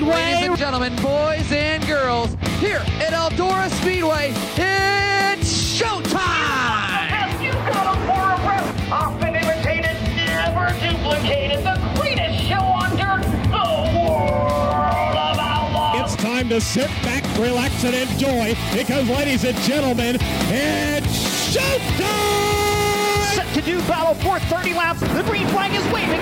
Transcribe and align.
Speedway. 0.00 0.14
Ladies 0.14 0.48
and 0.48 0.56
gentlemen, 0.56 0.96
boys 0.96 1.52
and 1.52 1.86
girls, 1.86 2.34
here 2.58 2.82
at 3.00 3.12
Eldora 3.12 3.68
Speedway, 3.82 4.32
it's 4.56 5.78
showtime! 5.78 7.10
Yes, 7.10 7.42
you 7.42 7.52
got 7.52 7.94
'em 7.94 8.00
for 8.06 8.22
a 8.32 8.48
rep. 8.48 8.64
Often 8.90 9.36
imitated, 9.36 9.96
never 10.16 10.72
duplicated. 10.80 11.62
The 11.64 11.78
greatest 11.96 12.48
show 12.48 12.62
on 12.62 12.96
dirt, 12.96 13.24
the 13.50 14.00
world 14.00 15.16
of 15.18 15.38
outlaws. 15.38 16.00
It's 16.00 16.16
time 16.16 16.48
to 16.48 16.62
sit 16.62 16.88
back, 17.02 17.22
relax, 17.38 17.84
and 17.84 17.94
enjoy 17.94 18.56
because, 18.72 19.06
ladies 19.06 19.44
and 19.44 19.58
gentlemen, 19.60 20.16
it's 20.48 21.54
showtime! 21.54 23.34
Set 23.34 23.52
to 23.52 23.60
do 23.60 23.82
battle 23.82 24.14
for 24.14 24.38
30 24.48 24.72
laps. 24.72 25.00
The 25.00 25.22
green 25.24 25.46
flag 25.48 25.74
is 25.74 25.84
waving. 25.92 26.20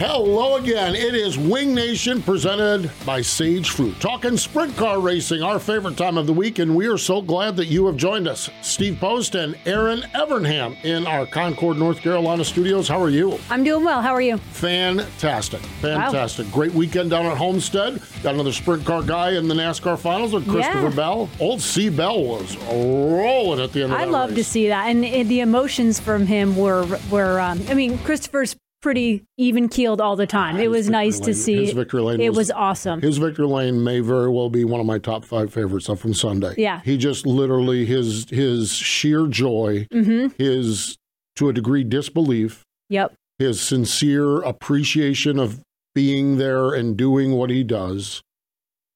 Hello 0.00 0.56
again. 0.56 0.94
It 0.94 1.14
is 1.14 1.36
Wing 1.36 1.74
Nation 1.74 2.22
presented 2.22 2.90
by 3.04 3.20
Sage 3.20 3.68
Fruit. 3.68 4.00
Talking 4.00 4.38
sprint 4.38 4.74
car 4.74 4.98
racing, 4.98 5.42
our 5.42 5.58
favorite 5.58 5.98
time 5.98 6.16
of 6.16 6.26
the 6.26 6.32
week, 6.32 6.58
and 6.58 6.74
we 6.74 6.86
are 6.86 6.96
so 6.96 7.20
glad 7.20 7.54
that 7.56 7.66
you 7.66 7.84
have 7.84 7.98
joined 7.98 8.26
us. 8.26 8.48
Steve 8.62 8.98
Post 8.98 9.34
and 9.34 9.58
Erin 9.66 10.00
Evernham 10.14 10.82
in 10.86 11.06
our 11.06 11.26
Concord, 11.26 11.76
North 11.76 12.00
Carolina 12.00 12.46
studios. 12.46 12.88
How 12.88 12.98
are 12.98 13.10
you? 13.10 13.38
I'm 13.50 13.62
doing 13.62 13.84
well. 13.84 14.00
How 14.00 14.14
are 14.14 14.22
you? 14.22 14.38
Fantastic. 14.38 15.60
Fantastic. 15.82 16.50
Great 16.50 16.72
weekend 16.72 17.10
down 17.10 17.26
at 17.26 17.36
Homestead. 17.36 18.00
Got 18.22 18.32
another 18.32 18.52
sprint 18.52 18.86
car 18.86 19.02
guy 19.02 19.32
in 19.32 19.48
the 19.48 19.54
NASCAR 19.54 19.98
finals 19.98 20.32
with 20.32 20.48
Christopher 20.48 20.88
Yeah. 20.88 20.96
Bell. 20.96 21.28
Old 21.38 21.60
C. 21.60 21.90
Bell 21.90 22.24
was 22.24 22.56
rolling 22.56 23.60
at 23.60 23.74
the 23.74 23.82
end 23.82 23.92
of 23.92 24.00
I 24.00 24.04
love 24.04 24.34
to 24.34 24.44
see 24.44 24.68
that, 24.68 24.86
and 24.86 25.04
uh, 25.04 25.28
the 25.28 25.40
emotions 25.40 26.00
from 26.00 26.26
him 26.26 26.56
were 26.56 26.86
were. 27.10 27.38
Um, 27.38 27.62
I 27.68 27.74
mean, 27.74 27.98
Christopher's 27.98 28.56
pretty 28.80 29.24
even 29.36 29.68
keeled 29.68 30.00
all 30.00 30.16
the 30.16 30.26
time. 30.26 30.56
It 30.58 30.70
was 30.70 30.86
victory 30.86 30.92
nice 30.92 31.20
to 31.20 31.34
see. 31.34 31.64
his 31.66 31.72
victory 31.74 32.00
lane 32.02 32.20
it 32.20 32.30
was- 32.30 32.36
was 32.38 32.50
awesome. 32.52 33.00
His 33.02 33.18
Victor 33.18 33.46
Lane 33.46 33.84
may 33.84 34.00
very 34.00 34.28
well 34.30 34.48
be 34.50 34.64
one 34.64 34.80
of 34.80 34.86
my 34.86 34.98
top 34.98 35.24
five 35.24 35.52
favorites 35.52 35.88
up 35.88 35.98
from 35.98 36.14
Sunday. 36.14 36.54
Yeah. 36.56 36.80
he 36.84 36.96
just 36.96 37.26
literally 37.26 37.84
his 37.84 38.28
his 38.30 38.72
sheer 38.72 39.26
joy, 39.26 39.86
hmm 39.92 40.28
his 40.38 40.96
to 41.36 41.48
a 41.48 41.52
degree 41.52 41.84
disbelief, 41.84 42.64
Yep. 42.88 43.14
his 43.38 43.60
sincere 43.60 44.40
appreciation 44.42 45.38
of 45.38 45.60
being 45.94 46.36
there 46.38 46.72
and 46.72 46.96
doing 46.96 47.32
what 47.32 47.50
he 47.50 47.62
does. 47.64 48.22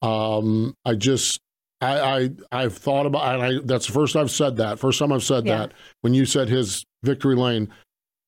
Um, 0.03 0.75
I 0.85 0.95
just. 0.95 1.39
I, 1.81 2.01
I 2.01 2.31
I've 2.63 2.77
thought 2.79 3.05
about 3.05 3.35
and 3.35 3.43
I 3.43 3.61
that's 3.63 3.87
the 3.89 3.93
first 3.93 4.17
I've 4.17 4.31
said 4.31 4.57
that 4.57 4.79
first 4.79 4.99
time 5.01 5.13
I've 5.13 5.25
said 5.25 5.45
Yeah. 5.45 5.59
that 5.59 5.73
when 6.01 6.15
you 6.15 6.25
said 6.25 6.49
his 6.49 6.83
victory 7.03 7.35
lane 7.35 7.69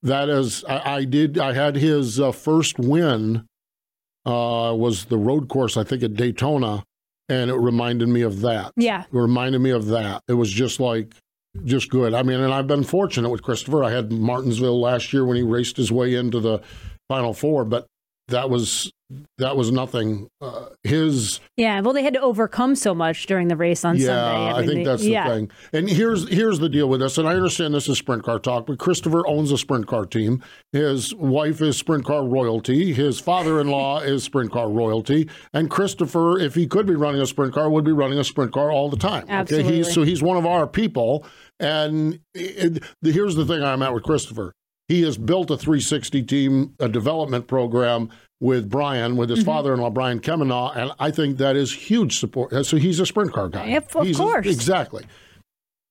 that 0.07 0.29
is 0.29 0.65
I, 0.65 0.97
I 0.97 1.05
did 1.05 1.39
I 1.39 1.53
had 1.53 1.77
his 1.77 2.19
uh, 2.21 2.33
first 2.33 2.79
win 2.79 3.45
uh, 4.25 4.75
was 4.77 5.05
the 5.07 5.19
road 5.19 5.49
course 5.49 5.77
I 5.77 5.85
think 5.85 6.03
at 6.03 6.15
Daytona 6.15 6.83
and 7.29 7.51
it 7.51 7.57
reminded 7.57 8.09
me 8.09 8.23
of 8.23 8.41
that 8.43 8.73
Yeah. 8.77 9.03
it 9.03 9.07
reminded 9.13 9.61
me 9.61 9.71
of 9.71 9.87
that. 9.87 10.23
It 10.29 10.35
was 10.35 10.51
just 10.51 10.79
like, 10.81 11.13
just 11.65 11.89
good. 11.91 12.15
I 12.15 12.23
mean, 12.23 12.39
and 12.41 12.53
I've 12.53 12.67
been 12.67 12.85
fortunate 12.85 13.31
with 13.31 13.43
Christopher. 13.43 13.83
I 13.83 13.91
had 13.91 14.13
Martinsville 14.13 14.79
last 14.81 15.13
year 15.13 15.25
when 15.25 15.37
he 15.37 15.43
raced 15.43 15.77
his 15.77 15.91
way 15.91 16.15
into 16.15 16.39
the 16.39 16.61
Final 17.09 17.33
Four, 17.35 17.65
but 17.65 17.87
that 18.29 18.49
was 18.51 18.93
that 19.39 19.57
was 19.57 19.71
nothing. 19.71 20.29
Uh, 20.41 20.67
his 20.83 21.41
Yeah. 21.57 21.81
Well, 21.81 21.93
they 21.93 22.03
had 22.03 22.15
to 22.15 22.21
overcome 22.21 22.75
so 22.75 22.95
much 22.95 23.27
during 23.27 23.49
the 23.49 23.57
race 23.57 23.85
on 23.85 23.99
Sunday. 23.99 24.13
yeah, 24.13 24.33
Sunday. 24.33 24.53
I, 24.53 24.59
mean, 24.59 24.69
think 24.69 24.79
they- 24.79 24.91
that's 24.91 25.03
the 25.03 25.11
yeah. 25.11 25.29
thing. 25.29 25.51
And 25.73 25.89
here's 25.89 26.29
here's 26.29 26.59
the 26.59 26.69
deal 26.69 26.89
with 26.89 27.01
this. 27.01 27.19
And 27.19 27.29
I 27.29 27.35
understand 27.35 27.73
this 27.75 27.89
is 27.89 27.99
sprint 27.99 28.25
car 28.25 28.39
talk, 28.39 28.67
but 28.67 28.79
Christopher 28.79 29.27
owns 29.27 29.53
a 29.53 29.59
sprint 29.59 29.87
car 29.87 30.07
team. 30.07 30.43
His 30.73 31.15
wife 31.15 31.61
is 31.61 31.77
sprint 31.77 32.05
car 32.05 32.27
royalty. 32.27 32.93
His 32.93 33.21
father-in-law 33.21 34.01
is 34.01 34.25
sprint 34.25 34.51
car 34.51 34.69
royalty. 34.69 35.29
And 35.53 35.71
Christopher, 35.71 36.39
if 36.39 36.55
he 36.55 36.67
could 36.67 36.87
be 36.87 36.95
running 36.95 37.21
a 37.21 37.27
sprint 37.27 37.55
car, 37.55 37.71
would 37.71 37.85
be 37.85 37.93
running 37.93 38.19
a 38.19 38.25
sprint 38.25 38.53
car 38.53 38.73
all 38.73 38.91
the 38.91 38.97
time. 38.97 39.27
Okay, 39.31 39.63
he's 39.63 39.93
so 39.93 40.03
he's 40.03 40.23
one 40.23 40.37
of 40.37 40.47
our 40.47 40.67
people. 40.67 41.25
And 41.61 42.21
it, 42.35 42.83
the, 43.03 43.13
here's 43.13 43.35
the 43.35 43.47
thing 43.47 43.63
I'm 43.63 43.83
at 43.83 43.95
with 43.95 44.03
Christopher. 44.03 44.53
He 44.89 45.03
has 45.03 45.19
built 45.19 45.51
a 45.51 45.57
360 45.57 46.23
team, 46.23 46.75
a 46.79 46.89
development 46.89 47.49
program 47.49 48.11
with 48.41 48.69
Brian, 48.69 49.17
with 49.17 49.31
his 49.31 49.41
Mm-hmm. 49.41 49.47
father-in-law 49.47 49.91
Brian 49.91 50.21
Kemenah, 50.21 50.73
and 50.77 50.93
I 50.99 51.11
think 51.11 51.39
that 51.39 51.57
is 51.57 51.73
huge 51.73 52.19
support. 52.19 52.67
So 52.67 52.77
he's 52.77 53.01
a 53.01 53.07
sprint 53.07 53.33
car 53.33 53.49
guy. 53.49 53.67
Yep, 53.69 53.97
of 53.97 54.07
He's 54.07 54.19
a- 54.19 54.23
course. 54.23 54.47
exactly. 54.47 55.05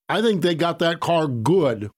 I 0.08 0.22
think 0.22 0.42
they 0.42 0.54
got 0.54 0.78
that 0.78 1.00
car 1.00 1.26
good 1.26 1.90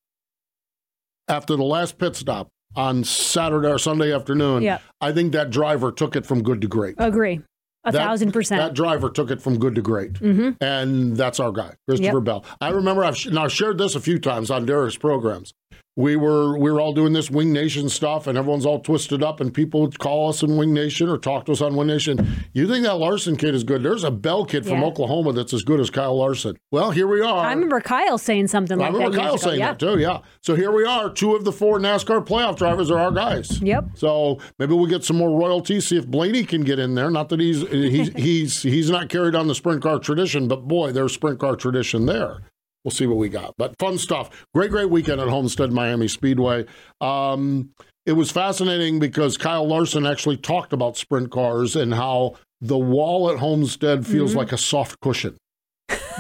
after 1.29 1.57
the 1.57 1.63
last 1.65 1.99
pit 1.99 2.17
stop 2.17 2.49
on 2.75 3.05
Saturday 3.05 3.69
or 3.69 3.79
Sunday 3.79 4.15
afternoon. 4.15 4.63
Yep. 4.63 4.83
I 5.01 5.13
think 5.13 5.33
that 5.33 5.51
driver 5.51 5.93
took 5.93 6.17
it 6.17 6.25
from 6.25 6.43
good 6.43 6.61
to 6.63 6.69
great. 6.69 6.95
Agree. 6.99 7.41
A 7.85 7.93
That- 7.93 7.99
thousand 8.07 8.33
That 8.33 8.75
driver 8.75 9.09
took 9.11 9.31
it 9.31 9.41
from 9.41 9.59
good 9.59 9.75
to 9.77 9.83
great, 9.83 10.17
hmm 10.19 10.51
and 10.61 11.17
that's 11.17 11.39
our 11.41 11.53
guy, 11.53 11.75
Christopher 11.87 12.17
Yep. 12.19 12.25
Bell. 12.25 12.45
I 12.61 12.71
remember 12.71 13.05
I've 13.05 13.17
sh- 13.17 13.29
now 13.29 13.45
I've 13.45 13.53
shared 13.53 13.79
this 13.79 13.95
a 13.95 14.01
few 14.01 14.19
times 14.19 14.51
on 14.51 14.67
Derek's 14.67 14.97
programs. 14.97 15.53
We 15.99 16.15
were 16.15 16.57
we 16.57 16.71
were 16.71 16.81
all 16.81 16.93
doing 16.93 17.13
this 17.13 17.29
Wing 17.29 17.53
Nation 17.53 17.89
stuff, 17.89 18.29
and 18.29 18.39
everyone's 18.39 18.65
all 18.65 18.79
twisted 18.79 19.21
up, 19.21 19.41
and 19.41 19.53
people 19.53 19.81
would 19.81 19.99
call 19.99 20.29
us 20.29 20.45
in 20.45 20.57
Wing 20.57 20.73
Nation 20.73 21.09
or 21.09 21.19
talk 21.19 21.47
to 21.47 21.53
us 21.53 21.61
on 21.61 21.75
Wing 21.75 21.89
Nation. 21.89 22.25
You 22.53 22.69
think 22.69 22.85
that 22.85 22.95
Larson 22.99 23.37
kid 23.37 23.53
is 23.53 23.65
good? 23.65 23.83
There's 23.83 24.05
a 24.05 24.11
Bell 24.13 24.45
kid 24.45 24.65
from 24.65 24.79
Yeah. 24.79 24.85
Oklahoma 24.87 25.33
that's 25.33 25.53
as 25.53 25.65
good 25.65 25.81
as 25.81 25.91
Kyle 25.91 26.17
Larson. 26.17 26.57
Well, 26.71 26.93
here 26.93 27.09
we 27.09 27.21
are. 27.21 27.45
I 27.45 27.53
remember 27.53 27.81
Kyle 27.81 28.17
saying 28.17 28.47
something 28.47 28.81
I 28.81 28.85
like 28.85 28.93
remember 28.93 29.17
that. 29.17 29.23
Kyle 29.23 29.33
years 29.33 29.43
ago. 29.43 29.51
saying 29.51 29.59
yeah. 29.61 29.73
that 29.73 29.79
too. 29.81 29.99
Yeah. 29.99 30.21
So 30.41 30.55
here 30.55 30.71
we 30.71 30.85
are. 30.85 31.11
Two 31.11 31.35
of 31.35 31.45
the 31.45 31.51
four 31.51 31.81
NASCAR 31.81 32.25
playoff 32.25 32.57
drivers 32.57 32.93
are 32.93 32.99
our 33.01 33.11
guys. 33.11 33.61
Yep. 33.61 33.87
So 33.95 34.39
maybe 34.61 34.75
we'll 34.75 34.87
get 34.87 35.03
some 35.03 35.17
more 35.17 35.37
royalty. 35.37 35.81
See 35.81 35.97
if 35.97 36.07
Blaney 36.07 36.45
can 36.45 36.61
get 36.63 36.79
in 36.79 36.95
there. 36.95 37.11
Not 37.11 37.29
that 37.31 37.41
he's 37.41 37.69
he's 37.71 38.09
he's 38.15 38.63
he's 38.63 38.89
not 38.89 39.09
carried 39.09 39.35
on 39.35 39.49
the 39.49 39.55
sprint 39.57 39.83
car 39.83 39.99
tradition, 39.99 40.47
but 40.47 40.69
boy, 40.69 40.93
there's 40.93 41.13
sprint 41.13 41.41
car 41.41 41.57
tradition 41.57 42.07
there. 42.07 42.43
We'll 42.85 42.93
see 42.93 43.07
what 43.07 43.17
we 43.19 43.29
got. 43.29 43.55
But 43.59 43.79
fun 43.79 43.99
stuff. 43.99 44.47
Great, 44.55 44.71
great 44.71 44.89
weekend 44.91 45.21
at 45.21 45.29
Homestead 45.29 45.73
Miami 45.73 46.09
Speedway. 46.09 46.65
Um, 47.01 47.71
it 48.07 48.13
was 48.13 48.31
fascinating 48.31 48.99
because 48.99 49.37
Kyle 49.37 49.67
Larson 49.67 50.07
actually 50.07 50.37
talked 50.39 50.73
about 50.73 50.97
sprint 50.97 51.31
cars 51.31 51.77
and 51.77 51.93
how 51.93 52.37
the 52.61 52.79
wall 52.79 53.31
at 53.31 53.39
Homestead 53.39 54.07
feels 54.07 54.35
like 54.35 54.53
a 54.53 54.59
soft 54.59 55.01
cushion. 55.01 55.37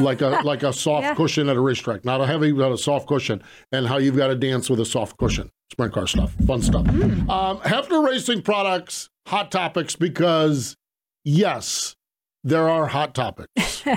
like 0.00 0.20
a 0.20 0.40
like 0.44 0.62
a 0.62 0.72
soft 0.72 1.02
Yeah. 1.04 1.14
cushion 1.14 1.48
at 1.48 1.56
a 1.56 1.60
racetrack, 1.60 2.04
not 2.04 2.20
a 2.20 2.26
heavy, 2.26 2.52
but 2.52 2.70
a 2.70 2.78
soft 2.78 3.06
cushion, 3.08 3.42
and 3.72 3.86
how 3.86 3.96
you've 3.98 4.16
got 4.16 4.28
to 4.28 4.34
dance 4.36 4.70
with 4.70 4.78
a 4.80 4.84
soft 4.84 5.16
cushion. 5.18 5.50
Sprint 5.72 5.92
car 5.92 6.06
stuff, 6.06 6.32
fun 6.46 6.62
stuff. 6.62 6.86
Um, 6.88 7.58
Hepfner 7.58 8.06
Racing 8.06 8.42
Products, 8.42 9.08
hot 9.26 9.50
topics 9.50 9.96
because 9.96 10.76
yes, 11.24 11.96
there 12.44 12.68
are 12.68 12.86
hot 12.86 13.14
topics. 13.14 13.82
All 13.86 13.96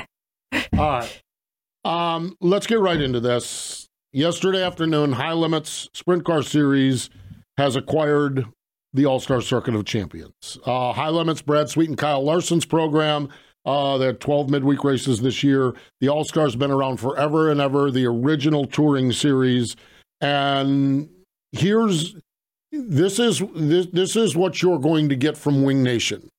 right, 0.74 1.22
um, 1.84 2.36
let's 2.42 2.68
get 2.68 2.80
right 2.80 3.02
into 3.02 3.20
this. 3.20 3.88
Yesterday 4.14 4.64
afternoon, 4.64 5.14
High 5.14 5.34
Limits 5.34 5.90
Sprint 5.94 6.26
Car 6.26 6.44
Series 6.44 7.10
has 7.58 7.76
acquired 7.76 8.46
the 8.94 9.06
All 9.06 9.20
Star 9.20 9.42
Circuit 9.42 9.76
of 9.76 9.86
Champions. 9.86 10.58
Uh, 10.66 10.94
High 10.94 11.10
Limits, 11.10 11.42
Brad 11.42 11.70
Sweet 11.70 11.90
and 11.90 11.98
Kyle 11.98 12.24
Larson's 12.24 12.66
program. 12.66 13.30
Uh, 13.66 13.98
they 13.98 14.08
had 14.08 14.20
12 14.20 14.50
midweek 14.50 14.84
races 14.84 15.22
this 15.22 15.44
year. 15.44 15.74
The 16.00 16.10
All 16.10 16.24
Star's 16.24 16.56
been 16.56 16.72
around 16.72 16.98
forever 16.98 17.52
and 17.52 17.62
ever, 17.62 17.92
the 17.92 18.06
original 18.06 18.66
touring 18.66 19.12
series. 19.12 19.76
And 20.20 21.10
here's 21.52 22.16
this 22.72 23.20
is 23.20 23.42
this, 23.56 23.88
this 23.88 24.16
is 24.16 24.36
what 24.36 24.62
you're 24.62 24.80
going 24.80 25.10
to 25.10 25.16
get 25.16 25.38
from 25.38 25.64
Wing 25.64 25.84
Nation. 25.84 26.30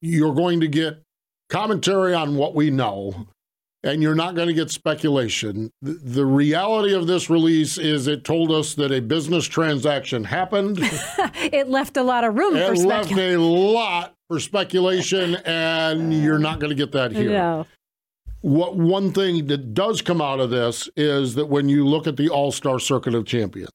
You're 0.00 0.34
going 0.34 0.60
to 0.60 0.68
get 0.68 1.02
commentary 1.48 2.14
on 2.14 2.36
what 2.36 2.54
we 2.54 2.70
know, 2.70 3.26
and 3.84 4.02
you're 4.02 4.14
not 4.14 4.34
going 4.34 4.48
to 4.48 4.54
get 4.54 4.70
speculation. 4.70 5.70
The, 5.82 6.24
reality 6.24 6.94
of 6.94 7.06
this 7.06 7.28
release 7.28 7.78
is 7.78 8.06
it 8.06 8.24
told 8.24 8.50
us 8.52 8.74
that 8.74 8.92
a 8.92 9.00
business 9.00 9.46
transaction 9.46 10.24
happened. 10.24 10.78
It 11.52 11.68
left 11.68 11.96
a 11.96 12.02
lot 12.02 12.22
of 12.24 12.34
room 12.36 12.52
for 12.54 12.72
It 12.72 12.78
left 12.78 13.06
speculation. 13.08 13.40
a 13.40 13.44
lot 13.44 14.14
for 14.28 14.38
speculation, 14.38 15.34
and 15.44 16.14
you're 16.14 16.38
not 16.38 16.60
going 16.60 16.70
to 16.70 16.76
get 16.76 16.92
that 16.92 17.12
here. 17.12 17.30
No. 17.30 17.66
What 18.42 18.76
one 18.76 19.12
thing 19.12 19.46
that 19.48 19.74
does 19.74 20.02
come 20.02 20.20
out 20.20 20.40
of 20.40 20.50
this 20.50 20.88
is 20.96 21.34
that 21.34 21.46
when 21.46 21.68
you 21.68 21.86
look 21.86 22.06
at 22.06 22.16
the 22.16 22.28
All 22.28 22.52
Star 22.52 22.78
Circuit 22.78 23.14
of 23.14 23.24
Champions, 23.26 23.70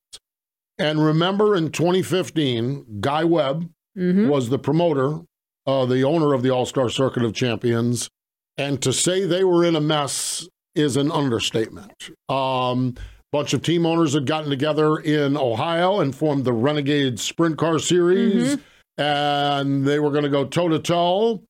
and 0.80 1.04
remember 1.04 1.56
in 1.56 1.72
2015, 1.72 3.00
Guy 3.02 3.24
Webb 3.24 3.70
Mm-hmm. 3.98 4.28
was 4.28 4.50
the 4.50 4.60
promoter, 4.60 5.22
uh, 5.66 5.88
the 5.88 6.04
owner 6.04 6.34
of 6.34 6.44
the 6.44 6.52
All 6.52 6.68
Star 6.68 6.88
Circuit 6.88 7.24
of 7.24 7.34
Champions, 7.34 8.12
and 8.58 8.82
to 8.82 8.92
say 8.94 9.26
they 9.26 9.44
were 9.44 9.64
in 9.64 9.76
a 9.76 9.82
mess 9.82 10.48
is 10.76 10.98
an 10.98 11.12
understatement. 11.12 11.92
Um, 12.30 12.96
bunch 13.32 13.54
of 13.54 13.62
team 13.62 13.86
owners 13.86 14.14
had 14.14 14.26
gotten 14.26 14.50
together 14.50 14.98
in 14.98 15.36
Ohio 15.38 16.00
and 16.00 16.16
formed 16.16 16.46
the 16.46 16.54
Renegade 16.54 17.20
Sprint 17.20 17.58
Car 17.58 17.80
Series, 17.80 18.58
and 18.98 19.86
they 19.86 20.00
were 20.00 20.12
going 20.12 20.24
to 20.24 20.30
go 20.30 20.46
toe 20.46 20.70
to 20.70 20.80
toe. 20.80 21.44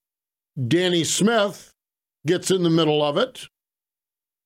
Danny 0.68 1.04
Smith 1.04 1.72
gets 2.26 2.52
in 2.52 2.64
the 2.64 2.70
middle 2.70 3.04
of 3.04 3.18
it. 3.18 3.48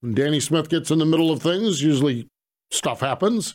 When 0.02 0.14
Danny 0.14 0.40
Smith 0.40 0.68
gets 0.70 0.92
in 0.92 1.00
the 1.00 1.06
middle 1.06 1.32
of 1.32 1.42
things, 1.42 1.82
usually 1.82 2.28
stuff 2.72 3.00
happens. 3.00 3.54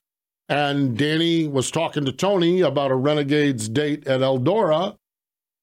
And 0.49 0.97
Danny 0.97 1.49
was 1.49 1.73
talking 1.73 2.05
to 2.05 2.13
Tony 2.13 2.61
about 2.61 2.93
a 2.93 2.95
Renegades 2.95 3.69
date 3.69 4.07
at 4.07 4.21
Eldora. 4.21 4.95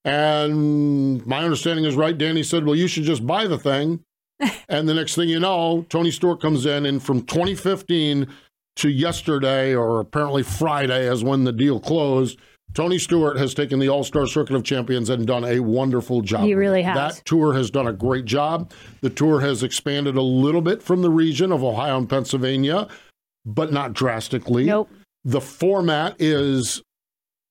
And 0.06 1.26
my 1.26 1.44
understanding 1.44 1.86
is 1.86 1.96
right. 1.96 2.18
Danny 2.18 2.44
said, 2.44 2.66
Well, 2.66 2.76
you 2.76 2.88
should 2.88 3.04
just 3.04 3.26
buy 3.26 3.48
the 3.48 3.58
thing. 3.58 4.04
and 4.70 4.88
the 4.88 4.94
next 4.94 5.16
thing 5.16 5.30
you 5.30 5.40
know, 5.40 5.86
Tony 5.90 6.12
Stewart 6.12 6.42
comes 6.42 6.66
in, 6.66 6.86
and 6.86 7.02
from 7.02 7.22
2015 7.22 8.28
to 8.78 8.90
yesterday, 8.90 9.76
or 9.76 10.00
apparently 10.00 10.44
Friday, 10.44 11.08
as 11.08 11.24
when 11.24 11.44
the 11.44 11.54
deal 11.54 11.80
closed, 11.80 12.40
Tony 12.74 12.98
Stewart 12.98 13.38
has 13.38 13.54
taken 13.54 13.80
the 13.80 13.88
All 13.88 14.04
Star 14.04 14.26
Circuit 14.26 14.56
of 14.56 14.64
Champions 14.64 15.10
and 15.10 15.28
done 15.28 15.46
a 15.46 15.60
wonderful 15.60 16.22
job. 16.22 16.44
He 16.44 16.56
really 16.56 16.82
has. 16.82 16.96
That 16.96 17.26
tour 17.26 17.54
has 17.54 17.70
done 17.70 17.88
a 17.88 17.94
great 17.94 18.26
job. 18.26 18.72
The 19.02 19.12
tour 19.12 19.40
has 19.42 19.62
expanded 19.62 20.16
a 20.18 20.22
little 20.22 20.62
bit 20.62 20.82
from 20.82 21.02
the 21.02 21.12
region 21.12 21.52
of 21.52 21.64
Ohio 21.64 21.98
and 21.98 22.10
Pennsylvania, 22.10 22.88
but 23.46 23.72
not 23.72 23.94
drastically. 23.94 24.66
Nope. 24.66 24.90
The 25.24 25.42
format 25.42 26.16
is 26.20 26.82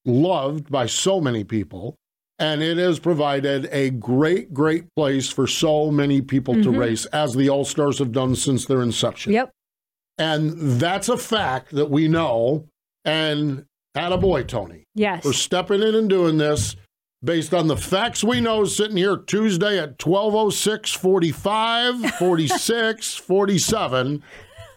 loved 0.05 0.71
by 0.71 0.87
so 0.87 1.21
many 1.21 1.45
people, 1.45 1.95
and 2.39 2.63
it 2.63 2.79
has 2.79 2.99
provided 2.99 3.69
a 3.71 3.91
great, 3.91 4.53
great 4.53 4.93
place 4.95 5.31
for 5.31 5.47
so 5.47 5.91
many 5.91 6.21
people 6.21 6.55
to 6.55 6.61
mm-hmm. 6.61 6.79
race, 6.79 7.05
as 7.07 7.35
the 7.35 7.49
All 7.49 7.65
Stars 7.65 7.99
have 7.99 8.13
done 8.13 8.35
since 8.35 8.67
their 8.67 8.83
inception. 8.83 9.33
Yep. 9.33 9.51
And 10.19 10.53
that's 10.81 11.09
a 11.09 11.17
fact 11.17 11.73
that 11.73 11.91
we 11.91 12.09
know. 12.09 12.67
And 13.05 13.65
attaboy, 13.97 14.47
Tony, 14.47 14.85
Yes. 14.95 15.23
for 15.23 15.33
stepping 15.33 15.83
in 15.83 15.95
and 15.95 16.09
doing 16.09 16.39
this 16.39 16.77
based 17.25 17.55
on 17.55 17.69
the 17.69 17.77
facts 17.77 18.25
we 18.25 18.41
know 18.41 18.65
sitting 18.65 18.97
here 18.97 19.17
Tuesday 19.17 19.79
at 19.79 20.05
1206 20.05 20.93
45 20.93 22.11
46 22.17 23.15
47 23.17 24.23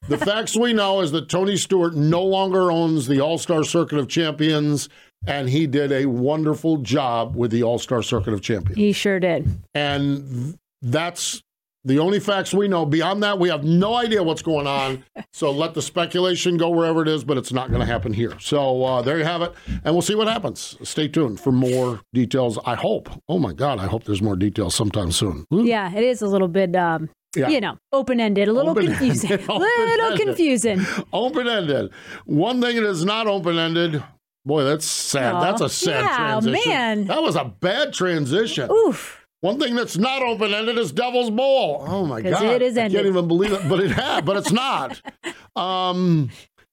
the 0.08 0.18
facts 0.18 0.56
we 0.56 0.72
know 0.72 1.02
is 1.02 1.12
that 1.12 1.30
Tony 1.30 1.58
Stewart 1.58 1.96
no 1.96 2.24
longer 2.24 2.72
owns 2.72 3.08
the 3.08 3.20
All-Star 3.20 3.64
Circuit 3.64 3.98
of 3.98 4.08
Champions 4.08 4.88
and 5.28 5.50
he 5.50 5.68
did 5.68 5.92
a 5.92 6.06
wonderful 6.06 6.78
job 6.78 7.36
with 7.36 7.52
the 7.52 7.64
All-Star 7.64 8.02
Circuit 8.04 8.34
of 8.34 8.42
Champions 8.42 8.78
He 8.78 8.92
sure 8.92 9.20
did. 9.20 9.48
and 9.74 10.58
that's 10.82 11.42
the 11.84 12.00
only 12.00 12.20
facts 12.20 12.52
we 12.52 12.68
know. 12.68 12.84
Beyond 12.84 13.22
that, 13.22 13.38
we 13.38 13.50
have 13.50 13.64
no 13.64 13.94
idea 13.94 14.24
what's 14.24 14.42
going 14.42 14.68
on. 14.68 15.04
So 15.34 15.52
let 15.52 15.74
the 15.74 15.82
speculation 15.82 16.56
go 16.56 16.70
wherever 16.70 17.02
it 17.02 17.10
is, 17.10 17.26
but 17.26 17.38
it's 17.38 17.52
not 17.52 17.68
going 17.68 17.82
to 17.82 17.86
happen 17.86 18.14
here. 18.14 18.40
So 18.40 18.82
uh, 18.86 19.02
there 19.02 19.18
you 19.18 19.26
have 19.26 19.42
it, 19.42 19.52
and 19.84 19.94
we'll 19.94 20.02
see 20.02 20.16
what 20.16 20.30
happens. 20.30 20.78
Stay 20.82 21.10
tuned 21.10 21.42
for 21.42 21.52
more 21.52 22.00
details. 22.14 22.58
I 22.66 22.76
hope. 22.76 23.10
Oh 23.28 23.38
my 23.38 23.52
God, 23.52 23.80
I 23.80 23.86
hope 23.88 24.06
there's 24.06 24.22
more 24.22 24.38
details 24.38 24.74
sometime 24.76 25.12
soon. 25.12 25.46
Ooh. 25.54 25.66
Yeah, 25.66 25.94
it 25.94 26.06
is 26.06 26.22
a 26.22 26.28
little 26.28 26.48
bit, 26.48 26.74
um, 26.78 27.10
Yeah. 27.36 27.50
you 27.50 27.60
know, 27.60 27.76
open 27.92 28.22
ended, 28.22 28.48
a 28.48 28.54
little 28.54 28.72
Open-ended. 28.72 28.98
confusing. 28.98 29.30
little 29.50 30.18
confusing. 30.18 30.86
Open 31.12 31.50
ended. 31.50 31.92
One 32.24 32.62
thing 32.62 32.78
that 32.78 32.88
is 32.90 33.04
not 33.04 33.28
open 33.28 33.58
ended. 33.60 34.02
Boy, 34.46 34.64
that's 34.64 34.86
sad. 34.86 35.34
Aw. 35.36 35.42
That's 35.42 35.62
a 35.62 35.70
sad 35.70 36.04
Yeah, 36.04 36.18
transition. 36.40 36.70
man. 36.70 37.06
That 37.06 37.22
was 37.24 37.36
a 37.36 37.46
bad 37.46 37.94
transition. 37.94 38.70
Oof. 38.72 39.26
One 39.42 39.60
thing 39.60 39.76
that's 39.76 39.98
not 39.98 40.22
open 40.24 40.54
ended 40.54 40.78
is 40.78 40.92
Devil's 40.92 41.30
Bowl. 41.30 41.84
Oh 41.88 42.06
my 42.06 42.22
god! 42.22 42.44
it 42.44 42.62
is 42.62 42.78
I 42.78 42.84
ended. 42.84 42.98
can't 42.98 43.08
even 43.08 43.28
believe 43.28 43.52
it, 43.52 43.68
but 43.70 43.80
it 43.80 43.92
had, 43.92 44.26
but 44.26 44.38
it's 44.38 44.52
not. 44.52 45.02
Um, 45.56 46.32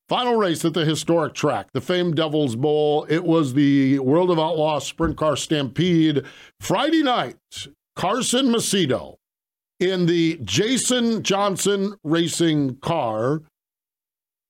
final 0.08 0.34
race 0.34 0.64
at 0.64 0.74
the 0.74 0.84
historic 0.84 1.34
track, 1.34 1.68
the 1.72 1.80
famed 1.80 2.16
Devil's 2.16 2.56
Bowl. 2.56 3.06
It 3.08 3.22
was 3.22 3.54
the 3.54 4.00
World 4.00 4.30
of 4.32 4.40
Outlaws 4.40 4.84
Sprint 4.88 5.16
Car 5.16 5.36
Stampede 5.36 6.24
Friday 6.58 7.02
night. 7.04 7.36
Carson 7.94 8.46
Macedo 8.48 9.16
in 9.78 10.06
the 10.06 10.36
Jason 10.42 11.22
Johnson 11.22 11.94
racing 12.02 12.76
car 12.78 13.42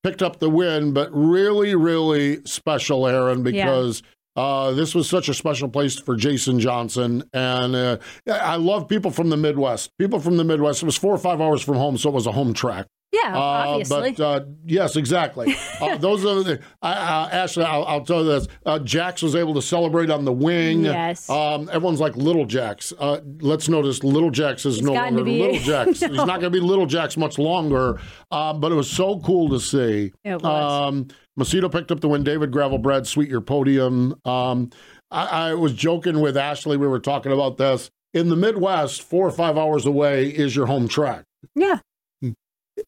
picked 0.02 0.22
up 0.22 0.38
the 0.38 0.50
win, 0.50 0.92
but 0.92 1.08
really, 1.12 1.74
really 1.74 2.44
special, 2.44 3.06
Erin, 3.06 3.42
because 3.42 4.02
uh, 4.36 4.72
this 4.72 4.94
was 4.94 5.08
such 5.08 5.28
a 5.28 5.34
special 5.34 5.68
place 5.68 5.98
for 5.98 6.16
Jason 6.16 6.58
Johnson. 6.58 7.22
And 7.32 7.76
uh, 7.76 7.98
I 8.28 8.56
love 8.56 8.88
people 8.88 9.10
from 9.10 9.30
the 9.30 9.36
Midwest. 9.36 9.90
People 9.98 10.20
from 10.20 10.36
the 10.36 10.44
Midwest. 10.44 10.82
It 10.82 10.86
was 10.86 10.96
four 10.96 11.12
or 11.14 11.18
five 11.18 11.40
hours 11.40 11.62
from 11.62 11.76
home, 11.76 11.96
so 11.98 12.08
it 12.10 12.14
was 12.14 12.26
a 12.26 12.32
home 12.32 12.52
track. 12.54 12.86
Yeah, 13.12 13.34
Uh, 13.34 13.38
obviously. 13.38 14.12
but 14.12 14.20
uh, 14.24 14.44
yes, 14.64 14.96
exactly. 14.96 15.54
Uh, 15.82 15.96
those 15.96 16.24
are 16.24 16.42
the. 16.44 16.60
I, 16.80 16.92
uh, 16.92 17.28
Ashley, 17.32 17.64
I'll, 17.64 17.84
I'll 17.84 18.04
tell 18.04 18.22
you 18.22 18.28
this. 18.28 18.46
Uh, 18.64 18.78
Jax 18.78 19.20
was 19.20 19.34
able 19.34 19.52
to 19.54 19.62
celebrate 19.62 20.10
on 20.10 20.24
the 20.24 20.32
wing. 20.32 20.84
Yes. 20.84 21.28
Um, 21.28 21.68
everyone's 21.72 21.98
like 21.98 22.14
Little 22.16 22.46
Jax. 22.46 22.92
Uh, 22.96 23.20
let's 23.40 23.68
notice 23.68 24.04
Little 24.04 24.30
Jax 24.30 24.64
is 24.64 24.80
no 24.80 24.92
longer 24.92 25.24
be- 25.24 25.40
Little 25.40 25.58
Jax. 25.58 25.98
He's 25.98 26.10
not 26.12 26.26
going 26.40 26.42
to 26.42 26.50
be 26.50 26.60
Little 26.60 26.86
Jax 26.86 27.16
much 27.16 27.36
longer. 27.36 27.98
Um, 28.30 28.60
but 28.60 28.70
it 28.70 28.76
was 28.76 28.88
so 28.88 29.18
cool 29.20 29.48
to 29.50 29.58
see. 29.58 30.12
It 30.22 30.40
was. 30.40 30.88
Um, 30.88 31.08
Macedo 31.38 31.70
picked 31.72 31.90
up 31.90 31.98
the 32.00 32.08
win. 32.08 32.22
David 32.22 32.52
Gravel, 32.52 32.78
Gravelbread, 32.78 33.04
Sweet 33.06 33.28
Your 33.28 33.40
Podium. 33.40 34.14
Um, 34.24 34.70
I, 35.10 35.50
I 35.50 35.54
was 35.54 35.72
joking 35.72 36.20
with 36.20 36.36
Ashley. 36.36 36.76
We 36.76 36.86
were 36.86 37.00
talking 37.00 37.32
about 37.32 37.56
this. 37.56 37.90
In 38.14 38.28
the 38.28 38.36
Midwest, 38.36 39.02
four 39.02 39.26
or 39.26 39.32
five 39.32 39.58
hours 39.58 39.84
away 39.84 40.26
is 40.28 40.54
your 40.54 40.66
home 40.66 40.86
track. 40.86 41.24
yeah. 41.56 41.80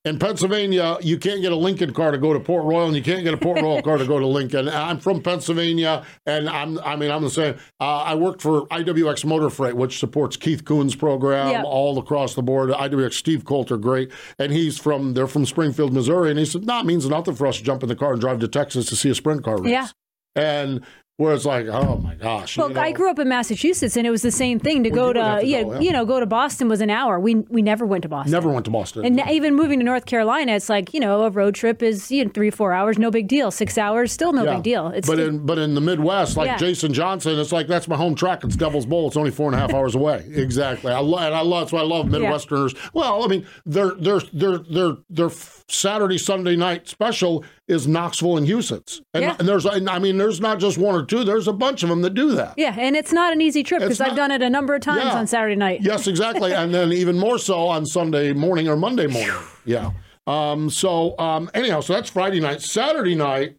In 0.04 0.18
Pennsylvania, 0.18 0.98
you 1.00 1.18
can't 1.18 1.40
get 1.40 1.52
a 1.52 1.56
Lincoln 1.56 1.92
car 1.94 2.10
to 2.10 2.18
go 2.18 2.32
to 2.32 2.40
Port 2.40 2.64
Royal, 2.64 2.86
and 2.86 2.96
you 2.96 3.02
can't 3.02 3.24
get 3.24 3.32
a 3.32 3.36
Port 3.36 3.60
Royal 3.62 3.80
car 3.82 3.96
to 3.96 4.06
go 4.06 4.18
to 4.18 4.26
Lincoln. 4.26 4.68
I'm 4.68 4.98
from 5.00 5.22
Pennsylvania, 5.22 6.04
and 6.26 6.48
I'm, 6.48 6.78
I 6.80 6.96
mean, 6.96 7.10
I'm 7.10 7.22
the 7.22 7.30
same. 7.30 7.54
Uh, 7.80 7.84
I 7.98 8.14
worked 8.14 8.42
for 8.42 8.66
IWX 8.68 9.24
Motor 9.24 9.48
Freight, 9.50 9.76
which 9.76 9.98
supports 9.98 10.36
Keith 10.36 10.64
Kunz 10.64 10.98
program 10.98 11.50
Yep. 11.50 11.64
all 11.66 11.98
across 11.98 12.34
the 12.34 12.42
board. 12.42 12.70
IWX 12.70 13.14
Steve 13.14 13.44
Coulter, 13.44 13.76
great, 13.76 14.10
and 14.38 14.52
he's 14.52 14.78
from 14.78 15.14
they're 15.14 15.26
from 15.26 15.46
Springfield, 15.46 15.92
Missouri, 15.92 16.30
and 16.30 16.38
he 16.38 16.44
said, 16.44 16.66
"No, 16.66 16.80
it 16.80 16.84
means 16.86 17.08
nothing 17.08 17.34
for 17.34 17.46
us 17.46 17.56
to 17.58 17.62
jump 17.64 17.82
in 17.82 17.88
the 17.88 17.96
car 17.96 18.12
and 18.12 18.20
drive 18.20 18.40
to 18.40 18.48
Texas 18.48 18.86
to 18.86 18.96
see 18.96 19.10
a 19.10 19.14
sprint 19.14 19.42
car 19.44 19.58
race." 19.60 19.70
Yeah. 19.70 19.88
and 20.36 20.80
where 21.16 21.32
it's 21.32 21.44
like, 21.44 21.66
oh 21.66 21.98
my 21.98 22.16
gosh. 22.16 22.58
Well, 22.58 22.68
you 22.68 22.74
know? 22.74 22.80
I 22.80 22.90
grew 22.90 23.08
up 23.08 23.20
in 23.20 23.28
Massachusetts, 23.28 23.96
and 23.96 24.04
it 24.04 24.10
was 24.10 24.22
the 24.22 24.32
same 24.32 24.58
thing. 24.58 24.82
To 24.82 24.90
Well, 24.90 25.12
go 25.12 25.12
to, 25.12 25.40
to 25.42 25.46
yeah, 25.46 25.62
go, 25.62 25.74
yeah. 25.74 25.78
you 25.80 25.92
know, 25.92 26.04
go 26.04 26.18
to 26.18 26.26
Boston 26.26 26.68
was 26.68 26.80
an 26.80 26.90
hour. 26.90 27.20
We 27.20 27.36
we 27.36 27.62
never 27.62 27.86
went 27.86 28.02
to 28.02 28.08
Boston. 28.08 28.32
Never 28.32 28.48
went 28.50 28.64
to 28.64 28.72
Boston. 28.72 29.04
And 29.04 29.22
even 29.30 29.54
moving 29.54 29.78
to 29.78 29.84
North 29.84 30.06
Carolina, 30.06 30.52
it's 30.52 30.68
like 30.68 30.92
you 30.92 30.98
know, 30.98 31.22
a 31.22 31.30
road 31.30 31.54
trip 31.54 31.82
is 31.84 32.10
you 32.10 32.24
know, 32.24 32.30
three 32.34 32.50
four 32.50 32.72
hours, 32.72 32.98
no 32.98 33.10
big 33.12 33.28
deal. 33.28 33.50
Six 33.52 33.78
hours, 33.78 34.10
still 34.10 34.32
no 34.32 34.42
Yeah. 34.44 34.54
big 34.54 34.64
deal. 34.64 34.88
It's 34.88 35.08
but 35.08 35.20
in 35.20 35.46
but 35.46 35.58
in 35.58 35.74
the 35.76 35.80
Midwest, 35.80 36.36
like 36.36 36.46
Yeah. 36.48 36.56
Jason 36.56 36.92
Johnson, 36.92 37.38
it's 37.38 37.52
like 37.52 37.68
that's 37.68 37.86
my 37.86 37.96
home 37.96 38.16
track. 38.16 38.42
It's 38.42 38.56
Devil's 38.56 38.86
Bowl. 38.86 39.06
It's 39.06 39.16
only 39.16 39.30
four 39.30 39.46
and 39.46 39.54
a 39.54 39.58
half 39.58 39.72
hours 39.74 39.94
away. 39.94 40.24
Exactly. 40.34 40.90
I 40.92 40.98
love 40.98 41.22
and 41.22 41.34
I 41.34 41.42
love 41.42 41.64
that's 41.64 41.72
why 41.72 41.80
I 41.80 41.84
love 41.84 42.06
Midwesterners. 42.06 42.76
Well, 42.92 43.22
I 43.22 43.28
mean, 43.28 43.46
they're 43.64 43.94
their 43.94 44.18
their 44.18 44.58
their 44.58 44.58
their 44.58 44.96
their 45.08 45.30
Saturday 45.68 46.18
Sunday 46.18 46.56
night 46.56 46.88
special 46.88 47.44
is 47.66 47.86
Knoxville 47.88 48.36
and 48.36 48.46
Huset's, 48.46 49.00
and, 49.14 49.22
Yeah. 49.22 49.36
and 49.38 49.48
there's 49.48 49.64
and 49.64 49.88
I 49.88 49.98
mean, 49.98 50.18
there's 50.18 50.40
not 50.40 50.58
just 50.60 50.76
one 50.76 50.94
or 50.94 51.04
two. 51.04 51.24
There's 51.24 51.48
a 51.48 51.52
bunch 51.52 51.82
of 51.82 51.88
them 51.88 52.02
that 52.02 52.12
do 52.14 52.32
that. 52.32 52.54
yeah, 52.58 52.74
and 52.78 52.94
it's 52.94 53.12
not 53.12 53.32
an 53.32 53.40
easy 53.40 53.62
trip 53.62 53.80
because 53.80 54.00
I've 54.00 54.16
done 54.16 54.30
it 54.30 54.42
a 54.42 54.50
number 54.50 54.74
of 54.74 54.82
times 54.82 55.04
Yeah. 55.04 55.14
on 55.18 55.26
Saturday 55.26 55.56
night. 55.56 55.80
Yes, 55.82 56.06
exactly. 56.06 56.52
and 56.52 56.74
then 56.74 56.92
even 56.92 57.18
more 57.18 57.38
so 57.38 57.66
on 57.68 57.86
Sunday 57.86 58.32
morning 58.34 58.68
or 58.68 58.76
Monday 58.76 59.06
morning. 59.06 59.34
Yeah. 59.64 59.92
Um, 60.26 60.68
so 60.70 61.18
um, 61.18 61.50
anyhow, 61.54 61.80
so 61.80 61.94
that's 61.94 62.10
Friday 62.10 62.40
night. 62.40 62.60
Saturday 62.62 63.14
night, 63.14 63.56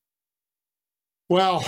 well, 1.30 1.66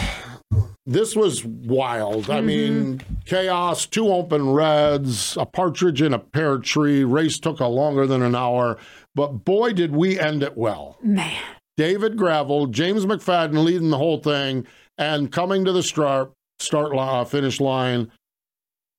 this 0.86 1.16
was 1.16 1.44
wild. 1.44 2.30
I 2.30 2.42
mean, 2.42 3.02
chaos, 3.26 3.86
two 3.88 4.08
open 4.10 4.52
reds, 4.52 5.36
a 5.38 5.46
partridge 5.46 6.02
in 6.02 6.14
a 6.14 6.20
pear 6.20 6.58
tree. 6.60 7.04
Race 7.04 7.40
took 7.40 7.60
a 7.60 7.66
longer 7.68 8.06
than 8.08 8.22
an 8.22 8.36
hour, 8.36 8.78
but 9.16 9.44
boy, 9.44 9.74
did 9.74 9.96
we 9.96 10.20
end 10.20 10.44
it 10.44 10.56
well. 10.56 10.98
Man, 11.04 11.36
David 11.78 12.18
Gravel, 12.18 12.68
James 12.68 13.06
McFadden 13.06 13.64
leading 13.64 13.92
the 13.92 13.98
whole 13.98 14.18
thing, 14.18 14.66
and 14.98 15.32
coming 15.32 15.64
to 15.66 15.72
the 15.72 15.84
start 15.84 16.34
start 16.60 16.92
li- 16.92 17.00
uh, 17.00 17.24
finish 17.24 17.60
line. 17.60 18.12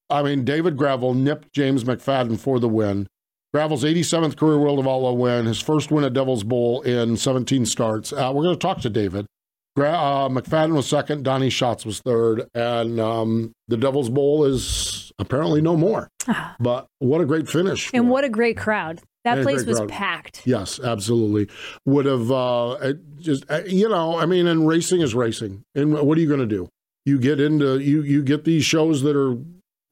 I 0.08 0.22
mean, 0.22 0.44
David 0.44 0.76
Gravel 0.76 1.12
nipped 1.12 1.52
James 1.52 1.84
McFadden 1.84 2.38
for 2.38 2.58
the 2.60 2.68
win. 2.68 3.08
Gravel's 3.52 3.82
87th 3.84 4.36
career 4.36 4.58
World 4.58 4.78
of 4.78 4.86
Outlaw 4.86 5.12
win, 5.12 5.46
his 5.46 5.60
first 5.60 5.90
win 5.90 6.04
at 6.04 6.12
Devil's 6.12 6.44
Bowl 6.44 6.82
in 6.82 7.16
17 7.16 7.66
starts. 7.66 8.12
Uh, 8.12 8.30
we're 8.34 8.42
going 8.44 8.54
to 8.54 8.58
talk 8.60 8.80
to 8.82 8.90
David. 8.90 9.26
Gra- 9.74 9.90
uh, 9.90 10.28
McFadden 10.28 10.74
was 10.74 10.86
second, 10.86 11.24
Donny 11.24 11.50
Schatz 11.50 11.84
was 11.84 12.00
third, 12.00 12.48
and 12.54 13.00
um, 13.00 13.52
the 13.68 13.76
Devil's 13.76 14.10
Bowl 14.10 14.44
is 14.44 15.12
apparently 15.18 15.60
no 15.60 15.76
more. 15.76 16.08
but 16.60 16.86
what 16.98 17.20
a 17.20 17.24
great 17.26 17.48
finish. 17.48 17.90
And 17.92 18.08
what 18.08 18.24
a 18.24 18.28
great 18.28 18.56
crowd. 18.56 19.00
That 19.36 19.42
place 19.42 19.64
was 19.64 19.78
crowd. 19.78 19.88
packed. 19.88 20.46
Yes, 20.46 20.80
absolutely. 20.80 21.48
Would 21.84 22.06
have 22.06 22.30
uh, 22.30 22.92
just 23.18 23.44
uh, 23.50 23.62
you 23.66 23.88
know, 23.88 24.18
I 24.18 24.26
mean, 24.26 24.46
and 24.46 24.66
racing 24.66 25.00
is 25.00 25.14
racing. 25.14 25.62
And 25.74 25.94
what 25.94 26.18
are 26.18 26.20
you 26.20 26.28
going 26.28 26.40
to 26.40 26.46
do? 26.46 26.68
You 27.04 27.18
get 27.18 27.40
into 27.40 27.78
you 27.78 28.02
you 28.02 28.22
get 28.22 28.44
these 28.44 28.64
shows 28.64 29.02
that 29.02 29.16
are 29.16 29.36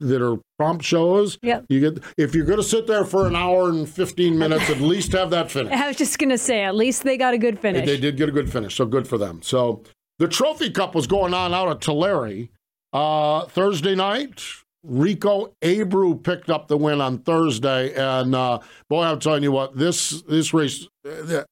that 0.01 0.23
are 0.23 0.39
prompt 0.59 0.85
shows. 0.85 1.39
Yep. 1.43 1.67
You 1.69 1.81
get 1.81 2.05
if 2.17 2.35
you're 2.35 2.45
going 2.45 2.59
to 2.59 2.65
sit 2.65 2.87
there 2.87 3.05
for 3.05 3.27
an 3.27 3.35
hour 3.35 3.69
and 3.69 3.89
15 3.89 4.39
minutes, 4.39 4.69
at 4.71 4.81
least 4.81 5.13
have 5.13 5.31
that 5.31 5.51
finish. 5.51 5.73
I 5.73 5.89
was 5.89 5.97
just 5.97 6.19
going 6.19 6.31
to 6.31 6.39
say, 6.39 6.63
at 6.63 6.75
least 6.75 7.03
they 7.05 7.17
got 7.17 7.35
a 7.35 7.39
good 7.39 7.59
finish. 7.59 7.87
They 7.87 7.99
did 7.99 8.17
get 8.17 8.29
a 8.29 8.33
good 8.33 8.53
finish, 8.53 8.75
so 8.75 8.85
good 8.85 9.09
for 9.09 9.19
them. 9.19 9.41
So 9.43 9.83
the 10.19 10.29
Trophy 10.29 10.71
Cup 10.71 10.95
was 10.95 11.07
going 11.07 11.35
on 11.35 11.55
out 11.55 11.69
at 11.69 11.81
Tulare 11.81 12.49
uh, 12.93 13.47
Thursday 13.47 13.95
night. 13.95 14.43
Rico 14.87 15.53
Abreu 15.63 16.23
picked 16.23 16.49
up 16.49 16.69
the 16.69 16.77
win 16.77 17.01
on 17.01 17.19
Thursday, 17.19 17.93
and 17.95 18.35
uh, 18.35 18.61
boy, 18.89 19.03
I'm 19.03 19.19
telling 19.19 19.43
you 19.43 19.53
what, 19.53 19.77
this 19.77 20.23
this 20.23 20.55
race, 20.55 20.87
uh, 21.05 21.43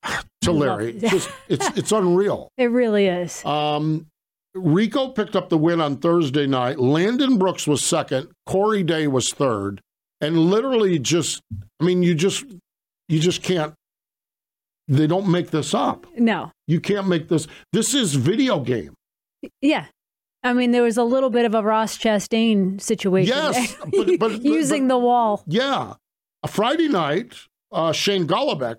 Tulare, 0.41 0.83
it. 0.83 1.03
it's 1.03 1.13
just 1.13 1.31
it's 1.49 1.67
it's 1.77 1.93
unreal. 1.93 2.49
It 2.57 2.67
really 2.67 3.07
is. 3.07 3.45
Um, 3.45 4.07
Rico 4.55 5.09
picked 5.09 5.35
up 5.35 5.49
the 5.49 5.59
win 5.59 5.81
on 5.81 5.97
Thursday 5.97 6.47
night. 6.47 6.79
Landon 6.79 7.39
Brooks 7.39 7.67
was 7.67 7.85
second. 7.85 8.29
Corey 8.47 8.85
Day 8.85 9.09
was 9.09 9.33
third, 9.33 9.81
and 10.21 10.39
literally 10.39 10.99
just, 10.99 11.43
I 11.81 11.85
mean, 11.85 12.03
you 12.03 12.15
just 12.15 12.45
you 13.09 13.19
just 13.19 13.43
can't. 13.43 13.75
They 14.87 15.07
don't 15.07 15.29
make 15.29 15.51
this 15.51 15.75
up. 15.75 16.07
No. 16.17 16.53
You 16.67 16.81
can't 16.81 17.09
make 17.09 17.29
this. 17.29 17.47
This 17.73 17.95
is 17.95 18.15
video 18.15 18.61
game. 18.61 18.95
Yeah. 19.61 19.87
I 20.45 20.53
mean, 20.53 20.71
there 20.73 20.83
was 20.83 20.97
a 20.99 21.05
little 21.05 21.31
bit 21.31 21.45
of 21.47 21.55
a 21.55 21.63
Ross 21.63 21.97
Chastain 21.99 22.81
situation. 22.81 23.35
Yes, 23.35 23.77
but- 23.81 23.91
but- 24.07 24.19
but- 24.19 24.43
using 24.45 24.89
the 24.89 24.99
wall. 24.99 25.43
Yeah. 25.47 25.95
A 26.43 26.49
Friday 26.49 26.89
night, 26.89 27.35
uh, 27.73 27.93
Shane 27.93 28.27
Golobic 28.29 28.77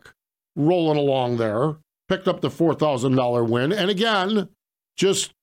rolling 0.56 0.98
along 1.00 1.38
there, 1.38 1.78
picked 2.08 2.28
up 2.28 2.42
the 2.42 2.50
$4,000 2.50 3.50
win. 3.50 3.72
And 3.74 3.90
again, 3.90 4.50
just 4.96 5.34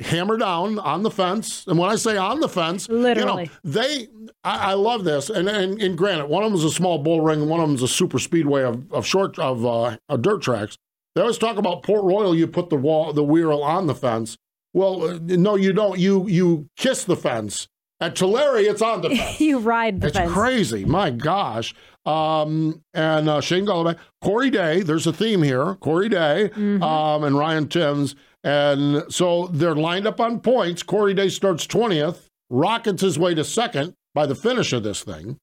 hammer 0.00 0.36
down 0.38 0.78
on 0.78 1.02
the 1.02 1.10
fence. 1.10 1.66
And 1.66 1.78
when 1.78 1.90
I 1.90 1.96
say 1.96 2.16
on 2.16 2.38
the 2.40 2.48
fence, 2.48 2.88
Literally. 2.88 3.42
you 3.44 3.50
know, 3.72 3.82
they, 3.82 4.06
I, 4.44 4.70
I 4.70 4.74
love 4.74 5.02
this. 5.04 5.28
And, 5.30 5.48
and, 5.48 5.82
and 5.82 5.98
granted, 5.98 6.26
one 6.26 6.44
of 6.44 6.50
them 6.52 6.58
is 6.58 6.64
a 6.64 6.70
small 6.70 6.98
bull 6.98 7.20
ring, 7.20 7.48
one 7.48 7.60
of 7.60 7.68
them 7.68 7.74
is 7.74 7.82
a 7.82 7.88
super 7.88 8.20
speedway 8.20 8.62
of, 8.62 8.90
of 8.92 9.04
short, 9.04 9.38
of, 9.40 9.66
uh, 9.66 9.96
of 10.08 10.22
dirt 10.22 10.42
tracks. 10.42 10.78
They 11.14 11.20
always 11.20 11.38
talk 11.38 11.56
about 11.58 11.82
Port 11.82 12.04
Royal, 12.04 12.34
you 12.34 12.46
put 12.46 12.70
the 12.70 12.76
wall, 12.76 13.12
the 13.12 13.22
wheel 13.24 13.52
on 13.62 13.86
the 13.88 13.94
fence. 13.94 14.38
Well, 14.74 15.02
uh, 15.04 15.18
no, 15.22 15.56
you 15.56 15.72
don't. 15.72 15.98
You, 15.98 16.26
you 16.28 16.66
kiss 16.76 17.04
the 17.04 17.16
fence. 17.16 17.66
At 18.00 18.16
Tulare, 18.16 18.58
it's 18.58 18.82
on 18.82 19.00
the 19.02 19.10
fence. 19.16 19.40
you 19.40 19.58
ride 19.58 20.00
the 20.00 20.08
It's 20.08 20.16
fence. 20.16 20.28
It's 20.30 20.34
crazy. 20.38 20.84
My 20.84 21.10
gosh. 21.10 21.74
Um, 22.04 22.82
and 22.94 23.28
uh, 23.28 23.40
Shane 23.40 23.64
Golobic, 23.64 23.96
Corey 24.22 24.50
Day, 24.50 24.80
there's 24.82 25.06
a 25.06 25.12
theme 25.12 25.42
here. 25.42 25.76
Corey 25.76 26.08
Day 26.08 26.50
Mm-hmm. 26.54 26.82
um, 26.82 27.22
and 27.24 27.36
Ryan 27.38 27.68
Timms. 27.68 28.16
And 28.44 29.04
so 29.08 29.46
they're 29.52 29.76
lined 29.76 30.06
up 30.08 30.18
on 30.20 30.40
points. 30.40 30.82
Corey 30.82 31.14
Day 31.14 31.28
starts 31.28 31.64
20th, 31.68 32.26
rockets 32.50 33.02
his 33.02 33.18
way 33.20 33.34
to 33.34 33.44
second 33.44 33.94
by 34.14 34.26
the 34.26 34.34
finish 34.34 34.72
of 34.72 34.82
this 34.82 35.04
thing. 35.04 35.36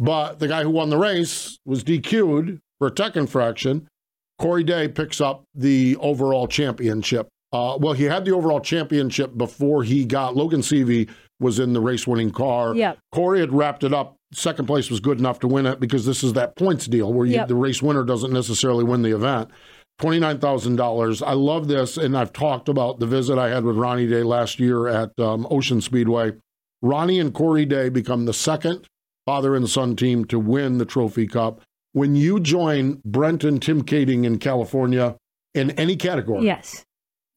But 0.00 0.40
the 0.40 0.48
guy 0.48 0.62
who 0.64 0.70
won 0.70 0.90
the 0.90 0.98
race 0.98 1.58
was 1.64 1.84
DQ'd 1.84 2.58
for 2.78 2.88
a 2.88 2.90
tech 2.90 3.14
infraction. 3.16 3.86
Corey 4.40 4.64
Day 4.64 4.88
picks 4.88 5.20
up 5.20 5.44
the 5.54 5.96
overall 5.96 6.48
championship. 6.48 7.28
Uh, 7.52 7.78
well, 7.80 7.94
he 7.94 8.04
had 8.04 8.24
the 8.24 8.32
overall 8.32 8.60
championship 8.60 9.36
before 9.36 9.82
he 9.82 10.04
got 10.04 10.36
Logan 10.36 10.60
Seavey 10.60 11.08
was 11.40 11.58
in 11.58 11.72
the 11.72 11.80
race 11.80 12.06
winning 12.06 12.30
car. 12.30 12.74
Yep. 12.74 12.98
Corey 13.12 13.40
had 13.40 13.52
wrapped 13.52 13.84
it 13.84 13.94
up. 13.94 14.16
Second 14.32 14.66
place 14.66 14.90
was 14.90 15.00
good 15.00 15.18
enough 15.18 15.38
to 15.40 15.48
win 15.48 15.64
it 15.64 15.80
because 15.80 16.04
this 16.04 16.22
is 16.22 16.34
that 16.34 16.56
points 16.56 16.86
deal 16.86 17.12
where 17.12 17.26
you, 17.26 17.34
Yep. 17.34 17.48
the 17.48 17.54
race 17.54 17.80
winner 17.82 18.04
doesn't 18.04 18.32
necessarily 18.32 18.84
win 18.84 19.02
the 19.02 19.14
event. 19.14 19.48
$29,000. 20.22 21.22
I 21.26 21.32
love 21.32 21.68
this. 21.68 21.96
And 21.96 22.16
I've 22.16 22.32
talked 22.32 22.68
about 22.68 22.98
the 23.00 23.06
visit 23.06 23.38
I 23.38 23.48
had 23.48 23.64
with 23.64 23.76
Ronnie 23.76 24.06
Day 24.06 24.22
last 24.22 24.58
year 24.60 24.86
at 24.88 25.18
um, 25.18 25.46
Ocean 25.50 25.80
Speedway. 25.80 26.32
Ronnie 26.82 27.18
and 27.20 27.32
Corey 27.34 27.64
Day 27.64 27.88
become 27.88 28.24
the 28.26 28.32
second 28.32 28.86
father 29.26 29.54
and 29.54 29.68
son 29.68 29.96
team 29.96 30.24
to 30.26 30.38
win 30.38 30.78
the 30.78 30.84
Trophy 30.84 31.26
Cup. 31.26 31.60
When 31.92 32.14
you 32.14 32.38
join 32.40 33.00
Brent 33.04 33.44
and 33.44 33.60
Tim 33.60 33.82
Kaeding 33.82 34.24
in 34.24 34.38
California 34.38 35.16
in 35.54 35.70
any 35.72 35.96
category, 35.96 36.44
Yes. 36.44 36.84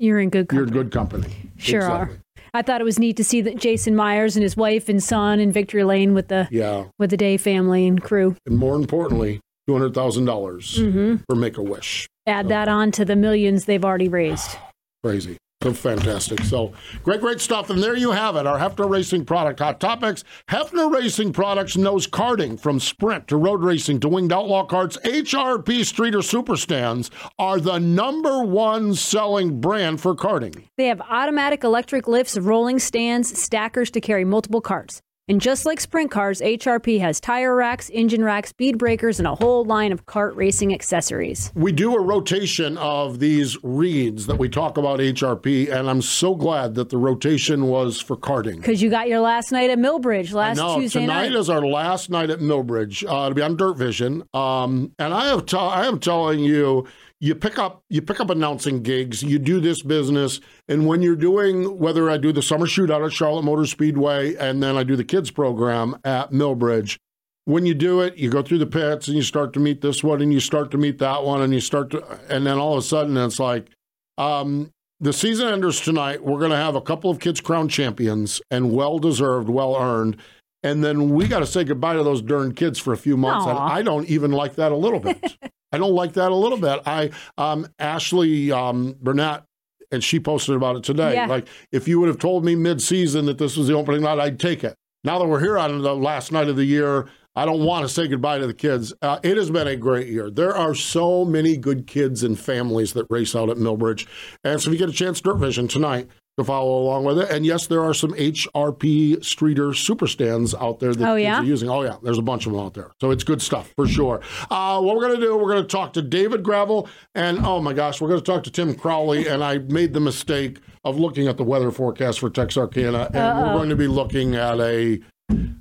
You're 0.02 0.20
in 0.20 0.30
good 0.30 0.48
company. 0.50 0.58
you're 0.58 0.68
in 0.68 0.74
good 0.74 0.92
company. 0.92 1.52
Sure 1.58 1.80
Exactly. 1.82 2.16
are. 2.18 2.22
I 2.54 2.62
thought 2.64 2.82
it 2.82 2.84
was 2.84 2.98
neat 3.00 3.16
to 3.18 3.24
see 3.24 3.40
that 3.42 3.56
Jason 3.58 3.96
Myers 3.96 4.36
and 4.36 4.44
his 4.44 4.58
wife 4.58 4.90
and 4.90 5.02
son 5.02 5.40
in 5.40 5.52
Victory 5.52 5.84
Lane 5.84 6.14
with 6.14 6.28
the 6.28 6.48
Yeah. 6.52 6.86
with 7.00 7.12
the 7.12 7.18
Day 7.18 7.38
family 7.38 7.88
and 7.88 8.02
crew. 8.02 8.36
And 8.46 8.58
more 8.58 8.76
importantly, 8.76 9.40
$200,000 9.70 10.78
Mm-hmm. 10.78 11.16
for 11.30 11.36
Make 11.36 11.58
a 11.58 11.64
Wish. 11.64 12.08
Add 12.26 12.50
that 12.50 12.68
on 12.68 12.92
to 12.94 13.06
the 13.06 13.16
millions 13.16 13.66
they've 13.66 13.86
already 13.86 14.08
raised. 14.10 14.58
Crazy. 15.04 15.38
So 15.64 15.74
fantastic. 15.74 16.44
So 16.44 16.74
great, 17.04 17.22
great 17.22 17.40
stuff. 17.40 17.70
And 17.70 17.84
there 17.84 17.96
you 17.96 18.12
have 18.12 18.36
it. 18.36 18.48
Our 18.48 18.58
Hepfner 18.58 18.90
Racing 18.90 19.26
product 19.26 19.60
hot 19.60 19.80
topics. 19.80 20.24
Hepfner 20.48 20.92
Racing 20.92 21.34
products 21.34 21.78
knows 21.78 22.08
karting 22.08 22.60
from 22.60 22.80
sprint 22.80 23.28
to 23.28 23.38
road 23.38 23.62
racing 23.62 24.00
to 24.00 24.10
winged 24.10 24.34
outlaw 24.34 24.66
karts. 24.66 25.00
HRP 25.04 25.86
Streeter 25.86 26.24
Super 26.24 26.56
Stands 26.56 27.12
are 27.38 27.60
the 27.60 27.78
number 27.78 28.44
one 28.44 28.96
selling 28.96 29.62
brand 29.62 30.02
for 30.02 30.16
karting. 30.16 30.64
They 30.78 30.88
have 30.88 31.02
automatic 31.02 31.64
electric 31.64 32.08
lifts, 32.08 32.38
rolling 32.40 32.80
stands, 32.80 33.40
stackers 33.40 33.92
to 33.92 34.02
carry 34.02 34.26
multiple 34.26 34.64
karts. 34.64 35.02
And 35.28 35.40
just 35.40 35.66
like 35.68 35.80
sprint 35.80 36.10
cars, 36.10 36.42
HRP 36.42 37.00
has 37.00 37.20
tire 37.20 37.56
racks, 37.56 37.92
engine 37.94 38.24
racks, 38.24 38.50
speed 38.50 38.78
breakers, 38.80 39.20
and 39.20 39.28
a 39.28 39.36
whole 39.36 39.64
line 39.64 39.92
of 39.92 40.06
kart 40.08 40.36
racing 40.36 40.74
accessories. 40.74 41.52
We 41.56 41.72
do 41.72 41.96
a 41.96 42.02
rotation 42.02 42.76
of 42.80 43.20
these 43.20 43.56
reads 43.64 44.26
that 44.26 44.38
we 44.40 44.50
talk 44.50 44.78
about 44.78 45.00
HRP, 45.00 45.72
and 45.72 45.88
I'm 45.90 46.02
so 46.02 46.34
glad 46.34 46.74
that 46.76 46.90
the 46.90 46.98
rotation 46.98 47.68
was 47.68 48.02
for 48.02 48.18
karting. 48.18 48.58
Because 48.58 48.82
you 48.82 48.90
got 48.90 49.08
your 49.08 49.20
last 49.20 49.52
night 49.52 49.70
at 49.70 49.78
Millbridge 49.78 50.34
last 50.34 50.58
No, 50.58 50.80
Tuesday 50.80 51.02
tonight 51.02 51.30
night. 51.30 51.36
is 51.40 51.50
our 51.52 51.66
last 51.66 52.10
night 52.10 52.32
at 52.32 52.40
Millbridge. 52.40 53.06
Uh, 53.08 53.30
to 53.30 53.36
be 53.36 53.44
on 53.44 53.56
Dirt 53.56 53.78
Vision, 53.78 54.24
um, 54.34 54.92
and 54.98 55.14
I 55.14 55.28
have 55.28 55.46
t- 55.46 55.56
I 55.56 55.86
am 55.86 56.00
telling 56.00 56.40
you, 56.40 56.88
you 57.22 57.36
pick 57.36 57.60
up 57.60 57.84
you 57.88 58.02
pick 58.02 58.20
up 58.20 58.32
announcing 58.32 58.82
gigs. 58.82 59.22
You 59.22 59.38
do 59.38 59.62
this 59.62 59.84
business, 59.84 60.42
and 60.68 60.88
when 60.88 61.04
you're 61.04 61.16
doing 61.16 61.78
whether 61.78 62.10
I 62.10 62.18
do 62.18 62.34
the 62.34 62.42
summer 62.42 62.66
shootout 62.66 63.06
at 63.06 63.14
Charlotte 63.14 63.44
Motor 63.44 63.68
Speedway, 63.68 64.36
and 64.36 64.62
then 64.62 64.76
I 64.76 64.84
do 64.84 64.96
the 64.96 65.04
kids 65.04 65.30
program 65.30 65.98
at 66.04 66.32
Millbridge. 66.32 66.98
When 67.46 67.66
you 67.66 67.76
do 67.76 68.02
it, 68.02 68.18
you 68.18 68.30
go 68.30 68.42
through 68.42 68.58
the 68.58 68.66
pits 68.66 69.08
and 69.08 69.16
you 69.16 69.24
start 69.24 69.54
to 69.54 69.60
meet 69.60 69.82
this 69.82 70.04
one, 70.04 70.22
and 70.22 70.34
you 70.34 70.40
start 70.40 70.72
to 70.72 70.78
meet 70.78 70.98
that 70.98 71.24
one, 71.24 71.42
and 71.42 71.54
you 71.54 71.60
start 71.60 71.92
to, 71.92 72.04
and 72.28 72.46
then 72.46 72.58
all 72.58 72.74
of 72.74 72.80
a 72.80 72.82
sudden 72.82 73.16
it's 73.18 73.40
like, 73.40 73.70
um, 74.18 74.72
the 75.00 75.14
season 75.14 75.48
enders 75.48 75.80
tonight. 75.80 76.24
We're 76.24 76.40
going 76.40 76.52
to 76.52 76.58
have 76.58 76.76
a 76.76 76.82
couple 76.82 77.10
of 77.10 77.20
kids 77.20 77.40
crown 77.42 77.70
champions 77.70 78.42
and 78.52 78.72
well 78.72 79.00
deserved, 79.00 79.50
well 79.50 79.76
earned. 79.76 80.18
And 80.64 80.84
then 80.84 81.10
we 81.10 81.28
got 81.28 81.40
to 81.40 81.48
say 81.48 81.64
goodbye 81.64 81.96
to 81.96 82.04
those 82.04 82.22
darn 82.22 82.54
kids 82.54 82.78
for 82.78 82.94
a 82.94 82.98
few 82.98 83.18
months. 83.18 83.48
And 83.48 83.58
I 83.58 83.82
don't 83.82 84.06
even 84.08 84.32
like 84.32 84.56
that 84.56 84.72
a 84.72 84.76
little 84.76 85.00
bit. 85.00 85.38
I 85.72 85.78
don't 85.78 85.94
like 85.94 86.14
that 86.14 86.32
a 86.32 86.36
little 86.36 86.58
bit. 86.58 86.82
I, 86.86 87.12
um, 87.38 87.68
Ashley 87.80 88.52
um, 88.52 88.96
Burnett, 89.02 89.44
and 89.92 90.04
she 90.04 90.20
posted 90.20 90.56
about 90.56 90.76
it 90.76 90.84
today. 90.84 91.16
Yeah. 91.16 91.28
Like, 91.28 91.48
if 91.72 91.88
you 91.88 92.00
would 92.00 92.08
have 92.08 92.20
told 92.20 92.46
me 92.46 92.56
mid 92.56 92.82
season 92.82 93.26
that 93.26 93.38
this 93.38 93.58
was 93.58 93.68
the 93.68 93.74
opening 93.74 94.02
night, 94.02 94.20
I'd 94.20 94.40
take 94.40 94.64
it. 94.64 94.76
Now 95.04 95.20
that 95.20 95.28
we're 95.28 95.40
here 95.40 95.58
on 95.58 95.82
the 95.82 95.96
last 95.96 96.32
night 96.32 96.48
of 96.48 96.56
the 96.56 96.66
year, 96.66 97.10
I 97.36 97.46
don't 97.46 97.64
want 97.64 97.88
to 97.88 97.90
say 97.90 98.08
goodbye 98.08 98.40
to 98.40 98.48
the 98.48 98.54
kids. 98.54 98.94
Uh, 99.02 99.20
it 99.24 99.38
has 99.38 99.50
been 99.50 99.68
a 99.68 99.76
great 99.76 100.08
year. 100.08 100.30
There 100.30 100.56
are 100.56 100.76
so 100.76 101.24
many 101.24 101.56
good 101.56 101.88
kids 101.88 102.24
and 102.24 102.38
families 102.38 102.94
that 102.94 103.08
race 103.10 103.36
out 103.36 103.50
at 103.50 103.58
Millbridge. 103.58 104.06
And 104.44 104.62
so 104.62 104.70
if 104.70 104.74
you 104.74 104.80
get 104.80 104.90
a 104.90 104.98
chance, 104.98 105.22
Dirt 105.22 105.38
Vision 105.38 105.68
tonight 105.68 106.10
to 106.38 106.44
follow 106.46 106.82
along 106.82 107.04
with 107.04 107.20
it. 107.20 107.30
And 107.30 107.46
yes, 107.46 107.68
there 107.68 107.84
are 107.84 107.94
some 107.94 108.14
HRP 108.14 109.24
Streeter 109.24 109.74
super 109.74 110.08
stands 110.08 110.54
out 110.56 110.80
there 110.80 110.94
that 110.94 111.08
Oh, 111.10 111.16
kids 111.16 111.24
yeah? 111.24 111.40
are 111.42 111.44
using. 111.44 111.70
Oh, 111.70 111.82
yeah, 111.84 111.98
there's 112.02 112.18
a 112.18 112.22
bunch 112.22 112.46
of 112.46 112.54
them 112.54 112.62
out 112.62 112.74
there. 112.74 112.92
So 113.02 113.12
it's 113.12 113.24
good 113.24 113.42
stuff 113.42 113.72
for 113.76 113.88
sure. 113.88 114.22
Uh, 114.50 114.82
what 114.82 114.96
we're 114.96 115.08
going 115.08 115.20
to 115.20 115.26
do, 115.26 115.36
we're 115.38 115.52
going 115.52 115.64
to 115.64 115.68
talk 115.68 115.94
to 115.94 116.02
David 116.02 116.44
Gravel. 116.44 116.88
And 117.16 117.46
oh 117.46 117.60
my 117.62 117.74
gosh, 117.74 118.00
we're 118.02 118.08
going 118.08 118.22
to 118.22 118.26
talk 118.26 118.44
to 118.44 118.52
Tim 118.52 118.74
Crawley. 118.76 119.28
and 119.28 119.44
I 119.44 119.58
made 119.60 119.94
the 119.94 120.00
mistake 120.00 120.60
of 120.84 120.98
looking 120.98 121.28
at 121.28 121.38
the 121.38 121.44
weather 121.44 121.72
forecast 121.72 122.20
for 122.20 122.30
Texarkana. 122.30 123.10
And 123.14 123.38
we're 123.40 123.54
going 123.54 123.70
to 123.70 123.76
be 123.76 123.88
looking 123.88 124.36
at 124.36 124.60
a. 124.60 125.00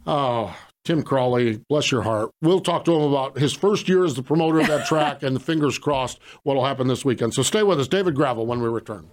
Oh, 0.07 0.57
Tim 0.85 1.03
Crawley, 1.03 1.61
bless 1.69 1.93
your 1.93 2.03
heart. 2.03 2.31
We'll 2.41 2.61
talk 2.61 2.85
to 2.87 2.95
him 2.95 3.03
about 3.13 3.39
his 3.39 3.53
first 3.53 3.89
year 3.89 4.05
as 4.05 4.15
the 4.15 4.23
promoter 4.23 4.61
of 4.61 4.67
that 4.69 4.87
track 4.89 5.23
and 5.23 5.41
fingers 5.43 5.79
crossed 5.79 6.19
what'll 6.43 6.65
happen 6.65 6.89
this 6.89 7.05
weekend. 7.05 7.35
So 7.35 7.43
stay 7.43 7.63
with 7.63 7.79
us, 7.79 7.87
David 7.87 8.15
Gravel, 8.15 8.47
when 8.47 8.63
we 8.63 8.69
return. 8.69 9.09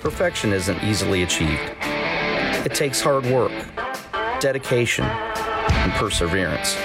Perfection 0.00 0.52
isn't 0.52 0.82
easily 0.84 1.24
achieved. 1.24 1.60
It 1.82 2.72
takes 2.72 3.00
hard 3.00 3.26
work, 3.26 3.52
dedication, 4.40 5.04
and 5.04 5.92
perseverance. 5.92 6.76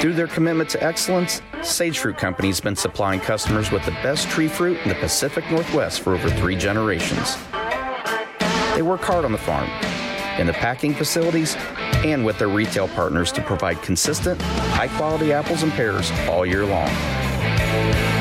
Through 0.00 0.14
their 0.14 0.26
commitment 0.26 0.68
to 0.70 0.82
excellence, 0.82 1.40
Sage 1.62 2.00
Fruit 2.00 2.18
Company 2.18 2.48
has 2.48 2.60
been 2.60 2.74
supplying 2.74 3.20
customers 3.20 3.70
with 3.70 3.84
the 3.84 3.92
best 4.02 4.28
tree 4.28 4.48
fruit 4.48 4.78
in 4.82 4.88
the 4.88 4.94
Pacific 4.96 5.48
Northwest 5.50 6.00
for 6.00 6.14
over 6.14 6.28
three 6.30 6.56
generations. 6.56 7.36
They 8.74 8.82
work 8.82 9.02
hard 9.02 9.24
on 9.24 9.30
the 9.30 9.38
farm, 9.38 9.70
in 10.38 10.46
the 10.46 10.52
packing 10.52 10.94
facilities, 10.94 11.54
and 12.04 12.24
with 12.24 12.38
their 12.38 12.48
retail 12.48 12.88
partners 12.88 13.30
to 13.32 13.42
provide 13.42 13.82
consistent, 13.82 14.40
high 14.42 14.88
quality 14.88 15.32
apples 15.32 15.62
and 15.62 15.70
pears 15.72 16.10
all 16.28 16.44
year 16.44 16.64
long. 16.64 16.90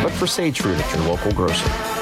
Look 0.04 0.14
for 0.14 0.28
Sage 0.28 0.62
Fruit 0.62 0.78
at 0.78 0.96
your 0.96 1.06
local 1.08 1.32
grocer. 1.32 1.99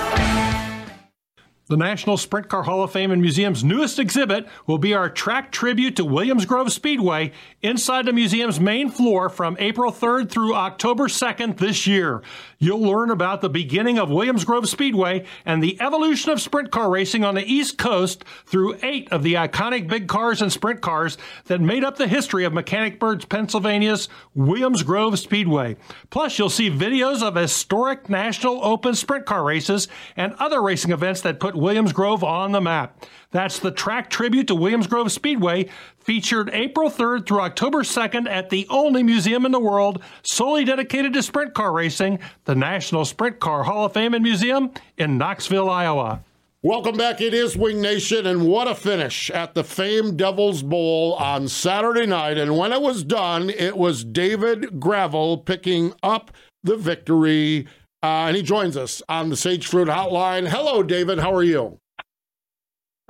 The 1.70 1.76
National 1.76 2.16
Sprint 2.16 2.48
Car 2.48 2.64
Hall 2.64 2.82
of 2.82 2.94
Fame 2.94 3.12
and 3.12 3.22
Museum's 3.22 3.62
newest 3.62 4.00
exhibit 4.00 4.48
will 4.68 4.78
be 4.78 4.94
our 4.94 5.10
track 5.10 5.52
tribute 5.52 5.98
to 5.98 6.06
Williams 6.06 6.46
Grove 6.46 6.72
Speedway 6.72 7.34
inside 7.62 8.06
the 8.06 8.14
museum's 8.14 8.58
main 8.58 8.90
floor 8.90 9.28
from 9.28 9.58
April 9.60 9.92
3rd 9.92 10.30
through 10.30 10.56
October 10.56 11.10
2nd 11.10 11.58
this 11.58 11.86
year. 11.86 12.22
You'll 12.58 12.80
learn 12.80 13.12
about 13.12 13.42
the 13.42 13.50
beginning 13.50 14.00
of 14.00 14.10
Williams 14.10 14.46
Grove 14.46 14.70
Speedway 14.70 15.26
and 15.46 15.62
the 15.62 15.78
evolution 15.82 16.32
of 16.32 16.40
sprint 16.40 16.72
car 16.72 16.90
racing 16.90 17.26
on 17.26 17.36
the 17.36 17.44
East 17.44 17.78
Coast 17.78 18.24
through 18.46 18.78
eight 18.82 19.12
of 19.12 19.24
the 19.24 19.34
iconic 19.34 19.90
big 19.90 20.08
cars 20.08 20.42
and 20.42 20.54
sprint 20.54 20.80
cars 20.80 21.18
that 21.48 21.60
made 21.60 21.84
up 21.84 21.98
the 21.98 22.08
history 22.08 22.46
of 22.46 22.54
Mechanicsburg, 22.54 23.28
Pennsylvania's 23.28 24.08
Williams 24.34 24.84
Grove 24.84 25.20
Speedway. 25.20 25.76
Plus, 26.12 26.40
you'll 26.40 26.50
see 26.50 26.72
videos 26.72 27.22
of 27.22 27.36
historic 27.36 28.10
National 28.10 28.64
Open 28.64 28.96
sprint 28.96 29.26
car 29.26 29.44
races 29.44 29.90
and 30.16 30.34
other 30.36 30.62
racing 30.62 30.92
events 30.92 31.20
that 31.22 31.42
put 31.42 31.57
Williams 31.58 31.92
Grove 31.92 32.24
on 32.24 32.52
the 32.52 32.62
map. 32.62 33.06
That's 33.32 33.60
the 33.60 33.72
track 33.72 34.10
tribute 34.10 34.48
to 34.48 34.56
Williams 34.56 34.88
Grove 34.88 35.12
Speedway, 35.12 35.70
featured 36.00 36.50
April 36.54 36.90
3rd 36.90 37.26
through 37.26 37.42
October 37.42 37.84
2nd 37.84 38.30
at 38.30 38.50
the 38.50 38.66
only 38.70 39.04
museum 39.04 39.46
in 39.46 39.52
the 39.52 39.60
world 39.60 40.02
solely 40.24 40.64
dedicated 40.64 41.14
to 41.14 41.24
sprint 41.24 41.54
car 41.54 41.74
racing, 41.74 42.20
the 42.46 42.56
National 42.56 43.04
Sprint 43.04 43.40
Car 43.40 43.64
Hall 43.64 43.86
of 43.86 43.94
Fame 43.94 44.14
and 44.14 44.24
Museum 44.24 44.72
in 44.98 45.18
Knoxville, 45.18 45.70
Iowa. 45.70 46.22
Welcome 46.64 46.98
back. 46.98 47.22
It 47.22 47.34
is 47.36 47.56
Wing 47.56 47.82
Nation, 47.82 48.26
and 48.26 48.48
what 48.48 48.68
a 48.68 48.74
finish 48.74 49.30
at 49.30 49.54
the 49.54 49.64
famed 49.64 50.18
Devil's 50.18 50.64
Bowl 50.64 51.14
on 51.14 51.48
Saturday 51.48 52.08
night. 52.08 52.38
And 52.38 52.58
when 52.58 52.74
it 52.74 52.82
was 52.82 53.04
done, 53.04 53.50
it 53.52 53.78
was 53.78 54.04
David 54.04 54.80
Gravel 54.80 55.38
picking 55.38 55.94
up 56.02 56.32
the 56.64 56.76
victory. 56.76 57.68
Uh, 58.04 58.27
and 58.27 58.36
he 58.36 58.44
joins 58.44 58.77
us 58.77 59.01
on 59.10 59.30
the 59.30 59.36
Sage 59.36 59.68
Fruit 59.68 59.88
Hotline. 59.88 60.48
Hello, 60.48 60.84
David. 60.84 61.20
How 61.20 61.34
are 61.34 61.44
you? 61.44 61.80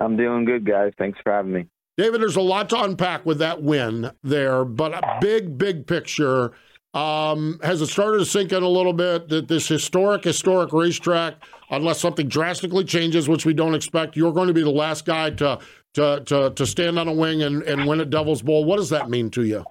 I'm 0.00 0.16
doing 0.16 0.44
good, 0.44 0.64
guys. 0.64 0.92
Thanks 0.98 1.18
for 1.22 1.32
having 1.32 1.52
me. 1.52 1.66
David, 1.96 2.20
there's 2.20 2.36
a 2.36 2.40
lot 2.40 2.68
to 2.70 2.80
unpack 2.80 3.26
with 3.26 3.38
that 3.38 3.60
win 3.62 4.12
there, 4.22 4.64
but 4.64 4.94
a 4.94 5.18
big, 5.20 5.58
big 5.58 5.86
picture. 5.86 6.52
Um, 6.94 7.58
has 7.62 7.82
it 7.82 7.88
started 7.88 8.18
to 8.18 8.24
sink 8.24 8.52
in 8.52 8.62
a 8.62 8.68
little 8.68 8.92
bit 8.92 9.28
that 9.28 9.48
this 9.48 9.68
historic, 9.68 10.24
historic 10.24 10.72
racetrack, 10.72 11.34
unless 11.70 12.00
something 12.00 12.28
drastically 12.28 12.84
changes, 12.84 13.28
which 13.28 13.44
we 13.44 13.52
don't 13.52 13.74
expect, 13.74 14.16
you're 14.16 14.32
going 14.32 14.46
to 14.46 14.54
be 14.54 14.62
the 14.62 14.70
last 14.70 15.04
guy 15.04 15.30
to 15.30 15.58
to 15.94 16.22
to, 16.24 16.50
to 16.50 16.66
stand 16.66 16.98
on 16.98 17.08
a 17.08 17.12
wing 17.12 17.42
and, 17.42 17.62
and 17.64 17.86
win 17.86 18.00
a 18.00 18.04
Devil's 18.04 18.42
Bowl? 18.42 18.64
What 18.64 18.76
does 18.76 18.90
that 18.90 19.10
mean 19.10 19.28
to 19.30 19.42
you? 19.42 19.64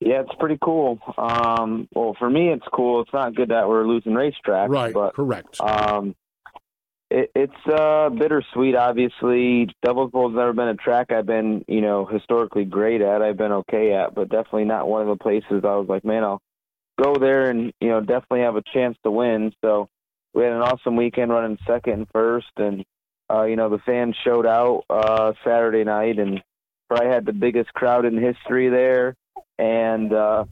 Yeah, 0.00 0.20
it's 0.20 0.34
pretty 0.38 0.58
cool. 0.62 0.98
Um, 1.16 1.88
well, 1.94 2.14
for 2.18 2.28
me, 2.28 2.50
it's 2.50 2.66
cool. 2.72 3.00
It's 3.00 3.12
not 3.12 3.34
good 3.34 3.48
that 3.48 3.68
we're 3.68 3.86
losing 3.86 4.12
racetracks, 4.12 4.68
Right, 4.68 4.92
But 4.92 5.14
correct. 5.14 5.58
um, 5.60 6.14
it, 7.10 7.30
it's 7.34 7.66
uh, 7.66 8.10
bittersweet. 8.10 8.74
Obviously, 8.74 9.70
Devil's 9.82 10.10
Bowl's 10.10 10.34
never 10.34 10.52
been 10.52 10.68
a 10.68 10.74
track 10.74 11.12
I've 11.12 11.24
been, 11.26 11.64
you 11.66 11.80
know, 11.80 12.04
historically 12.04 12.64
great 12.64 13.00
at. 13.00 13.22
I've 13.22 13.36
been 13.38 13.52
okay 13.52 13.94
at, 13.94 14.14
but 14.14 14.28
definitely 14.28 14.64
not 14.64 14.88
one 14.88 15.02
of 15.02 15.08
the 15.08 15.22
places 15.22 15.62
I 15.64 15.76
was 15.76 15.86
like, 15.88 16.04
man, 16.04 16.24
I'll 16.24 16.42
go 17.00 17.14
there 17.16 17.50
and 17.50 17.72
you 17.80 17.88
know 17.88 18.00
definitely 18.00 18.40
have 18.40 18.56
a 18.56 18.62
chance 18.72 18.96
to 19.04 19.10
win. 19.10 19.52
So 19.64 19.88
we 20.34 20.42
had 20.44 20.52
an 20.52 20.62
awesome 20.62 20.96
weekend 20.96 21.30
running 21.30 21.58
second 21.66 21.92
and 21.92 22.08
first, 22.12 22.50
and 22.56 22.84
uh, 23.30 23.44
you 23.44 23.56
know 23.56 23.68
the 23.70 23.78
fans 23.78 24.16
showed 24.24 24.46
out 24.46 24.84
uh, 24.90 25.32
Saturday 25.44 25.84
night, 25.84 26.18
and 26.18 26.42
probably 26.88 27.08
had 27.08 27.24
the 27.26 27.32
biggest 27.32 27.72
crowd 27.72 28.04
in 28.04 28.18
history 28.20 28.68
there. 28.68 29.14
And 29.58 30.12
uh, 30.12 30.44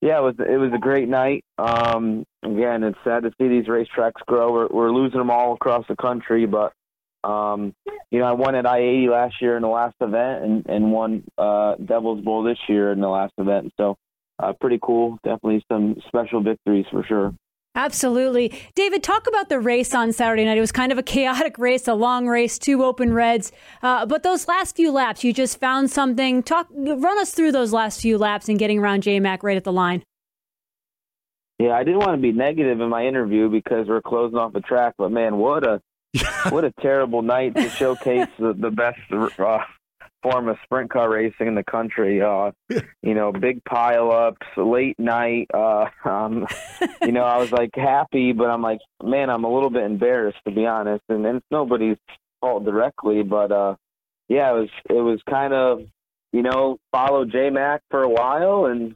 yeah, 0.00 0.18
it 0.18 0.22
was 0.22 0.34
it 0.38 0.56
was 0.56 0.72
a 0.74 0.78
great 0.78 1.08
night. 1.08 1.44
Um, 1.58 2.24
again, 2.42 2.82
it's 2.84 2.98
sad 3.04 3.22
to 3.22 3.32
see 3.38 3.48
these 3.48 3.66
racetracks 3.66 4.24
grow. 4.26 4.52
We're, 4.52 4.68
we're 4.68 4.92
losing 4.92 5.18
them 5.18 5.30
all 5.30 5.54
across 5.54 5.84
the 5.88 5.96
country, 5.96 6.46
but 6.46 6.72
um, 7.24 7.74
you 8.10 8.18
know, 8.18 8.24
I 8.24 8.32
won 8.32 8.54
at 8.54 8.66
I 8.66 8.78
eighty 8.78 9.08
last 9.08 9.40
year 9.40 9.56
in 9.56 9.62
the 9.62 9.68
last 9.68 9.94
event, 10.00 10.44
and 10.44 10.66
and 10.66 10.92
won 10.92 11.24
uh, 11.38 11.76
Devil's 11.76 12.24
Bowl 12.24 12.42
this 12.42 12.58
year 12.68 12.92
in 12.92 13.00
the 13.00 13.08
last 13.08 13.32
event. 13.38 13.72
So 13.76 13.96
uh, 14.38 14.52
pretty 14.60 14.78
cool. 14.82 15.18
Definitely 15.22 15.64
some 15.70 15.96
special 16.08 16.42
victories 16.42 16.86
for 16.90 17.04
sure. 17.04 17.34
Absolutely. 17.74 18.52
David, 18.74 19.02
talk 19.02 19.26
about 19.26 19.48
the 19.48 19.58
race 19.58 19.94
on 19.94 20.12
Saturday 20.12 20.44
night. 20.44 20.58
It 20.58 20.60
was 20.60 20.72
kind 20.72 20.92
of 20.92 20.98
a 20.98 21.02
chaotic 21.02 21.58
race, 21.58 21.88
a 21.88 21.94
long 21.94 22.26
race, 22.26 22.58
two 22.58 22.84
open 22.84 23.14
reds. 23.14 23.50
Uh, 23.82 24.04
but 24.04 24.22
those 24.22 24.46
last 24.46 24.76
few 24.76 24.92
laps, 24.92 25.24
you 25.24 25.32
just 25.32 25.58
found 25.58 25.90
something. 25.90 26.42
Talk, 26.42 26.68
run 26.70 27.18
us 27.18 27.30
through 27.32 27.52
those 27.52 27.72
last 27.72 28.00
few 28.00 28.18
laps 28.18 28.48
and 28.48 28.58
getting 28.58 28.78
around 28.78 29.02
J 29.02 29.20
Mac 29.20 29.42
right 29.42 29.56
at 29.56 29.64
the 29.64 29.72
line. 29.72 30.04
Yeah, 31.58 31.72
I 31.72 31.84
didn't 31.84 32.00
want 32.00 32.12
to 32.12 32.20
be 32.20 32.32
negative 32.32 32.80
in 32.80 32.88
my 32.88 33.06
interview 33.06 33.48
because 33.48 33.86
we're 33.88 34.02
closing 34.02 34.36
off 34.36 34.52
the 34.52 34.60
track, 34.60 34.94
but 34.98 35.10
man, 35.10 35.36
what 35.36 35.66
a 35.66 35.80
what 36.50 36.64
a 36.64 36.72
terrible 36.82 37.22
night 37.22 37.54
to 37.54 37.70
showcase 37.70 38.28
the, 38.38 38.52
the 38.52 38.70
best 38.70 38.98
uh, 39.10 39.58
form 40.22 40.48
of 40.48 40.56
sprint 40.64 40.90
car 40.90 41.10
racing 41.10 41.46
in 41.48 41.54
the 41.54 41.64
country. 41.64 42.22
Uh, 42.22 42.52
you 43.02 43.14
know, 43.14 43.32
big 43.32 43.62
pileups, 43.64 44.36
late 44.56 44.98
night. 44.98 45.48
Uh, 45.52 45.86
um, 46.04 46.46
you 47.02 47.12
know, 47.12 47.24
I 47.24 47.38
was 47.38 47.52
like 47.52 47.70
happy, 47.74 48.32
but 48.32 48.48
I'm 48.48 48.62
like, 48.62 48.80
man, 49.02 49.30
I'm 49.30 49.44
a 49.44 49.52
little 49.52 49.70
bit 49.70 49.84
embarrassed 49.84 50.40
to 50.46 50.54
be 50.54 50.66
honest, 50.66 51.04
and, 51.08 51.24
and 51.26 51.38
it's 51.38 51.46
nobody's 51.50 51.98
fault 52.40 52.64
directly, 52.64 53.22
but 53.22 53.52
uh, 53.52 53.76
yeah, 54.28 54.50
it 54.50 54.60
was 54.60 54.70
it 54.90 55.02
was 55.02 55.20
kind 55.28 55.52
of 55.52 55.82
you 56.32 56.42
know 56.42 56.78
follow 56.92 57.24
J 57.24 57.50
Mac 57.50 57.82
for 57.90 58.02
a 58.02 58.08
while 58.08 58.66
and 58.66 58.94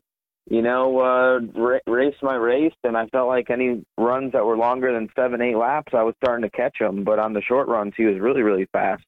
you 0.48 0.62
know, 0.62 1.00
uh, 1.00 1.60
ra- 1.60 1.78
race 1.86 2.14
my 2.22 2.36
race, 2.36 2.74
and 2.84 2.96
I 2.96 3.06
felt 3.06 3.26
like 3.28 3.50
any 3.50 3.84
runs 3.98 4.32
that 4.32 4.44
were 4.44 4.56
longer 4.56 4.92
than 4.92 5.08
seven, 5.16 5.42
eight 5.42 5.56
laps, 5.56 5.92
I 5.92 6.04
was 6.04 6.14
starting 6.22 6.48
to 6.48 6.56
catch 6.56 6.80
him. 6.80 7.02
But 7.02 7.18
on 7.18 7.32
the 7.32 7.42
short 7.42 7.66
runs, 7.68 7.94
he 7.96 8.04
was 8.04 8.20
really, 8.20 8.42
really 8.42 8.68
fast, 8.72 9.02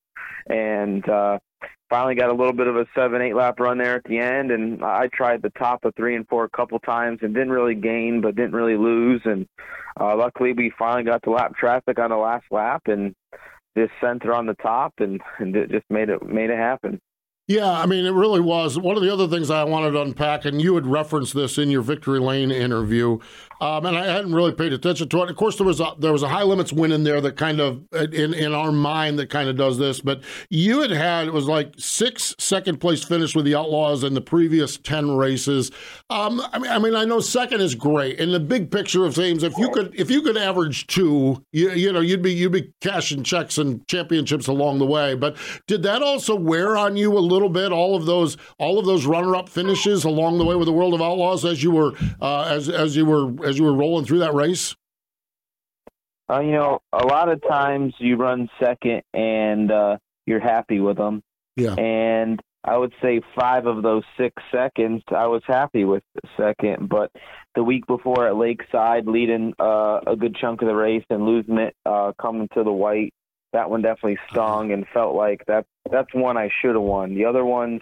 and 0.49 1.09
uh, 1.09 1.39
finally 1.91 2.15
got 2.15 2.31
a 2.31 2.35
little 2.35 2.53
bit 2.53 2.67
of 2.67 2.77
a 2.77 2.87
seven, 2.95 3.23
eight 3.23 3.35
lap 3.35 3.61
run 3.61 3.79
there 3.79 3.97
at 3.97 4.05
the 4.05 4.19
end. 4.19 4.51
And 4.51 4.85
I 4.85 5.09
tried 5.13 5.43
the 5.43 5.51
top 5.51 5.85
of 5.85 5.95
three 5.97 6.17
and 6.17 6.27
four 6.29 6.45
a 6.45 6.51
couple 6.51 6.79
times 6.81 7.19
and 7.23 7.35
didn't 7.35 7.53
really 7.53 7.75
gain, 7.75 8.21
but 8.21 8.37
didn't 8.37 8.55
really 8.55 8.77
lose. 8.77 9.23
And 9.25 9.47
uh, 10.01 10.17
luckily, 10.17 10.53
we 10.53 10.73
finally 10.79 11.05
got 11.05 11.23
to 11.25 11.31
lap 11.31 11.55
traffic 11.57 11.99
on 11.99 12.11
the 12.11 12.17
last 12.17 12.47
lap 12.51 12.83
and 12.87 13.15
just 13.77 13.93
sent 14.01 14.25
her 14.25 14.35
on 14.35 14.47
the 14.47 14.55
top, 14.55 14.95
and, 14.99 15.21
and 15.39 15.55
it 15.55 15.71
just 15.71 15.85
made 15.89 16.09
it 16.09 16.23
made 16.27 16.51
it 16.51 16.57
happen. 16.57 17.01
Yeah, 17.47 17.71
I 17.71 17.87
mean, 17.87 18.05
it 18.05 18.13
really 18.13 18.41
was. 18.41 18.79
One 18.79 18.97
of 18.97 19.03
the 19.03 19.11
other 19.11 19.27
things 19.27 19.51
I 19.51 19.65
wanted 19.65 19.93
to 19.93 20.03
unpack, 20.03 20.45
and 20.45 20.61
you 20.61 20.75
had 20.75 20.87
referenced 20.87 21.35
this 21.35 21.57
in 21.57 21.71
your 21.71 21.81
Victory 21.81 22.19
Lane 22.19 22.51
interview, 22.51 23.21
um, 23.61 23.87
and 23.87 23.97
I 23.97 24.07
hadn't 24.07 24.35
really 24.35 24.53
paid 24.53 24.73
attention 24.73 25.09
to 25.09 25.23
it. 25.23 25.31
Of 25.31 25.37
course, 25.37 25.57
there 25.57 25.67
was 25.67 25.81
a 25.81 25.93
there 25.99 26.13
was 26.13 26.23
a 26.23 26.29
high 26.29 26.43
limits 26.43 26.73
win 26.73 26.93
in 26.93 27.05
there 27.05 27.21
that 27.21 27.37
kind 27.37 27.61
of 27.61 27.83
in 27.93 28.35
in 28.35 28.53
our 28.53 28.73
mind 28.73 29.19
that 29.19 29.31
kind 29.31 29.49
of 29.49 29.57
does 29.57 29.79
this. 29.79 30.01
But 30.01 30.23
you 30.49 30.81
had 30.81 30.91
had 30.91 31.27
it 31.27 31.33
was 31.33 31.47
like 31.47 31.75
six 31.79 32.35
second 32.39 32.79
place 32.79 33.03
finish 33.03 33.35
with 33.35 33.45
the 33.45 33.55
Outlaws 33.55 34.05
in 34.05 34.15
the 34.15 34.21
previous 34.21 34.77
ten 34.77 35.11
races. 35.17 35.71
Um, 36.11 36.41
I 36.53 36.59
mean, 36.59 36.71
I 36.71 36.79
mean, 36.79 36.95
I 36.95 37.05
know 37.05 37.21
second 37.21 37.61
is 37.61 37.75
great 37.75 38.19
in 38.19 38.31
the 38.33 38.41
big 38.41 38.71
picture 38.71 39.05
of 39.05 39.15
things. 39.15 39.43
If 39.43 39.57
you 39.59 39.71
could 39.71 39.95
if 39.99 40.11
you 40.11 40.23
could 40.23 40.37
average 40.37 40.87
two, 40.87 41.45
you, 41.53 41.71
you 41.71 41.93
know, 41.93 42.01
you'd 42.01 42.23
be 42.23 42.33
you'd 42.33 42.53
be 42.53 42.73
cashing 42.81 43.23
checks 43.23 43.59
and 43.59 43.87
championships 43.89 44.47
along 44.47 44.79
the 44.79 44.87
way. 44.87 45.15
But 45.15 45.37
did 45.67 45.83
that 45.83 46.03
also 46.03 46.37
wear 46.37 46.77
on 46.77 46.97
you 46.97 47.17
a 47.17 47.21
little 47.21 47.49
bit? 47.49 47.73
All 47.73 47.97
of 47.97 48.07
those 48.07 48.37
all 48.59 48.79
of 48.79 48.87
those 48.87 49.07
runner 49.07 49.35
up 49.35 49.49
finishes 49.49 50.05
along 50.05 50.39
the 50.39 50.45
way 50.45 50.55
with 50.55 50.67
the 50.67 50.73
World 50.73 50.95
of 50.95 51.03
Outlaws 51.03 51.45
as 51.45 51.63
you 51.63 51.73
were 51.73 51.95
uh, 52.21 52.45
as 52.45 52.69
as 52.69 52.97
you 52.97 53.05
were 53.05 53.48
as 53.49 53.59
you 53.59 53.65
were 53.65 53.75
rolling 53.75 54.05
through 54.05 54.21
that 54.21 54.35
race? 54.35 54.77
Uh, 56.31 56.41
you 56.41 56.53
know, 56.53 56.81
a 56.93 57.07
lot 57.07 57.29
of 57.29 57.41
times 57.49 57.95
you 57.99 58.17
run 58.17 58.49
second 58.61 59.03
and 59.15 59.73
uh, 59.73 59.97
you're 60.27 60.41
happy 60.41 60.79
with 60.79 60.99
them. 60.99 61.23
Yeah. 61.57 61.75
And 61.75 62.41
I 62.65 62.77
would 62.77 62.93
say 63.01 63.23
five 63.35 63.67
of 63.67 63.83
those 63.83 64.03
six 64.19 64.43
seconds, 64.53 65.03
I 65.09 65.27
was 65.27 65.43
happy 65.47 65.85
with 65.85 66.03
the 66.15 66.29
second. 66.37 66.89
But 66.89 67.11
the 67.55 67.63
week 67.63 67.87
before 67.87 68.29
at 68.29 68.37
Lakeside, 68.37 69.07
leading 69.07 69.55
uh, 69.59 70.01
a 70.07 70.17
good 70.17 70.37
chunk 70.37 70.61
of 70.61 70.69
the 70.69 70.75
race 70.75 71.05
and 71.09 71.25
losing 71.25 71.59
it, 71.59 71.75
uh, 71.87 72.13
coming 72.21 72.49
to 72.55 72.63
the 72.63 72.73
white, 72.73 73.15
that 73.55 73.71
one 73.71 73.81
definitely 73.81 74.19
stung 74.31 74.73
and 74.73 74.87
felt 74.93 75.15
like 75.15 75.43
that. 75.47 75.65
That's 75.91 76.13
one 76.13 76.37
I 76.37 76.51
should 76.61 76.75
have 76.75 76.83
won. 76.83 77.15
The 77.15 77.25
other 77.25 77.45
ones, 77.45 77.81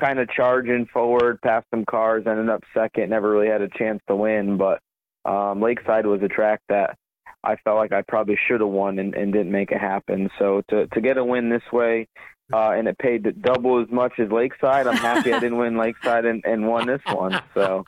kind 0.00 0.18
of 0.18 0.28
charging 0.28 0.86
forward 0.86 1.40
past 1.42 1.66
some 1.70 1.84
cars, 1.84 2.24
ended 2.26 2.48
up 2.48 2.62
second. 2.74 3.10
Never 3.10 3.30
really 3.30 3.48
had 3.48 3.62
a 3.62 3.68
chance 3.68 4.00
to 4.08 4.16
win, 4.16 4.56
but 4.56 4.80
um, 5.24 5.60
Lakeside 5.60 6.06
was 6.06 6.22
a 6.22 6.28
track 6.28 6.60
that 6.68 6.96
I 7.42 7.56
felt 7.56 7.76
like 7.76 7.92
I 7.92 8.02
probably 8.02 8.38
should 8.48 8.60
have 8.60 8.70
won 8.70 8.98
and, 8.98 9.14
and 9.14 9.32
didn't 9.32 9.52
make 9.52 9.70
it 9.70 9.80
happen. 9.80 10.30
So 10.38 10.62
to 10.68 10.86
to 10.88 11.00
get 11.00 11.18
a 11.18 11.24
win 11.24 11.50
this 11.50 11.62
way, 11.72 12.08
uh, 12.52 12.70
and 12.70 12.88
it 12.88 12.98
paid 12.98 13.42
double 13.42 13.80
as 13.80 13.88
much 13.90 14.12
as 14.18 14.30
Lakeside. 14.30 14.86
I'm 14.86 14.96
happy 14.96 15.32
I 15.32 15.40
didn't 15.40 15.58
win 15.58 15.76
Lakeside 15.76 16.24
and, 16.24 16.44
and 16.44 16.66
won 16.66 16.86
this 16.86 17.00
one. 17.06 17.40
So 17.54 17.84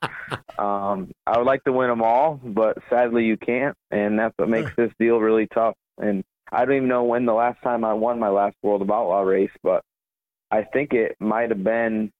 um, 0.59 1.11
I 1.27 1.37
would 1.38 1.47
like 1.47 1.64
to 1.64 1.73
win 1.73 1.88
them 1.88 2.03
all, 2.03 2.40
but 2.42 2.79
sadly 2.88 3.25
you 3.25 3.37
can't, 3.37 3.77
and 3.90 4.19
that's 4.19 4.35
what 4.37 4.49
makes 4.49 4.71
this 4.77 4.92
deal 4.99 5.19
really 5.19 5.47
tough. 5.47 5.75
And 5.99 6.25
I 6.51 6.64
don't 6.64 6.77
even 6.77 6.88
know 6.88 7.05
when 7.05 7.27
the 7.27 7.35
last 7.35 7.61
time 7.62 7.85
I 7.85 7.92
won 7.92 8.19
my 8.19 8.29
last 8.29 8.57
World 8.62 8.83
of 8.83 8.90
Outlaw 8.90 9.23
race, 9.23 9.51
but 9.62 9.83
I 10.50 10.62
think 10.62 10.92
it 10.92 11.16
might 11.20 11.50
have 11.50 11.64
been 11.64 12.12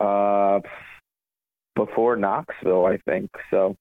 uh, 0.00 0.60
before 1.74 2.16
Knoxville. 2.16 2.86
I 2.86 2.98
think 2.98 3.30
so. 3.50 3.76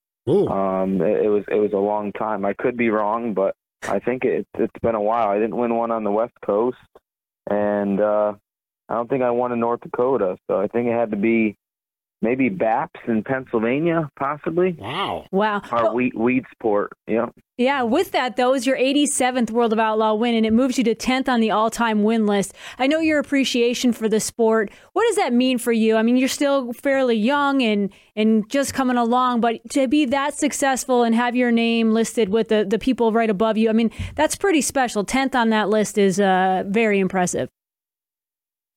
Um, 0.47 1.01
it, 1.01 1.25
it 1.25 1.29
was 1.29 1.45
it 1.49 1.55
was 1.55 1.73
a 1.73 1.77
long 1.77 2.11
time. 2.13 2.45
I 2.45 2.53
could 2.53 2.77
be 2.77 2.89
wrong, 2.89 3.33
but 3.33 3.55
I 3.83 3.99
think 3.99 4.23
it, 4.23 4.45
it's 4.57 4.79
been 4.81 4.95
a 4.95 5.01
while. 5.01 5.29
I 5.29 5.35
didn't 5.39 5.55
win 5.55 5.75
one 5.75 5.91
on 5.91 6.03
the 6.03 6.11
West 6.11 6.33
Coast, 6.45 6.77
and 7.49 7.99
uh, 7.99 8.33
I 8.89 8.93
don't 8.93 9.09
think 9.09 9.23
I 9.23 9.31
won 9.31 9.51
in 9.51 9.59
North 9.59 9.81
Dakota. 9.81 10.37
So 10.47 10.59
I 10.59 10.67
think 10.67 10.87
it 10.87 10.93
had 10.93 11.11
to 11.11 11.17
be 11.17 11.57
maybe 12.21 12.49
Baps 12.49 12.99
in 13.07 13.23
Pennsylvania, 13.23 14.09
possibly. 14.17 14.75
Wow. 14.79 15.25
Wow. 15.31 15.61
Or 15.71 15.93
Weed, 15.93 16.13
Weedsport. 16.13 16.87
Yeah. 17.07 17.27
Yeah, 17.57 17.81
with 17.81 18.11
that, 18.11 18.35
though, 18.35 18.53
is 18.53 18.67
your 18.67 18.77
87th 18.77 19.49
World 19.49 19.73
of 19.73 19.79
Outlaw 19.79 20.13
win, 20.13 20.35
and 20.35 20.45
it 20.45 20.53
moves 20.53 20.77
you 20.77 20.83
to 20.83 20.93
10th 20.93 21.27
on 21.27 21.39
the 21.39 21.49
all 21.49 21.71
time 21.71 22.03
win 22.03 22.27
list. 22.27 22.53
I 22.77 22.85
know 22.85 22.99
your 22.99 23.17
appreciation 23.17 23.93
for 23.93 24.07
the 24.07 24.19
sport. 24.19 24.71
What 24.93 25.05
does 25.07 25.15
that 25.15 25.33
mean 25.33 25.57
for 25.57 25.71
you? 25.71 25.95
I 25.95 26.03
mean, 26.03 26.17
you're 26.17 26.27
still 26.27 26.71
fairly 26.73 27.15
young 27.15 27.63
and, 27.63 27.91
and 28.15 28.47
just 28.49 28.75
coming 28.75 28.97
along, 28.97 29.41
but 29.41 29.67
to 29.71 29.87
be 29.87 30.05
that 30.05 30.37
successful 30.37 31.03
and 31.03 31.15
have 31.15 31.35
your 31.35 31.51
name 31.51 31.93
listed 31.93 32.29
with 32.29 32.49
the, 32.49 32.63
the 32.63 32.77
people 32.77 33.11
right 33.11 33.29
above 33.29 33.57
you, 33.57 33.69
I 33.69 33.73
mean, 33.73 33.89
that's 34.15 34.35
pretty 34.35 34.61
special. 34.61 35.03
10th 35.03 35.33
on 35.33 35.49
that 35.49 35.69
list 35.69 35.97
is 35.97 36.19
uh, 36.19 36.63
very 36.67 36.99
impressive. 36.99 37.49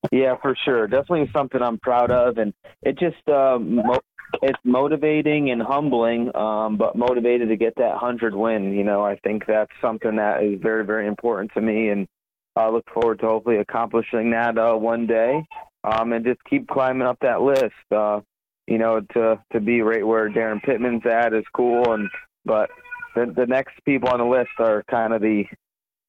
Yeah, 0.09 0.35
for 0.41 0.55
sure. 0.65 0.87
Definitely 0.87 1.29
something 1.35 1.61
I'm 1.61 1.77
proud 1.79 2.11
of, 2.11 2.37
and 2.37 2.53
it 2.81 2.97
just 2.97 3.27
uh, 3.27 3.59
mo- 3.59 3.99
it's 4.41 4.59
motivating 4.63 5.51
and 5.51 5.61
humbling, 5.61 6.35
um, 6.35 6.77
but 6.77 6.95
motivated 6.95 7.49
to 7.49 7.55
get 7.55 7.75
that 7.75 7.97
hundred 7.97 8.33
win. 8.33 8.73
You 8.73 8.83
know, 8.83 9.03
I 9.03 9.17
think 9.17 9.45
that's 9.45 9.71
something 9.81 10.15
that 10.15 10.43
is 10.43 10.59
very, 10.59 10.85
very 10.85 11.07
important 11.07 11.51
to 11.53 11.61
me, 11.61 11.89
and 11.89 12.07
I 12.55 12.69
look 12.69 12.85
forward 12.91 13.19
to 13.19 13.27
hopefully 13.27 13.57
accomplishing 13.57 14.31
that 14.31 14.57
uh, 14.57 14.73
one 14.73 15.05
day, 15.05 15.45
um, 15.83 16.13
and 16.13 16.25
just 16.25 16.43
keep 16.49 16.67
climbing 16.67 17.07
up 17.07 17.17
that 17.21 17.41
list. 17.41 17.73
Uh, 17.91 18.21
you 18.67 18.79
know, 18.79 19.01
to 19.13 19.39
to 19.53 19.59
be 19.59 19.81
right 19.81 20.05
where 20.05 20.29
Daryn 20.29 20.63
Pittman's 20.63 21.05
at 21.05 21.33
is 21.33 21.45
cool, 21.53 21.93
and 21.93 22.09
but 22.43 22.71
the 23.15 23.31
the 23.35 23.45
next 23.45 23.75
people 23.85 24.09
on 24.09 24.19
the 24.19 24.25
list 24.25 24.51
are 24.57 24.83
kind 24.89 25.13
of 25.13 25.21
the 25.21 25.45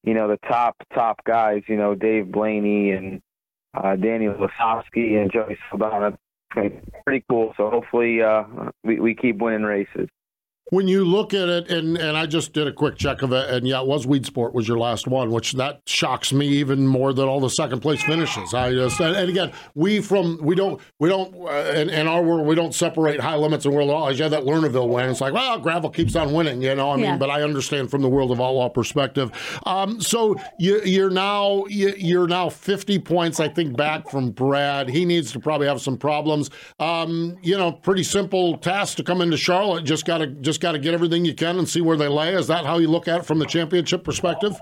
you 0.03 0.15
know 0.15 0.29
the 0.29 0.39
top 0.49 0.77
top 0.95 1.23
guys. 1.25 1.63
You 1.67 1.77
know, 1.77 1.95
Dave 1.95 2.33
Blaney 2.33 2.93
and 2.93 3.21
uh, 3.75 3.97
Daniel 3.97 4.35
Lasoski 4.35 5.21
and 5.21 5.31
Joey 5.33 5.57
Saldana. 5.71 6.19
Pretty 6.51 7.25
cool. 7.31 7.55
So 7.57 7.71
hopefully 7.71 8.23
uh, 8.23 8.45
we, 8.85 9.01
we 9.01 9.15
keep 9.15 9.39
winning 9.39 9.63
races. 9.63 10.09
When 10.71 10.89
you 10.89 11.05
look 11.05 11.35
at 11.35 11.49
it, 11.51 11.71
and, 11.71 11.99
and 11.99 12.17
I 12.17 12.25
just 12.25 12.55
did 12.55 12.67
a 12.67 12.73
quick 12.73 12.97
check 12.97 13.21
of 13.21 13.33
it, 13.33 13.51
and 13.51 13.67
yeah, 13.67 13.81
it 13.83 13.87
was 13.87 14.07
Weed 14.07 14.25
Sport 14.25 14.55
was 14.55 14.67
your 14.67 14.79
last 14.79 15.07
one, 15.07 15.31
which 15.31 15.53
that 15.55 15.83
shocks 15.87 16.33
me 16.33 16.47
even 16.47 16.87
more 16.87 17.13
than 17.13 17.29
all 17.29 17.41
the 17.41 17.51
second 17.51 17.81
place 17.81 18.03
finishes. 18.03 18.55
I 18.55 18.73
just 18.73 18.99
and, 19.01 19.15
and 19.15 19.29
again, 19.29 19.53
we 19.75 20.01
from 20.01 20.39
we 20.41 20.55
don't 20.55 20.81
we 20.99 21.11
don't 21.11 21.35
uh, 21.47 21.73
in, 21.75 21.91
in, 21.91 22.07
our 22.07 22.23
world 22.23 22.47
we 22.47 22.55
don't 22.55 22.75
separate 22.75 23.21
high 23.21 23.37
limits 23.37 23.67
and 23.67 23.75
world 23.75 23.91
of 23.91 23.97
outlaws. 23.97 24.19
You 24.19 24.23
had 24.23 24.33
that 24.33 24.45
Lernerville 24.45 24.89
win. 24.89 25.11
It's 25.11 25.21
like 25.21 25.35
well, 25.35 25.59
gravel 25.59 25.91
keeps 25.91 26.17
on 26.17 26.33
winning, 26.33 26.63
you 26.63 26.75
know. 26.75 26.93
I 26.93 26.97
mean, 26.97 27.05
Yeah. 27.05 27.17
but 27.19 27.29
I 27.29 27.43
understand 27.43 27.91
from 27.91 28.01
the 28.01 28.09
world 28.09 28.31
of 28.31 28.41
outlaw 28.41 28.71
perspective. 28.71 29.31
Um, 29.67 30.01
so 30.01 30.37
you, 30.59 30.81
you're 30.85 31.11
now 31.11 31.67
you, 31.67 31.93
you're 31.99 32.29
now 32.29 32.49
50 32.49 32.99
points, 33.01 33.41
I 33.41 33.49
think, 33.49 33.77
back 33.77 34.09
from 34.09 34.31
Brad. 34.31 34.89
He 34.89 35.05
needs 35.05 35.33
to 35.33 35.41
probably 35.41 35.67
have 35.67 35.83
some 35.83 35.99
problems. 35.99 36.49
Um, 36.79 37.37
you 37.43 37.59
know, 37.59 37.73
pretty 37.73 38.05
simple 38.05 38.57
task 38.57 38.97
to 38.99 39.03
come 39.03 39.21
into 39.21 39.37
Charlotte. 39.37 39.85
Just 39.85 40.07
gotta 40.07 40.29
just 40.29 40.52
gotta 40.61 40.79
get 40.79 40.95
everything 40.95 41.25
you 41.25 41.35
can 41.35 41.59
and 41.59 41.69
see 41.69 41.81
where 41.81 41.97
they 41.97 42.09
lay. 42.09 42.35
Is 42.35 42.47
that 42.49 42.65
how 42.65 42.79
you 42.79 42.89
look 42.89 43.09
at 43.09 43.21
it 43.21 43.27
from 43.27 43.39
the 43.39 43.47
championship 43.47 44.05
perspective? 44.05 44.61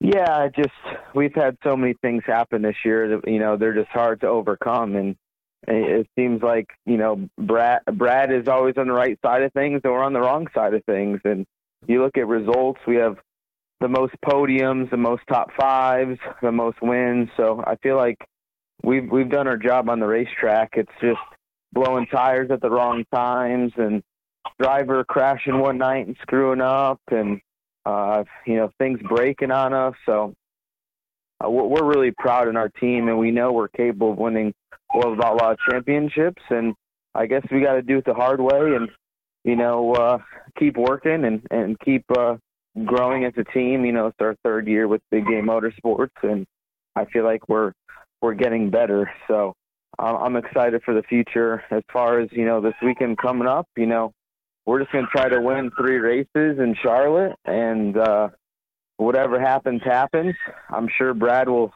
Yeah, 0.00 0.48
just 0.54 0.70
we've 1.14 1.34
had 1.34 1.56
so 1.64 1.76
many 1.76 1.94
things 2.02 2.22
happen 2.26 2.62
this 2.62 2.76
year 2.84 3.08
that 3.08 3.30
you 3.30 3.38
know 3.38 3.56
they're 3.56 3.74
just 3.74 3.90
hard 3.90 4.20
to 4.20 4.26
overcome, 4.26 4.96
and 4.96 5.16
it 5.66 6.06
seems 6.18 6.42
like 6.42 6.66
you 6.84 6.98
know 6.98 7.28
Brad 7.38 7.80
Brad 7.86 8.30
is 8.32 8.46
always 8.46 8.74
on 8.76 8.88
the 8.88 8.92
right 8.92 9.18
side 9.24 9.42
of 9.42 9.52
things, 9.54 9.80
or 9.84 10.02
on 10.02 10.12
the 10.12 10.20
wrong 10.20 10.46
side 10.54 10.74
of 10.74 10.84
things. 10.84 11.20
And 11.24 11.46
you 11.86 12.02
look 12.02 12.18
at 12.18 12.26
results, 12.26 12.80
we 12.86 12.96
have 12.96 13.16
the 13.80 13.88
most 13.88 14.14
podiums, 14.24 14.90
the 14.90 14.96
most 14.96 15.22
top 15.28 15.50
fives, 15.58 16.18
the 16.42 16.52
most 16.52 16.82
wins. 16.82 17.28
So 17.36 17.62
I 17.66 17.76
feel 17.76 17.96
like 17.96 18.18
we've 18.82 19.10
we've 19.10 19.30
done 19.30 19.48
our 19.48 19.56
job 19.56 19.88
on 19.88 20.00
the 20.00 20.06
racetrack. 20.06 20.70
It's 20.74 20.92
just 21.00 21.18
blowing 21.72 22.06
tires 22.06 22.50
at 22.50 22.60
the 22.60 22.70
wrong 22.70 23.04
times 23.12 23.72
and 23.76 24.02
driver 24.60 25.04
crashing 25.04 25.58
one 25.58 25.78
night 25.78 26.06
and 26.06 26.16
screwing 26.22 26.60
up 26.60 27.00
and 27.10 27.40
uh, 27.86 28.24
you 28.46 28.56
know 28.56 28.70
things 28.78 29.00
breaking 29.08 29.50
on 29.50 29.72
us. 29.72 29.94
So 30.06 30.34
uh, 31.44 31.50
we're, 31.50 31.84
really 31.84 32.12
proud 32.12 32.48
in 32.48 32.56
our 32.56 32.68
team, 32.68 33.08
and 33.08 33.18
we 33.18 33.30
know 33.30 33.52
we're 33.52 33.68
capable 33.68 34.12
of 34.12 34.18
winning 34.18 34.54
World 34.94 35.18
of 35.18 35.24
Outlaw 35.24 35.54
championships. 35.68 36.42
And 36.50 36.74
I 37.14 37.26
guess 37.26 37.42
we 37.50 37.60
got 37.60 37.74
to 37.74 37.82
do 37.82 37.98
it 37.98 38.04
the 38.04 38.14
hard 38.14 38.40
way, 38.40 38.74
and 38.74 38.88
you 39.44 39.56
know 39.56 39.92
uh, 39.92 40.18
keep 40.58 40.76
working 40.76 41.24
and 41.24 41.42
and 41.50 41.78
keep 41.80 42.04
uh, 42.16 42.36
growing 42.84 43.24
as 43.24 43.34
a 43.36 43.44
team. 43.44 43.84
You 43.84 43.92
know, 43.92 44.06
it's 44.06 44.16
our 44.20 44.36
third 44.44 44.66
year 44.66 44.88
with 44.88 45.02
Big 45.10 45.26
Game 45.26 45.46
Motorsports, 45.46 46.10
and 46.22 46.46
I 46.96 47.04
feel 47.06 47.24
like 47.24 47.48
we're 47.48 47.72
we're 48.22 48.34
getting 48.34 48.70
better. 48.70 49.10
So 49.28 49.54
um, 49.98 50.16
I'm 50.16 50.36
excited 50.36 50.82
for 50.84 50.94
the 50.94 51.02
future. 51.02 51.62
As 51.70 51.82
far 51.92 52.20
as 52.20 52.28
you 52.32 52.44
know, 52.44 52.60
this 52.60 52.74
weekend 52.82 53.18
coming 53.18 53.48
up, 53.48 53.66
you 53.76 53.86
know, 53.86 54.12
we're 54.66 54.80
just 54.80 54.92
going 54.92 55.04
to 55.04 55.10
try 55.10 55.28
to 55.28 55.40
win 55.40 55.70
three 55.78 55.96
races 55.96 56.58
in 56.58 56.74
Charlotte, 56.82 57.36
and 57.44 57.96
uh, 57.96 58.28
whatever 58.96 59.40
happens, 59.40 59.82
happens. 59.84 60.34
I'm 60.70 60.88
sure 60.96 61.14
Brad 61.14 61.48
will 61.48 61.72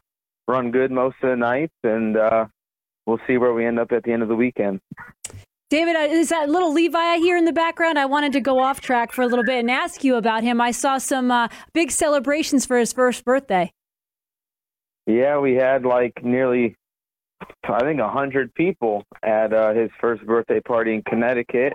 run 0.46 0.70
good 0.70 0.90
most 0.90 1.16
of 1.22 1.30
the 1.30 1.36
nights, 1.36 1.74
and 1.82 2.16
uh, 2.16 2.46
we'll 3.06 3.20
see 3.26 3.36
where 3.36 3.52
we 3.52 3.66
end 3.66 3.78
up 3.78 3.92
at 3.92 4.04
the 4.04 4.12
end 4.12 4.22
of 4.22 4.28
the 4.28 4.36
weekend. 4.36 4.80
David, 5.70 5.96
uh, 5.96 6.00
is 6.00 6.30
that 6.30 6.48
little 6.48 6.72
Levi 6.72 6.98
I 6.98 7.18
hear 7.18 7.36
in 7.36 7.44
the 7.44 7.52
background? 7.52 7.98
I 7.98 8.06
wanted 8.06 8.32
to 8.32 8.40
go 8.40 8.58
off 8.58 8.80
track 8.80 9.12
for 9.12 9.20
a 9.20 9.26
little 9.26 9.44
bit 9.44 9.58
and 9.58 9.70
ask 9.70 10.02
you 10.02 10.16
about 10.16 10.42
him. 10.42 10.62
I 10.62 10.70
saw 10.70 10.96
some 10.96 11.30
uh, 11.30 11.48
big 11.74 11.90
celebrations 11.90 12.64
for 12.64 12.78
his 12.78 12.92
first 12.92 13.22
birthday. 13.22 13.70
Yeah, 15.06 15.38
we 15.38 15.54
had 15.54 15.84
like 15.84 16.24
nearly, 16.24 16.74
I 17.64 17.80
think, 17.80 18.00
a 18.00 18.08
hundred 18.08 18.54
people 18.54 19.04
at 19.22 19.52
uh, 19.52 19.74
his 19.74 19.90
first 20.00 20.24
birthday 20.24 20.60
party 20.60 20.94
in 20.94 21.02
Connecticut, 21.02 21.74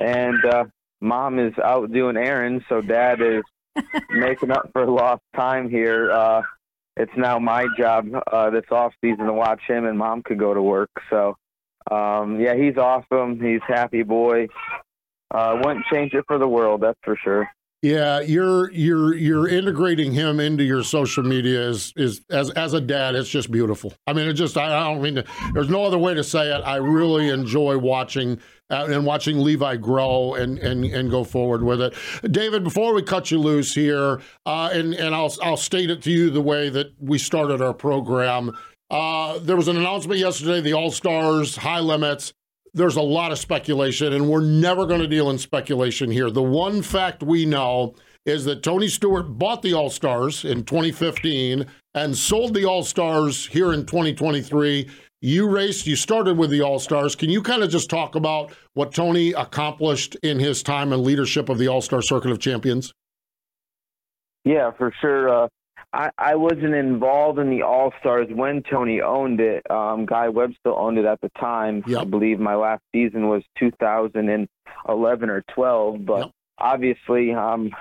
and 0.00 0.44
uh, 0.44 0.64
mom 1.00 1.38
is 1.38 1.52
out 1.62 1.92
doing 1.92 2.16
errands, 2.16 2.64
so 2.68 2.80
dad 2.80 3.20
is 3.20 3.42
making 4.10 4.50
up 4.50 4.70
for 4.72 4.86
lost 4.86 5.22
time 5.36 5.70
here. 5.70 6.10
Uh, 6.10 6.42
it's 6.96 7.12
now 7.16 7.38
my 7.38 7.66
job 7.78 8.06
uh, 8.32 8.50
this 8.50 8.64
off 8.70 8.92
season 9.00 9.26
to 9.26 9.32
watch 9.32 9.60
him, 9.66 9.84
and 9.86 9.96
mom 9.96 10.22
could 10.22 10.38
go 10.38 10.52
to 10.52 10.62
work. 10.62 10.90
So, 11.08 11.36
um, 11.90 12.40
yeah, 12.40 12.54
he's 12.54 12.76
awesome. 12.76 13.40
He's 13.40 13.60
happy 13.66 14.02
boy. 14.02 14.48
Uh, 15.30 15.60
wouldn't 15.62 15.86
change 15.92 16.12
it 16.14 16.24
for 16.26 16.38
the 16.38 16.48
world, 16.48 16.80
that's 16.80 16.98
for 17.04 17.16
sure. 17.22 17.48
Yeah, 17.82 18.20
you're 18.20 18.70
you're 18.72 19.14
you're 19.14 19.48
integrating 19.48 20.12
him 20.12 20.38
into 20.38 20.62
your 20.62 20.82
social 20.82 21.22
media 21.22 21.66
is 21.66 21.94
is 21.96 22.20
as 22.28 22.50
as 22.50 22.74
a 22.74 22.80
dad, 22.80 23.14
it's 23.14 23.30
just 23.30 23.50
beautiful. 23.50 23.94
I 24.06 24.12
mean, 24.12 24.28
it 24.28 24.34
just 24.34 24.58
I, 24.58 24.68
don't 24.84 25.00
mean 25.00 25.14
to. 25.14 25.24
There's 25.54 25.70
no 25.70 25.84
other 25.84 25.96
way 25.96 26.12
to 26.12 26.22
say 26.22 26.54
it. 26.54 26.60
I 26.60 26.76
really 26.76 27.30
enjoy 27.30 27.78
watching 27.78 28.38
uh, 28.68 28.86
and 28.90 29.06
watching 29.06 29.38
Levi 29.38 29.76
grow 29.76 30.34
and 30.34 30.58
and 30.58 30.84
and 30.84 31.10
go 31.10 31.24
forward 31.24 31.62
with 31.62 31.80
it. 31.80 31.94
David, 32.30 32.64
before 32.64 32.92
we 32.92 33.00
cut 33.02 33.30
you 33.30 33.38
loose 33.38 33.74
here, 33.74 34.20
uh, 34.44 34.68
and 34.74 34.92
and 34.92 35.14
I'll 35.14 35.34
I'll 35.42 35.56
state 35.56 35.88
it 35.88 36.02
to 36.02 36.10
you 36.10 36.28
the 36.28 36.42
way 36.42 36.68
that 36.68 36.92
we 37.00 37.16
started 37.16 37.62
our 37.62 37.74
program. 37.74 38.54
Uh, 38.90 39.38
there 39.38 39.56
was 39.56 39.68
an 39.68 39.78
announcement 39.78 40.20
yesterday, 40.20 40.60
the 40.60 40.74
All 40.74 40.90
Stars 40.90 41.56
high 41.56 41.80
limits 41.80 42.34
there's 42.74 42.96
a 42.96 43.02
lot 43.02 43.32
of 43.32 43.38
speculation, 43.38 44.12
and 44.12 44.28
we're 44.28 44.40
never 44.40 44.86
going 44.86 45.00
to 45.00 45.06
deal 45.06 45.30
in 45.30 45.38
speculation 45.38 46.10
here. 46.10 46.30
The 46.30 46.42
one 46.42 46.82
fact 46.82 47.22
we 47.22 47.44
know 47.44 47.94
is 48.26 48.44
that 48.44 48.62
Tony 48.62 48.88
Stewart 48.88 49.38
bought 49.38 49.62
the 49.62 49.74
All 49.74 49.90
Stars 49.90 50.44
in 50.44 50.64
2015 50.64 51.66
and 51.94 52.16
sold 52.16 52.54
the 52.54 52.64
All 52.64 52.82
Stars 52.82 53.46
here 53.46 53.72
in 53.72 53.86
2023. 53.86 54.88
You 55.22 55.48
raced, 55.48 55.86
you 55.86 55.96
started 55.96 56.38
with 56.38 56.50
the 56.50 56.62
All 56.62 56.78
Stars. 56.78 57.14
Can 57.14 57.28
you 57.30 57.42
kind 57.42 57.62
of 57.62 57.70
just 57.70 57.90
talk 57.90 58.14
about 58.14 58.52
what 58.74 58.94
Tony 58.94 59.32
accomplished 59.32 60.16
in 60.22 60.38
his 60.38 60.62
time 60.62 60.92
and 60.92 61.02
leadership 61.02 61.48
of 61.48 61.58
the 61.58 61.68
All 61.68 61.80
Star 61.80 62.02
Circuit 62.02 62.30
of 62.30 62.38
Champions? 62.38 62.92
Yeah, 64.44 64.70
for 64.70 64.92
sure. 65.00 65.44
Uh, 65.44 65.48
I, 65.92 66.10
I 66.18 66.34
wasn't 66.36 66.74
involved 66.74 67.38
in 67.38 67.50
the 67.50 67.62
All 67.62 67.92
Stars 68.00 68.28
when 68.32 68.62
Tony 68.62 69.00
owned 69.00 69.40
it. 69.40 69.68
Um, 69.70 70.06
Guy 70.06 70.28
Webb 70.28 70.52
still 70.60 70.76
owned 70.78 70.98
it 70.98 71.04
at 71.04 71.20
the 71.20 71.30
time. 71.40 71.82
I 72.00 72.04
believe 72.04 72.38
my 72.38 72.54
last 72.54 72.82
season 72.92 73.28
was 73.28 73.42
2011 73.58 75.30
or 75.30 75.44
12. 75.52 76.06
But 76.06 76.30
obviously, 76.58 77.34
I'm 77.34 77.72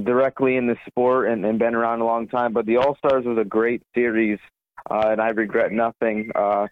directly 0.00 0.56
in 0.56 0.68
the 0.68 0.76
sport 0.86 1.28
and, 1.28 1.44
and 1.44 1.58
been 1.58 1.74
around 1.74 2.00
a 2.00 2.06
long 2.06 2.28
time. 2.28 2.52
But 2.52 2.66
the 2.66 2.76
All 2.76 2.96
Stars 2.96 3.24
was 3.24 3.38
a 3.38 3.44
great 3.44 3.82
series 3.94 4.38
uh, 4.90 5.08
and 5.10 5.20
I 5.20 5.28
regret 5.28 5.72
nothing. 5.72 6.30
Uh, 6.34 6.66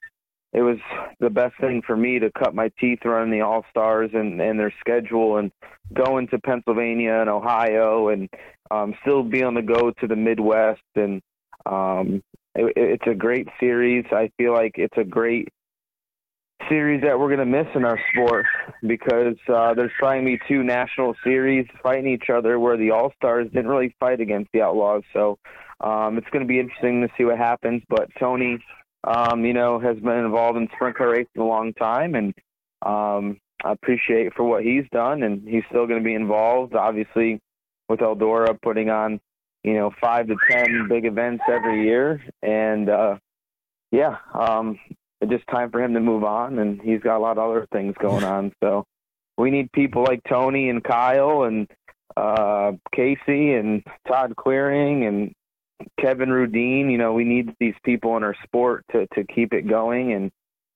it 0.53 0.63
was 0.63 0.79
the 1.21 1.31
best 1.31 1.55
thing 1.61 1.83
for 1.87 1.97
me 1.97 2.19
to 2.19 2.31
cut 2.33 2.55
my 2.55 2.71
teeth 2.81 3.01
running 3.05 3.31
the 3.31 3.45
All 3.45 3.65
Stars 3.71 4.11
and, 4.15 4.41
and 4.41 4.59
their 4.59 4.75
schedule 4.81 5.37
and 5.37 5.53
going 5.95 6.29
to 6.29 6.39
Pennsylvania 6.39 7.15
and 7.15 7.31
Ohio 7.31 8.09
and 8.09 8.29
um, 8.71 8.95
still 9.03 9.23
be 9.23 9.43
on 9.43 9.55
the 9.55 9.63
go 9.63 9.91
to 9.91 10.07
the 10.07 10.17
Midwest. 10.17 10.83
And 10.95 11.21
um, 11.67 12.23
it, 12.55 12.73
it's 12.77 13.07
a 13.07 13.15
great 13.15 13.49
series. 13.59 14.05
I 14.11 14.31
feel 14.37 14.53
like 14.53 14.73
it's 14.77 14.97
a 14.97 15.05
great 15.05 15.49
series 16.69 17.03
that 17.03 17.19
we're 17.19 17.35
going 17.35 17.39
to 17.39 17.47
miss 17.47 17.67
in 17.75 17.85
our 17.85 17.99
sport 18.13 18.47
because 18.87 19.37
uh, 19.53 19.75
there's 19.75 19.91
trying 19.99 20.25
to 20.25 20.27
be 20.27 20.41
two 20.47 20.63
national 20.63 21.15
series 21.25 21.67
fighting 21.83 22.13
each 22.13 22.31
other 22.31 22.59
where 22.59 22.77
the 22.77 22.91
All 22.91 23.13
Stars 23.17 23.49
didn't 23.53 23.69
really 23.69 23.95
fight 23.99 24.21
against 24.21 24.51
the 24.53 24.63
Outlaws. 24.63 25.03
So 25.13 25.39
um, 25.81 26.19
it's 26.19 26.29
going 26.31 26.45
to 26.45 26.49
be 26.49 26.61
interesting 26.61 27.01
to 27.01 27.09
see 27.17 27.25
what 27.25 27.39
happens. 27.39 27.83
But 27.89 28.09
Tony 28.19 28.63
um, 29.05 29.45
you 29.45 29.53
know, 29.53 29.79
has 29.79 29.97
been 29.99 30.19
involved 30.19 30.59
in 30.59 30.69
sprint 30.75 30.97
car 30.97 31.11
racing 31.11 31.29
a 31.39 31.45
long 31.45 31.73
time, 31.75 32.15
and 32.15 32.35
um, 32.85 33.39
I 33.65 33.73
appreciate 33.73 34.35
for 34.35 34.45
what 34.45 34.63
he's 34.63 34.85
done, 34.93 35.23
and 35.23 35.47
he's 35.47 35.65
still 35.69 35.87
going 35.87 36.01
to 36.01 36.05
be 36.05 36.15
involved, 36.15 36.75
obviously, 36.75 37.41
with 37.91 38.01
Eldora 38.01 38.57
putting 38.63 38.89
on, 38.89 39.21
you 39.65 39.75
know, 39.75 39.91
five 40.01 40.29
to 40.29 40.37
ten 40.51 40.87
big 40.89 41.05
events 41.05 41.45
every 41.47 41.85
year, 41.85 42.25
and 42.43 42.89
uh, 42.89 43.19
yeah, 43.91 44.17
um, 44.33 44.79
just 45.29 45.47
time 45.49 45.71
for 45.71 45.83
him 45.83 45.93
to 45.93 46.01
move 46.01 46.25
on, 46.25 46.59
and 46.59 46.81
he's 46.81 47.03
got 47.03 47.19
a 47.19 47.21
lot 47.21 47.37
of 47.37 47.51
other 47.51 47.67
things 47.73 47.95
going 48.01 48.25
on, 48.25 48.53
so 48.63 48.87
we 49.37 49.51
need 49.51 49.71
people 49.73 50.05
like 50.05 50.21
Tony 50.29 50.71
and 50.71 50.83
Kyle 50.83 51.43
and 51.43 51.69
uh, 52.17 52.73
Casey 52.95 53.55
and 53.55 53.83
Todd 54.07 54.35
Clearing 54.37 55.05
and 55.05 55.33
Kevin 56.01 56.29
Rudeen, 56.29 56.91
you 56.91 56.99
know, 56.99 57.13
we 57.13 57.25
need 57.25 57.55
these 57.59 57.75
people 57.85 58.17
in 58.17 58.23
our 58.23 58.37
sport 58.45 58.85
to, 58.93 59.07
to 59.15 59.25
keep 59.25 59.53
it 59.53 59.67
going 59.69 60.13
and 60.13 60.31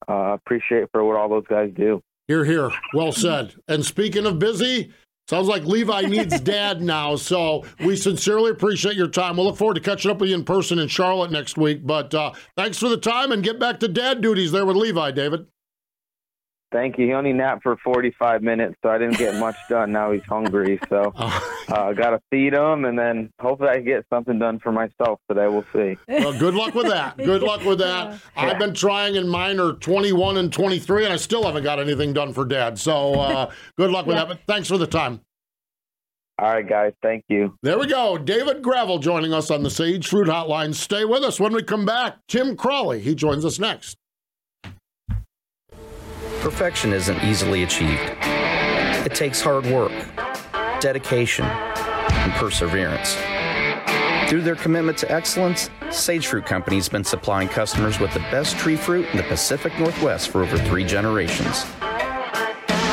uh, 0.08 0.32
appreciate 0.34 0.88
for 0.92 1.04
what 1.04 1.16
all 1.16 1.28
those 1.28 1.46
guys 1.48 1.70
do. 1.76 2.02
Here, 2.26 2.44
here. 2.44 2.70
Well 2.94 3.12
said. 3.12 3.54
And 3.68 3.84
speaking 3.84 4.24
of 4.24 4.38
busy, 4.38 4.92
sounds 5.28 5.48
like 5.48 5.64
Levi 5.64 6.02
needs 6.02 6.40
dad 6.42 6.82
now. 6.82 7.16
So 7.16 7.64
we 7.80 7.96
sincerely 7.96 8.50
appreciate 8.50 8.96
your 8.96 9.08
time. 9.08 9.36
We'll 9.36 9.46
look 9.46 9.56
forward 9.56 9.74
to 9.74 9.80
catching 9.80 10.10
up 10.10 10.18
with 10.18 10.30
you 10.30 10.36
in 10.36 10.44
person 10.44 10.78
in 10.78 10.88
Charlotte 10.88 11.30
next 11.30 11.56
week. 11.56 11.86
But 11.86 12.14
uh, 12.14 12.32
thanks 12.56 12.78
for 12.78 12.88
the 12.88 12.96
time 12.96 13.32
and 13.32 13.42
get 13.42 13.58
back 13.58 13.80
to 13.80 13.88
dad 13.88 14.20
duties 14.20 14.52
there 14.52 14.66
with 14.66 14.76
Levi, 14.76 15.10
David. 15.12 15.46
Thank 16.72 16.98
you. 16.98 17.06
He 17.06 17.12
only 17.12 17.32
napped 17.32 17.62
for 17.62 17.76
45 17.84 18.42
minutes, 18.42 18.74
so 18.82 18.90
I 18.90 18.98
didn't 18.98 19.16
get 19.16 19.36
much 19.36 19.56
done. 19.68 19.92
Now 19.92 20.10
he's 20.10 20.24
hungry, 20.24 20.80
so 20.88 21.12
oh. 21.14 21.64
uh, 21.68 21.92
got 21.92 22.10
to 22.10 22.20
feed 22.30 22.52
him, 22.52 22.84
and 22.84 22.98
then 22.98 23.30
hopefully 23.40 23.70
I 23.70 23.78
get 23.78 24.04
something 24.12 24.38
done 24.38 24.58
for 24.58 24.72
myself 24.72 25.20
today. 25.28 25.46
We'll 25.46 25.64
see. 25.72 25.96
Well, 26.08 26.36
good 26.36 26.54
luck 26.54 26.74
with 26.74 26.88
that. 26.88 27.16
Good 27.16 27.42
luck 27.42 27.64
with 27.64 27.78
that. 27.78 27.94
Yeah. 28.36 28.50
I've 28.50 28.58
been 28.58 28.74
trying, 28.74 29.16
and 29.16 29.30
mine 29.30 29.60
are 29.60 29.72
21 29.72 30.36
and 30.36 30.52
23, 30.52 31.04
and 31.04 31.12
I 31.12 31.16
still 31.16 31.44
haven't 31.44 31.62
got 31.62 31.78
anything 31.78 32.12
done 32.12 32.32
for 32.32 32.44
Dad. 32.44 32.78
So 32.78 33.14
uh, 33.14 33.52
good 33.76 33.90
luck 33.90 34.06
with 34.06 34.16
yeah. 34.16 34.24
that. 34.24 34.28
But 34.28 34.40
thanks 34.46 34.68
for 34.68 34.76
the 34.76 34.86
time. 34.86 35.20
All 36.38 36.52
right, 36.52 36.68
guys. 36.68 36.92
Thank 37.00 37.24
you. 37.28 37.56
There 37.62 37.78
we 37.78 37.86
go. 37.86 38.18
David 38.18 38.62
Gravel 38.62 38.98
joining 38.98 39.32
us 39.32 39.50
on 39.50 39.62
the 39.62 39.70
Sage 39.70 40.08
Fruit 40.08 40.26
Hotline. 40.26 40.74
Stay 40.74 41.04
with 41.04 41.22
us 41.22 41.38
when 41.38 41.52
we 41.52 41.62
come 41.62 41.86
back. 41.86 42.18
Tim 42.28 42.56
Crawley, 42.56 43.00
he 43.00 43.14
joins 43.14 43.44
us 43.44 43.58
next. 43.58 43.96
Perfection 46.44 46.92
isn't 46.92 47.24
easily 47.24 47.62
achieved. 47.62 48.02
It 48.20 49.14
takes 49.14 49.40
hard 49.40 49.64
work, 49.64 49.92
dedication, 50.78 51.46
and 51.46 52.32
perseverance. 52.34 53.16
Through 54.28 54.42
their 54.42 54.54
commitment 54.54 54.98
to 54.98 55.10
excellence, 55.10 55.70
Sage 55.90 56.26
Fruit 56.26 56.44
Company 56.44 56.76
has 56.76 56.86
been 56.86 57.02
supplying 57.02 57.48
customers 57.48 57.98
with 57.98 58.12
the 58.12 58.20
best 58.30 58.58
tree 58.58 58.76
fruit 58.76 59.08
in 59.12 59.16
the 59.16 59.22
Pacific 59.22 59.72
Northwest 59.78 60.28
for 60.28 60.42
over 60.42 60.58
three 60.58 60.84
generations. 60.84 61.64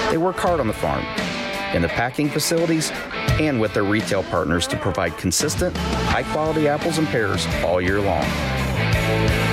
They 0.09 0.17
work 0.17 0.37
hard 0.37 0.61
on 0.61 0.67
the 0.67 0.73
farm, 0.73 1.03
in 1.75 1.81
the 1.81 1.89
packing 1.89 2.29
facilities, 2.29 2.89
and 3.31 3.59
with 3.59 3.73
their 3.73 3.83
retail 3.83 4.23
partners 4.23 4.65
to 4.67 4.77
provide 4.77 5.17
consistent, 5.17 5.75
high 5.75 6.23
quality 6.23 6.69
apples 6.69 6.99
and 6.99 7.07
pears 7.09 7.45
all 7.65 7.81
year 7.81 7.99
long. 7.99 8.25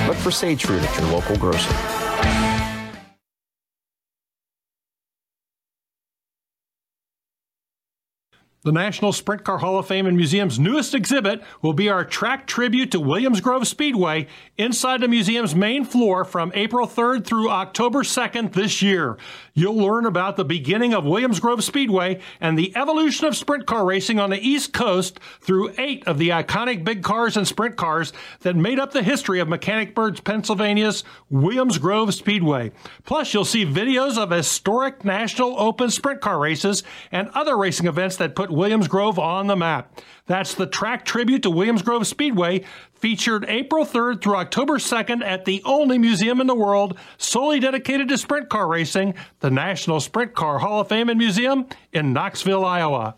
Look 0.07 0.15
for 0.15 0.31
Sage 0.31 0.63
Fruit 0.63 0.81
at 0.81 0.99
your 1.01 1.11
local 1.11 1.35
grocer. 1.35 2.08
The 8.61 8.73
National 8.73 9.13
Sprint 9.13 9.45
Car 9.45 9.59
Hall 9.59 9.79
of 9.79 9.87
Fame 9.87 10.05
and 10.05 10.17
Museum's 10.17 10.59
newest 10.59 10.93
exhibit 10.93 11.41
will 11.61 11.71
be 11.71 11.87
our 11.87 12.03
track 12.03 12.45
tribute 12.45 12.91
to 12.91 12.99
Williams 12.99 13.39
Grove 13.39 13.65
Speedway 13.65 14.27
inside 14.57 14.99
the 14.99 15.07
museum's 15.07 15.55
main 15.55 15.85
floor 15.85 16.25
from 16.25 16.51
April 16.53 16.85
3rd 16.85 17.23
through 17.23 17.49
October 17.49 18.03
2nd 18.03 18.51
this 18.51 18.81
year. 18.81 19.17
You'll 19.53 19.77
learn 19.77 20.05
about 20.05 20.35
the 20.35 20.43
beginning 20.43 20.93
of 20.93 21.05
Williams 21.05 21.39
Grove 21.39 21.63
Speedway 21.63 22.19
and 22.41 22.59
the 22.59 22.75
evolution 22.75 23.27
of 23.27 23.37
sprint 23.37 23.65
car 23.65 23.85
racing 23.85 24.19
on 24.19 24.29
the 24.29 24.45
East 24.45 24.73
Coast 24.73 25.21
through 25.39 25.73
eight 25.77 26.05
of 26.05 26.17
the 26.17 26.27
iconic 26.27 26.83
big 26.83 27.01
cars 27.01 27.37
and 27.37 27.47
sprint 27.47 27.77
cars 27.77 28.11
that 28.41 28.57
made 28.57 28.77
up 28.77 28.91
the 28.91 29.03
history 29.03 29.39
of 29.39 29.47
Mechanicsburg, 29.47 30.21
Pennsylvania's 30.25 31.05
Williams 31.29 31.77
Grove 31.77 32.13
Speedway. 32.13 32.73
Plus, 33.05 33.33
you'll 33.33 33.45
see 33.45 33.65
videos 33.65 34.17
of 34.17 34.31
historic 34.31 35.05
National 35.05 35.57
Open 35.57 35.89
sprint 35.89 36.19
car 36.19 36.39
races 36.39 36.83
and 37.09 37.29
other 37.29 37.57
racing 37.57 37.87
events 37.87 38.17
that 38.17 38.35
put 38.35 38.48
Williams 38.49 38.87
Grove 38.87 39.19
on 39.19 39.47
the 39.47 39.55
map. 39.55 40.01
That's 40.25 40.53
the 40.53 40.67
track 40.67 41.05
tribute 41.05 41.43
to 41.43 41.49
Williams 41.49 41.81
Grove 41.81 42.05
Speedway, 42.05 42.63
featured 42.93 43.45
April 43.47 43.85
3rd 43.85 44.21
through 44.21 44.35
October 44.35 44.77
2nd 44.77 45.23
at 45.23 45.45
the 45.45 45.61
only 45.65 45.97
museum 45.97 46.39
in 46.41 46.47
the 46.47 46.55
world 46.55 46.97
solely 47.17 47.59
dedicated 47.59 48.09
to 48.09 48.17
sprint 48.17 48.49
car 48.49 48.67
racing, 48.67 49.15
the 49.39 49.49
National 49.49 49.99
Sprint 49.99 50.33
Car 50.33 50.59
Hall 50.59 50.81
of 50.81 50.89
Fame 50.89 51.09
and 51.09 51.17
Museum 51.17 51.65
in 51.93 52.13
Knoxville, 52.13 52.65
Iowa. 52.65 53.15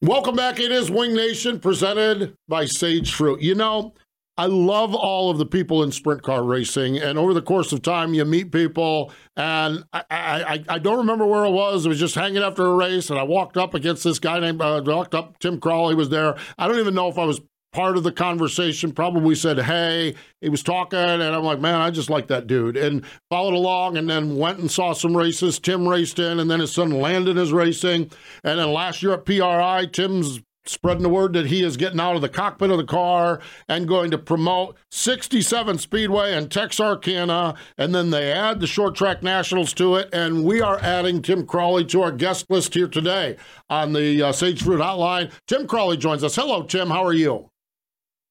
Welcome 0.00 0.36
back. 0.36 0.60
It 0.60 0.70
is 0.70 0.90
Wing 0.90 1.14
Nation 1.14 1.58
presented 1.58 2.36
by 2.46 2.66
Sage 2.66 3.14
Fruit. 3.14 3.40
You 3.40 3.54
know, 3.56 3.94
I 4.38 4.46
love 4.46 4.94
all 4.94 5.30
of 5.30 5.38
the 5.38 5.44
people 5.44 5.82
in 5.82 5.90
sprint 5.90 6.22
car 6.22 6.44
racing, 6.44 6.96
and 6.96 7.18
over 7.18 7.34
the 7.34 7.42
course 7.42 7.72
of 7.72 7.82
time, 7.82 8.14
you 8.14 8.24
meet 8.24 8.52
people. 8.52 9.12
And 9.36 9.82
I, 9.92 10.04
I, 10.10 10.64
I 10.68 10.78
don't 10.78 10.98
remember 10.98 11.26
where 11.26 11.44
it 11.44 11.50
was. 11.50 11.84
It 11.84 11.88
was 11.88 11.98
just 11.98 12.14
hanging 12.14 12.44
after 12.44 12.64
a 12.64 12.74
race, 12.74 13.10
and 13.10 13.18
I 13.18 13.24
walked 13.24 13.56
up 13.56 13.74
against 13.74 14.04
this 14.04 14.20
guy 14.20 14.38
named 14.38 14.62
uh, 14.62 14.80
walked 14.86 15.16
up. 15.16 15.40
Tim 15.40 15.58
Crawley 15.58 15.96
was 15.96 16.10
there. 16.10 16.36
I 16.56 16.68
don't 16.68 16.78
even 16.78 16.94
know 16.94 17.08
if 17.08 17.18
I 17.18 17.24
was 17.24 17.40
part 17.72 17.96
of 17.96 18.04
the 18.04 18.12
conversation. 18.12 18.92
Probably 18.92 19.34
said, 19.34 19.58
"Hey." 19.58 20.14
He 20.40 20.48
was 20.48 20.62
talking, 20.62 21.00
and 21.00 21.20
I'm 21.20 21.42
like, 21.42 21.58
"Man, 21.58 21.80
I 21.80 21.90
just 21.90 22.08
like 22.08 22.28
that 22.28 22.46
dude." 22.46 22.76
And 22.76 23.04
followed 23.28 23.54
along, 23.54 23.96
and 23.96 24.08
then 24.08 24.36
went 24.36 24.60
and 24.60 24.70
saw 24.70 24.92
some 24.92 25.16
races. 25.16 25.58
Tim 25.58 25.86
raced 25.88 26.20
in, 26.20 26.38
and 26.38 26.48
then 26.48 26.60
his 26.60 26.72
son 26.72 26.90
Landon 26.90 27.38
is 27.38 27.52
racing. 27.52 28.12
And 28.44 28.60
then 28.60 28.72
last 28.72 29.02
year 29.02 29.14
at 29.14 29.24
PRI, 29.24 29.86
Tim's 29.86 30.40
spreading 30.68 31.02
the 31.02 31.08
word 31.08 31.32
that 31.32 31.46
he 31.46 31.62
is 31.62 31.76
getting 31.76 32.00
out 32.00 32.16
of 32.16 32.22
the 32.22 32.28
cockpit 32.28 32.70
of 32.70 32.78
the 32.78 32.84
car 32.84 33.40
and 33.68 33.88
going 33.88 34.10
to 34.10 34.18
promote 34.18 34.76
67 34.90 35.78
Speedway 35.78 36.34
and 36.34 36.50
Texarkana. 36.50 37.54
And 37.76 37.94
then 37.94 38.10
they 38.10 38.32
add 38.32 38.60
the 38.60 38.66
short 38.66 38.94
track 38.94 39.22
nationals 39.22 39.72
to 39.74 39.96
it. 39.96 40.08
And 40.12 40.44
we 40.44 40.60
are 40.60 40.78
adding 40.80 41.22
Tim 41.22 41.46
Crawley 41.46 41.84
to 41.86 42.02
our 42.02 42.12
guest 42.12 42.46
list 42.50 42.74
here 42.74 42.88
today 42.88 43.36
on 43.70 43.92
the 43.92 44.22
uh, 44.22 44.32
Sage 44.32 44.62
Fruit 44.62 44.80
Hotline. 44.80 45.32
Tim 45.46 45.66
Crawley 45.66 45.96
joins 45.96 46.22
us. 46.22 46.36
Hello, 46.36 46.62
Tim. 46.62 46.88
How 46.88 47.04
are 47.04 47.14
you? 47.14 47.48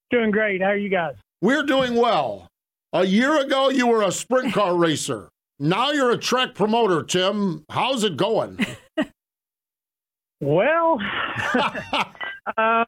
Doing 0.10 0.32
great. 0.32 0.62
How 0.62 0.70
are 0.70 0.78
you 0.78 0.90
guys? 0.90 1.16
We're 1.42 1.64
doing 1.64 1.96
well. 1.96 2.48
A 2.94 3.06
year 3.06 3.42
ago, 3.42 3.70
you 3.70 3.88
were 3.88 4.02
a 4.02 4.12
sprint 4.12 4.54
car 4.54 4.76
racer. 4.76 5.30
Now 5.60 5.92
you're 5.92 6.12
a 6.12 6.18
track 6.18 6.56
promoter, 6.56 7.04
Tim. 7.04 7.66
How's 7.70 8.04
it 8.04 8.16
going? 8.16 8.66
Well, 10.40 11.00
um, 12.58 12.86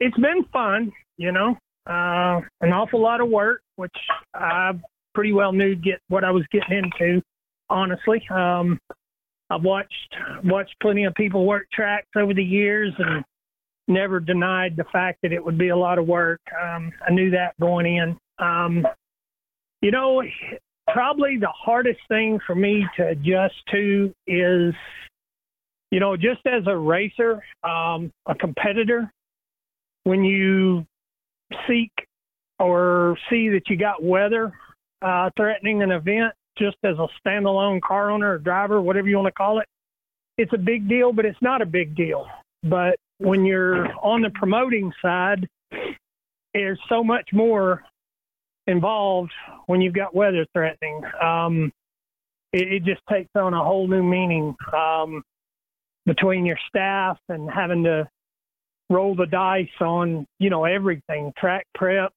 it's 0.00 0.16
been 0.16 0.44
fun, 0.52 0.92
you 1.16 1.32
know, 1.32 1.56
uh, 1.86 2.40
an 2.60 2.72
awful 2.72 3.00
lot 3.00 3.20
of 3.20 3.28
work, 3.28 3.62
which 3.76 3.96
I 4.34 4.72
pretty 5.14 5.32
well 5.32 5.52
knew 5.52 5.74
get 5.74 6.00
what 6.08 6.24
I 6.24 6.30
was 6.30 6.44
getting 6.52 6.78
into. 6.84 7.22
Honestly, 7.70 8.22
um, 8.30 8.78
I've 9.50 9.62
watched 9.62 10.16
watched 10.44 10.74
plenty 10.82 11.04
of 11.04 11.14
people 11.14 11.46
work 11.46 11.66
tracks 11.72 12.08
over 12.16 12.34
the 12.34 12.44
years, 12.44 12.92
and 12.98 13.24
never 13.88 14.20
denied 14.20 14.76
the 14.76 14.84
fact 14.92 15.18
that 15.22 15.32
it 15.32 15.42
would 15.42 15.58
be 15.58 15.68
a 15.68 15.76
lot 15.76 15.98
of 15.98 16.06
work. 16.06 16.40
Um, 16.62 16.92
I 17.06 17.12
knew 17.12 17.30
that 17.30 17.54
going 17.58 17.86
in. 17.86 18.16
Um, 18.38 18.86
you 19.80 19.90
know, 19.90 20.22
probably 20.92 21.38
the 21.38 21.52
hardest 21.56 22.00
thing 22.08 22.38
for 22.46 22.54
me 22.54 22.86
to 22.96 23.08
adjust 23.08 23.54
to 23.72 24.12
is 24.26 24.74
you 25.90 26.00
know, 26.00 26.16
just 26.16 26.40
as 26.46 26.62
a 26.66 26.76
racer, 26.76 27.42
um, 27.64 28.12
a 28.26 28.34
competitor, 28.34 29.10
when 30.04 30.24
you 30.24 30.86
seek 31.66 31.92
or 32.58 33.16
see 33.30 33.48
that 33.48 33.62
you 33.68 33.76
got 33.76 34.02
weather 34.02 34.52
uh, 35.02 35.30
threatening 35.36 35.82
an 35.82 35.90
event, 35.90 36.34
just 36.58 36.76
as 36.84 36.96
a 36.98 37.06
standalone 37.24 37.80
car 37.80 38.10
owner 38.10 38.32
or 38.32 38.38
driver, 38.38 38.80
whatever 38.80 39.08
you 39.08 39.16
want 39.16 39.26
to 39.26 39.32
call 39.32 39.60
it, 39.60 39.66
it's 40.36 40.52
a 40.52 40.58
big 40.58 40.88
deal, 40.88 41.12
but 41.12 41.24
it's 41.24 41.40
not 41.40 41.62
a 41.62 41.66
big 41.66 41.94
deal. 41.96 42.26
But 42.64 42.96
when 43.18 43.44
you're 43.44 43.92
on 44.02 44.22
the 44.22 44.30
promoting 44.30 44.92
side, 45.00 45.48
there's 46.54 46.80
so 46.88 47.04
much 47.04 47.28
more 47.32 47.82
involved 48.66 49.32
when 49.66 49.80
you've 49.80 49.94
got 49.94 50.14
weather 50.14 50.46
threatening. 50.52 51.02
Um, 51.22 51.72
it, 52.52 52.72
it 52.72 52.84
just 52.84 53.02
takes 53.10 53.30
on 53.34 53.54
a 53.54 53.62
whole 53.62 53.86
new 53.86 54.02
meaning 54.02 54.54
um, 54.76 55.22
between 56.08 56.44
your 56.44 56.58
staff 56.68 57.18
and 57.28 57.48
having 57.48 57.84
to 57.84 58.08
roll 58.90 59.14
the 59.14 59.26
dice 59.26 59.68
on 59.80 60.26
you 60.38 60.48
know 60.50 60.64
everything 60.64 61.32
track 61.38 61.64
prep 61.74 62.10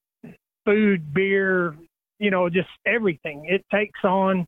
food 0.66 1.14
beer 1.14 1.76
you 2.18 2.32
know 2.32 2.50
just 2.50 2.70
everything. 2.88 3.46
It 3.50 3.64
takes 3.72 4.00
on 4.04 4.46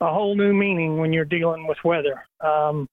a 0.00 0.12
whole 0.12 0.34
new 0.34 0.52
meaning 0.52 0.98
when 0.98 1.12
you're 1.12 1.24
dealing 1.24 1.68
with 1.68 1.78
weather. 1.84 2.24
Um, 2.40 2.88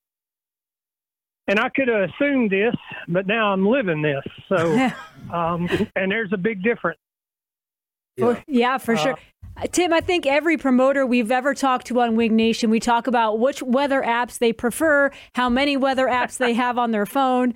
and 1.48 1.60
i 1.60 1.68
could 1.70 1.88
have 1.88 2.10
assumed 2.12 2.52
this 2.52 2.76
but 3.08 3.26
now 3.26 3.52
i'm 3.52 3.68
living 3.68 4.04
this 4.04 4.24
so 4.48 4.90
um, 5.34 5.68
and 5.96 6.12
there's 6.12 6.32
a 6.32 6.38
big 6.38 6.62
difference. 6.62 7.00
Yeah, 8.18 8.42
yeah 8.48 8.78
for 8.78 8.96
sure. 8.96 9.14
Uh, 9.14 9.39
Tim, 9.72 9.92
I 9.92 10.00
think 10.00 10.26
every 10.26 10.58
promoter 10.58 11.06
we've 11.06 11.32
ever 11.32 11.54
talked 11.54 11.88
to 11.88 12.00
on 12.00 12.16
Winged 12.16 12.36
Nation, 12.36 12.70
we 12.70 12.80
talk 12.80 13.08
about 13.08 13.40
which 13.40 13.62
weather 13.62 14.02
apps 14.02 14.38
they 14.38 14.54
prefer, 14.54 15.12
how 15.36 15.50
many 15.50 15.76
weather 15.76 16.08
apps 16.08 16.38
they 16.38 16.54
have 16.54 16.78
on 16.78 16.92
their 16.92 17.06
phone. 17.06 17.54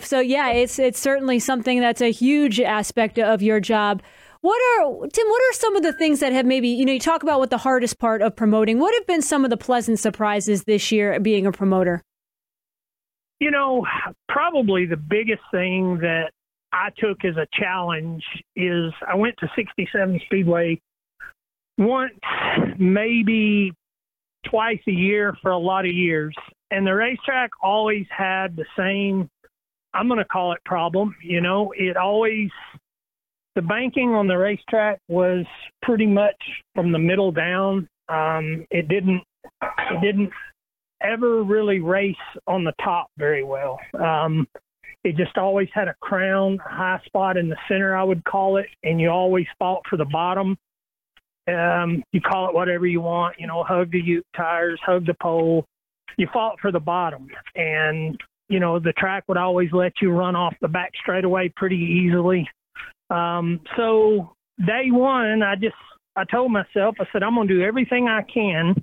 So 0.00 0.20
yeah, 0.20 0.50
it's 0.50 0.78
it's 0.78 1.00
certainly 1.00 1.38
something 1.38 1.80
that's 1.80 2.02
a 2.02 2.10
huge 2.10 2.60
aspect 2.60 3.18
of 3.18 3.40
your 3.40 3.60
job. 3.60 4.02
What 4.42 4.60
are 4.78 5.06
Tim? 5.08 5.26
What 5.26 5.42
are 5.42 5.54
some 5.54 5.76
of 5.76 5.82
the 5.82 5.94
things 5.94 6.20
that 6.20 6.32
have 6.32 6.44
maybe 6.44 6.68
you 6.68 6.84
know 6.84 6.92
you 6.92 7.00
talk 7.00 7.22
about 7.22 7.38
what 7.38 7.48
the 7.48 7.58
hardest 7.58 7.98
part 7.98 8.20
of 8.20 8.36
promoting? 8.36 8.78
What 8.78 8.94
have 8.94 9.06
been 9.06 9.22
some 9.22 9.42
of 9.44 9.50
the 9.50 9.56
pleasant 9.56 9.98
surprises 9.98 10.64
this 10.64 10.92
year 10.92 11.18
being 11.20 11.46
a 11.46 11.52
promoter? 11.52 12.02
You 13.38 13.50
know, 13.50 13.86
probably 14.28 14.84
the 14.84 14.98
biggest 14.98 15.42
thing 15.50 15.98
that 16.02 16.32
I 16.72 16.90
took 16.98 17.24
as 17.24 17.36
a 17.38 17.46
challenge 17.58 18.22
is 18.54 18.92
I 19.08 19.14
went 19.14 19.36
to 19.38 19.48
67 19.56 20.20
Speedway 20.26 20.78
once, 21.80 22.12
maybe 22.78 23.72
twice 24.48 24.80
a 24.86 24.92
year 24.92 25.34
for 25.42 25.50
a 25.50 25.58
lot 25.58 25.84
of 25.84 25.92
years. 25.92 26.34
And 26.70 26.86
the 26.86 26.94
racetrack 26.94 27.50
always 27.62 28.06
had 28.16 28.54
the 28.54 28.66
same, 28.78 29.28
I'm 29.92 30.06
going 30.06 30.18
to 30.18 30.24
call 30.24 30.52
it 30.52 30.62
problem. 30.64 31.16
You 31.24 31.40
know, 31.40 31.72
it 31.76 31.96
always, 31.96 32.50
the 33.56 33.62
banking 33.62 34.10
on 34.10 34.28
the 34.28 34.36
racetrack 34.36 35.00
was 35.08 35.44
pretty 35.82 36.06
much 36.06 36.36
from 36.74 36.92
the 36.92 36.98
middle 36.98 37.32
down. 37.32 37.88
Um, 38.08 38.66
it 38.70 38.88
didn't, 38.88 39.22
it 39.62 40.00
didn't 40.02 40.30
ever 41.02 41.42
really 41.42 41.80
race 41.80 42.14
on 42.46 42.62
the 42.62 42.74
top 42.84 43.08
very 43.16 43.42
well. 43.42 43.80
Um, 43.98 44.46
it 45.02 45.16
just 45.16 45.38
always 45.38 45.68
had 45.72 45.88
a 45.88 45.94
crown, 46.02 46.58
a 46.64 46.68
high 46.68 47.00
spot 47.06 47.38
in 47.38 47.48
the 47.48 47.56
center, 47.68 47.96
I 47.96 48.04
would 48.04 48.22
call 48.24 48.58
it, 48.58 48.66
and 48.82 49.00
you 49.00 49.08
always 49.08 49.46
fought 49.58 49.82
for 49.88 49.96
the 49.96 50.04
bottom. 50.04 50.58
Um, 51.54 52.02
you 52.12 52.20
call 52.20 52.48
it 52.48 52.54
whatever 52.54 52.86
you 52.86 53.00
want, 53.00 53.36
you 53.38 53.46
know, 53.46 53.64
hug 53.64 53.90
the 53.90 54.00
Ute 54.00 54.26
tires, 54.36 54.80
hug 54.84 55.06
the 55.06 55.14
pole. 55.20 55.64
You 56.16 56.28
fought 56.32 56.58
for 56.60 56.72
the 56.72 56.80
bottom, 56.80 57.28
and 57.54 58.18
you 58.48 58.60
know 58.60 58.78
the 58.78 58.92
track 58.92 59.24
would 59.28 59.36
always 59.36 59.70
let 59.72 59.92
you 60.02 60.10
run 60.10 60.36
off 60.36 60.54
the 60.60 60.68
back 60.68 60.92
straightaway 61.00 61.52
pretty 61.56 61.76
easily. 61.76 62.48
Um, 63.10 63.60
so 63.76 64.34
day 64.66 64.90
one, 64.90 65.42
I 65.42 65.54
just 65.54 65.76
I 66.16 66.24
told 66.24 66.52
myself, 66.52 66.96
I 67.00 67.04
said 67.12 67.22
I'm 67.22 67.34
going 67.34 67.48
to 67.48 67.54
do 67.54 67.62
everything 67.62 68.08
I 68.08 68.22
can 68.22 68.74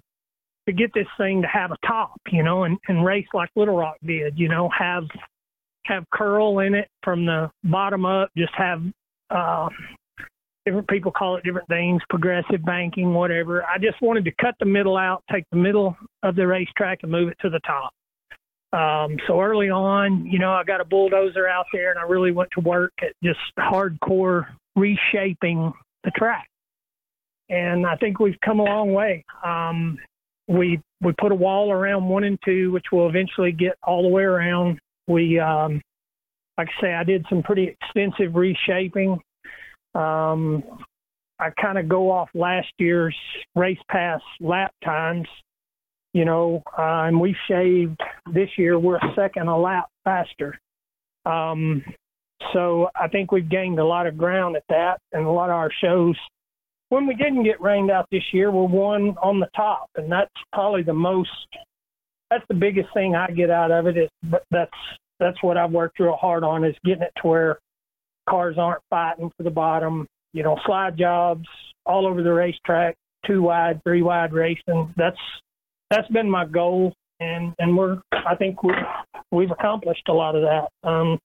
to 0.67 0.73
get 0.73 0.93
this 0.93 1.08
thing 1.17 1.41
to 1.41 1.47
have 1.47 1.71
a 1.71 1.88
top, 1.88 2.19
you 2.32 2.43
know, 2.43 2.63
and, 2.63 2.77
and 2.88 3.06
race 3.06 3.27
like 3.34 3.49
Little 3.56 3.77
Rock 3.77 3.95
did, 4.06 4.38
you 4.38 4.49
know, 4.49 4.69
have 4.77 5.03
have 5.86 6.03
curl 6.13 6.60
in 6.60 6.75
it 6.75 6.89
from 7.03 7.25
the 7.25 7.49
bottom 7.63 8.06
up, 8.06 8.30
just 8.38 8.53
have 8.56 8.82
uh, 9.30 9.69
different 10.67 10.88
people 10.89 11.12
call 11.12 11.38
it 11.38 11.43
different 11.43 11.67
things, 11.69 12.01
progressive 12.10 12.63
banking, 12.65 13.13
whatever. 13.13 13.63
I 13.63 13.77
just 13.77 14.01
wanted 14.01 14.25
to 14.25 14.32
cut 14.41 14.56
the 14.60 14.65
middle 14.65 14.97
out, 14.97 15.23
take 15.32 15.45
the 15.51 15.58
middle 15.58 15.95
of 16.23 16.36
the 16.36 16.45
racetrack 16.45 16.99
and 17.03 17.12
move 17.12 17.30
it 17.30 17.38
to 17.41 17.49
the 17.49 17.62
top. 17.65 17.93
Um, 18.73 19.15
so 19.27 19.39
early 19.39 19.69
on, 19.69 20.25
you 20.25 20.39
know, 20.39 20.51
I 20.51 20.65
got 20.65 20.82
a 20.82 20.86
bulldozer 20.86 21.47
out 21.47 21.67
there 21.71 21.91
and 21.91 21.99
I 21.99 22.03
really 22.03 22.32
went 22.32 22.49
to 22.56 22.60
work 22.60 22.91
at 23.01 23.13
just 23.23 23.39
hardcore 23.58 24.47
reshaping 24.75 25.71
the 26.03 26.12
track. 26.12 26.49
And 27.49 27.88
I 27.88 27.95
think 27.95 28.19
we've 28.19 28.39
come 28.43 28.60
a 28.60 28.63
long 28.63 28.91
way. 28.91 29.23
Um, 29.43 29.97
we 30.49 30.82
we 30.99 31.13
put 31.13 31.32
a 31.32 31.36
wall 31.36 31.71
around 31.71 32.10
one 32.10 32.25
and 32.25 32.38
two, 32.43 32.71
which 32.71 32.86
will 32.91 33.08
eventually 33.08 33.53
get 33.53 33.77
all 33.84 34.01
the 34.01 34.10
way 34.10 34.23
around 34.23 34.80
we, 35.08 35.39
um, 35.39 35.82
like 36.58 36.67
I 36.77 36.82
say, 36.82 36.93
I 36.93 37.03
did 37.03 37.25
some 37.30 37.41
pretty 37.41 37.75
extensive 37.82 38.36
reshaping. 38.36 39.19
Um, 39.97 40.63
I 41.39 41.49
kind 41.62 41.77
of 41.77 41.88
go 41.88 42.12
off 42.12 42.29
last 42.33 42.67
year's 42.77 43.15
race 43.55 43.79
pass 43.89 44.21
lap 44.39 44.73
times, 44.83 45.27
you 46.13 46.25
know, 46.25 46.63
uh, 46.77 47.05
and 47.07 47.19
we 47.19 47.36
shaved 47.47 47.99
this 48.33 48.49
year. 48.57 48.79
We're 48.79 48.97
a 48.97 49.13
second 49.15 49.47
a 49.47 49.57
lap 49.57 49.86
faster. 50.03 50.60
Um, 51.25 51.83
so 52.53 52.89
I 52.95 53.07
think 53.07 53.31
we've 53.31 53.49
gained 53.49 53.79
a 53.79 53.86
lot 53.86 54.07
of 54.07 54.17
ground 54.17 54.55
at 54.55 54.63
that, 54.69 54.99
and 55.12 55.25
a 55.25 55.31
lot 55.31 55.49
of 55.49 55.55
our 55.55 55.71
shows. 55.81 56.15
When 56.89 57.05
we 57.05 57.15
didn't 57.15 57.43
get 57.43 57.62
rained 57.62 57.91
out 57.91 58.07
this 58.12 58.23
year, 58.31 58.51
we're 58.51 58.67
one 58.67 59.15
on 59.21 59.39
the 59.39 59.49
top, 59.55 59.89
and 59.95 60.12
that's 60.12 60.31
probably 60.53 60.83
the 60.83 60.93
most 60.93 61.29
that's 62.29 62.45
the 62.49 62.55
biggest 62.55 62.89
thing 62.93 63.15
I 63.15 63.27
get 63.27 63.49
out 63.49 63.71
of 63.71 63.88
it. 63.88 63.97
Is 63.97 64.10
that's 64.51 64.71
that's 65.19 65.41
what 65.41 65.57
I've 65.57 65.71
worked 65.71 65.99
real 65.99 66.15
hard 66.15 66.43
on 66.43 66.63
is 66.63 66.75
getting 66.86 67.03
it 67.03 67.13
to 67.21 67.27
where 67.27 67.60
cars 68.29 68.57
aren't 68.57 68.81
fighting 68.89 69.31
for 69.37 69.43
the 69.43 69.49
bottom. 69.49 70.07
You 70.33 70.43
know, 70.43 70.57
slide 70.65 70.97
jobs 70.97 71.47
all 71.85 72.05
over 72.05 72.21
the 72.21 72.33
racetrack, 72.33 72.95
two 73.25 73.41
wide, 73.41 73.81
three 73.83 74.01
wide 74.01 74.33
racing. 74.33 74.93
That's 74.97 75.17
that's 75.89 76.07
been 76.09 76.29
my 76.29 76.45
goal, 76.45 76.93
and 77.19 77.53
and 77.59 77.77
we're 77.77 78.01
I 78.11 78.35
think 78.35 78.63
we 78.63 78.73
we've 79.31 79.51
accomplished 79.51 80.03
a 80.09 80.13
lot 80.13 80.35
of 80.35 80.43
that. 80.43 80.87
Um, 80.87 81.19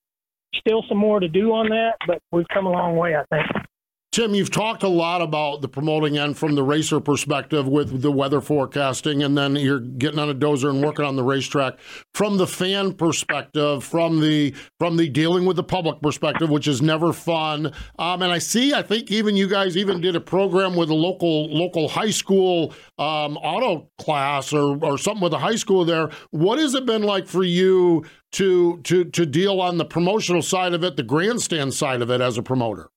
still 0.54 0.84
some 0.88 0.98
more 0.98 1.20
to 1.20 1.28
do 1.28 1.52
on 1.52 1.68
that, 1.70 1.94
but 2.06 2.18
we've 2.30 2.48
come 2.52 2.66
a 2.66 2.70
long 2.70 2.96
way, 2.96 3.16
I 3.16 3.24
think. 3.34 3.66
Tim, 4.12 4.34
you've 4.34 4.50
talked 4.50 4.82
a 4.82 4.88
lot 4.88 5.22
about 5.22 5.62
the 5.62 5.68
promoting 5.68 6.18
end 6.18 6.36
from 6.36 6.54
the 6.54 6.62
racer 6.62 7.00
perspective 7.00 7.66
with 7.66 8.02
the 8.02 8.12
weather 8.12 8.42
forecasting, 8.42 9.22
and 9.22 9.38
then 9.38 9.56
you're 9.56 9.80
getting 9.80 10.18
on 10.18 10.28
a 10.28 10.34
dozer 10.34 10.68
and 10.68 10.84
working 10.84 11.06
on 11.06 11.16
the 11.16 11.22
racetrack. 11.22 11.78
From 12.12 12.36
the 12.36 12.46
fan 12.46 12.92
perspective, 12.92 13.82
from 13.82 14.20
the 14.20 14.54
from 14.78 14.98
the 14.98 15.08
dealing 15.08 15.46
with 15.46 15.56
the 15.56 15.62
public 15.62 16.02
perspective, 16.02 16.50
which 16.50 16.68
is 16.68 16.82
never 16.82 17.14
fun. 17.14 17.72
Um, 17.98 18.20
and 18.20 18.30
I 18.30 18.36
see, 18.36 18.74
I 18.74 18.82
think 18.82 19.10
even 19.10 19.34
you 19.34 19.48
guys 19.48 19.78
even 19.78 20.02
did 20.02 20.14
a 20.14 20.20
program 20.20 20.76
with 20.76 20.90
a 20.90 20.94
local 20.94 21.46
local 21.48 21.88
high 21.88 22.10
school 22.10 22.74
um, 22.98 23.38
auto 23.38 23.88
class 23.96 24.52
or 24.52 24.76
or 24.84 24.98
something 24.98 25.22
with 25.22 25.32
a 25.32 25.38
high 25.38 25.56
school 25.56 25.86
there. 25.86 26.10
What 26.32 26.58
has 26.58 26.74
it 26.74 26.84
been 26.84 27.02
like 27.02 27.26
for 27.26 27.44
you 27.44 28.04
to 28.32 28.78
to 28.82 29.06
to 29.06 29.24
deal 29.24 29.58
on 29.62 29.78
the 29.78 29.86
promotional 29.86 30.42
side 30.42 30.74
of 30.74 30.84
it, 30.84 30.96
the 30.96 31.02
grandstand 31.02 31.72
side 31.72 32.02
of 32.02 32.10
it 32.10 32.20
as 32.20 32.36
a 32.36 32.42
promoter? 32.42 32.91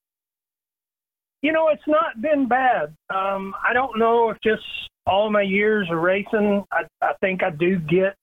You 1.46 1.52
know, 1.52 1.68
it's 1.68 1.84
not 1.86 2.20
been 2.20 2.48
bad. 2.48 2.96
Um, 3.14 3.54
I 3.64 3.72
don't 3.72 4.00
know 4.00 4.32
if 4.32 4.38
just 4.44 4.64
all 5.06 5.30
my 5.30 5.44
years 5.44 5.88
of 5.92 6.00
racing, 6.00 6.64
I, 6.72 6.86
I 7.04 7.12
think 7.22 7.44
I 7.44 7.52
do 7.52 7.78
get, 7.78 8.18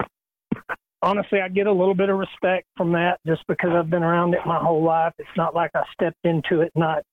honestly, 1.02 1.38
I 1.40 1.48
get 1.48 1.68
a 1.68 1.72
little 1.72 1.94
bit 1.94 2.08
of 2.08 2.18
respect 2.18 2.66
from 2.76 2.90
that 2.94 3.20
just 3.24 3.42
because 3.46 3.70
I've 3.78 3.90
been 3.90 4.02
around 4.02 4.34
it 4.34 4.40
my 4.44 4.58
whole 4.58 4.82
life. 4.82 5.12
It's 5.20 5.28
not 5.36 5.54
like 5.54 5.70
I 5.72 5.84
stepped 5.92 6.18
into 6.24 6.62
it 6.62 6.72
not 6.74 7.04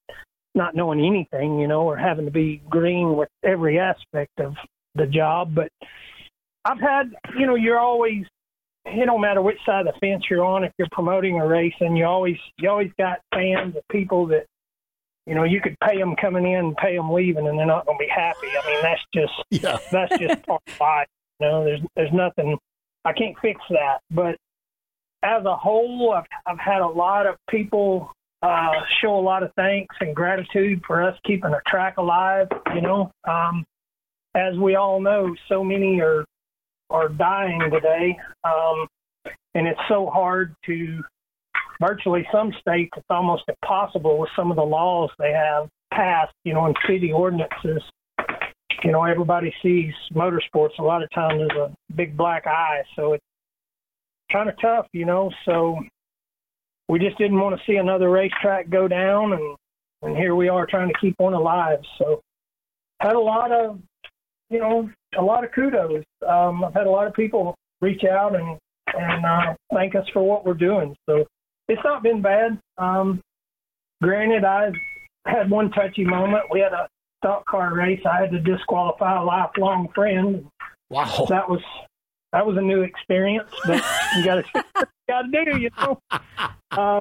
not 0.56 0.74
knowing 0.74 1.06
anything, 1.06 1.60
you 1.60 1.68
know, 1.68 1.84
or 1.84 1.96
having 1.96 2.26
to 2.26 2.32
be 2.32 2.64
green 2.68 3.16
with 3.16 3.30
every 3.44 3.78
aspect 3.78 4.40
of 4.40 4.56
the 4.96 5.06
job. 5.06 5.54
But 5.54 5.70
I've 6.66 6.80
had, 6.80 7.12
you 7.38 7.46
know, 7.46 7.54
you're 7.54 7.78
always 7.78 8.26
it 8.84 9.06
don't 9.06 9.22
matter 9.22 9.44
which 9.44 9.60
side 9.64 9.86
of 9.86 9.94
the 9.94 10.00
fence 10.00 10.24
you're 10.28 10.44
on 10.44 10.64
if 10.64 10.72
you're 10.80 10.88
promoting 10.92 11.40
a 11.40 11.46
race 11.46 11.76
and 11.82 11.96
you 11.96 12.06
always 12.06 12.38
you 12.58 12.68
always 12.68 12.90
got 12.98 13.20
fans 13.32 13.76
of 13.76 13.84
people 13.92 14.26
that 14.26 14.48
you 15.30 15.36
know, 15.36 15.44
you 15.44 15.62
could 15.62 15.80
pay 15.80 15.96
them 16.00 16.16
coming 16.16 16.52
in, 16.52 16.74
pay 16.74 16.98
them 16.98 17.12
leaving, 17.12 17.48
and 17.48 17.60
they're 17.60 17.66
not 17.68 17.86
going 17.86 18.00
to 18.00 18.04
be 18.04 18.10
happy. 18.10 18.48
I 18.48 18.68
mean, 18.68 18.82
that's 18.82 19.02
just 19.14 19.34
yeah. 19.64 19.78
that's 19.92 20.18
just 20.18 20.44
part 20.48 20.64
of 20.68 20.80
life. 20.80 21.08
You 21.40 21.48
know, 21.48 21.64
there's 21.64 21.82
there's 21.96 22.12
nothing 22.12 22.58
I 23.06 23.14
can't 23.14 23.38
fix 23.40 23.62
that. 23.70 24.00
But 24.10 24.38
as 25.22 25.46
a 25.46 25.56
whole, 25.56 26.14
I've 26.18 26.26
I've 26.48 26.58
had 26.58 26.82
a 26.82 26.88
lot 26.88 27.28
of 27.28 27.36
people 27.48 28.12
uh, 28.42 28.72
show 29.02 29.20
a 29.20 29.22
lot 29.22 29.44
of 29.44 29.52
thanks 29.56 29.96
and 30.00 30.16
gratitude 30.16 30.82
for 30.88 31.04
us 31.04 31.16
keeping 31.24 31.52
the 31.52 31.62
track 31.68 31.98
alive. 31.98 32.48
You 32.74 32.82
know, 32.82 33.12
um, 33.28 33.66
as 34.34 34.58
we 34.58 34.74
all 34.78 35.00
know, 35.00 35.36
so 35.48 35.64
many 35.64 36.02
are 36.02 36.26
are 36.90 37.08
dying 37.08 37.70
today, 37.72 38.18
um, 38.44 38.88
and 39.54 39.68
it's 39.68 39.80
so 39.88 40.08
hard 40.08 40.56
to 40.66 41.04
virtually 41.80 42.28
some 42.32 42.52
states 42.60 42.92
it's 42.98 43.06
almost 43.10 43.44
impossible 43.48 44.18
with 44.20 44.30
some 44.36 44.52
of 44.52 44.58
the 44.58 44.64
laws 44.64 45.10
they 45.18 45.32
have 45.32 45.68
passed, 45.92 46.34
you 46.44 46.54
know, 46.54 46.66
in 46.66 46.74
city 46.88 47.12
ordinances. 47.12 47.82
You 48.84 48.92
know, 48.92 49.04
everybody 49.04 49.54
sees 49.62 49.94
motorsports 50.14 50.78
a 50.80 50.84
lot 50.84 51.04
of 51.04 51.10
times 51.12 51.42
as 51.52 51.58
a 51.58 51.94
big 51.96 52.16
black 52.16 52.48
eye, 52.48 52.82
so 52.96 53.14
it's 53.14 53.24
kind 54.32 54.48
of 54.48 54.56
tough, 54.62 54.86
you 54.94 55.06
know. 55.06 55.32
So 55.46 55.80
we 56.88 57.00
just 57.00 57.18
didn't 57.18 57.40
want 57.40 57.58
to 57.58 57.72
see 57.72 57.78
another 57.78 58.10
racetrack 58.10 58.70
go 58.70 58.88
down, 58.88 59.34
and 59.34 59.58
and 60.02 60.16
here 60.16 60.34
we 60.34 60.48
are 60.48 60.66
trying 60.66 60.88
to 60.88 61.00
keep 61.02 61.16
one 61.18 61.34
alive. 61.34 61.80
So 61.98 62.22
had 63.02 63.16
a 63.16 63.20
lot 63.20 63.52
of, 63.52 63.80
you 64.50 64.60
know, 64.60 64.90
a 65.18 65.22
lot 65.22 65.44
of 65.44 65.52
kudos. 65.52 66.04
Um, 66.28 66.64
I've 66.64 66.74
had 66.74 66.88
a 66.88 66.92
lot 66.92 67.08
of 67.08 67.14
people 67.14 67.56
reach 67.82 68.04
out 68.04 68.36
and 68.36 68.58
and 68.96 69.26
uh, 69.26 69.54
thank 69.74 69.96
us 69.96 70.06
for 70.14 70.24
what 70.24 70.46
we're 70.46 70.54
doing. 70.54 70.96
So 71.06 71.26
it's 71.70 71.84
not 71.84 72.04
been 72.04 72.22
bad. 72.22 72.60
Um, 72.78 73.22
granted, 74.02 74.44
I 74.44 74.72
had 75.26 75.50
one 75.50 75.72
touchy 75.72 76.04
moment. 76.04 76.46
We 76.52 76.60
had 76.60 76.74
a 76.74 76.90
stock 77.20 77.46
car 77.46 77.74
race. 77.74 78.02
I 78.10 78.20
had 78.22 78.32
to 78.32 78.40
disqualify 78.40 79.22
a 79.22 79.24
lifelong 79.24 79.88
friend. 79.94 80.46
Wow, 80.90 81.28
that 81.30 81.48
was 81.48 81.62
that 82.34 82.46
was 82.46 82.58
a 82.58 82.62
new 82.62 82.82
experience, 82.82 83.50
but 83.66 83.84
you 84.18 84.26
got 84.26 84.44
to 84.44 84.64
got 85.08 85.22
to 85.22 85.46
do, 85.46 85.58
you 85.58 85.70
know. 85.78 86.00
Uh, 86.72 87.00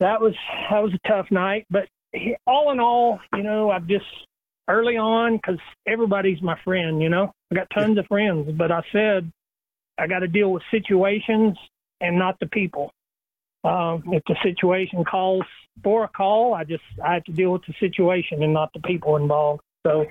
that 0.00 0.20
was 0.20 0.34
that 0.70 0.82
was 0.82 0.92
a 0.92 1.08
tough 1.08 1.30
night, 1.30 1.66
but 1.70 1.88
he, 2.12 2.36
all 2.46 2.70
in 2.72 2.80
all, 2.80 3.20
you 3.34 3.42
know, 3.42 3.70
I've 3.70 3.86
just 3.86 4.04
early 4.68 4.96
on 4.96 5.36
because 5.36 5.58
everybody's 5.86 6.42
my 6.42 6.58
friend. 6.62 7.02
You 7.02 7.08
know, 7.08 7.32
I 7.50 7.54
got 7.54 7.68
tons 7.72 7.98
of 7.98 8.06
friends, 8.06 8.50
but 8.52 8.70
I 8.70 8.82
said 8.92 9.32
I 9.96 10.06
got 10.06 10.18
to 10.18 10.28
deal 10.28 10.52
with 10.52 10.62
situations 10.70 11.56
and 12.00 12.18
not 12.18 12.38
the 12.40 12.46
people. 12.46 12.90
Um, 13.64 14.02
if 14.08 14.22
the 14.26 14.36
situation 14.42 15.04
calls 15.04 15.44
for 15.82 16.04
a 16.04 16.08
call, 16.08 16.54
I 16.54 16.64
just 16.64 16.82
I 17.02 17.14
have 17.14 17.24
to 17.24 17.32
deal 17.32 17.50
with 17.52 17.62
the 17.66 17.74
situation 17.80 18.42
and 18.42 18.52
not 18.52 18.72
the 18.74 18.80
people 18.80 19.16
involved. 19.16 19.62
So 19.86 20.06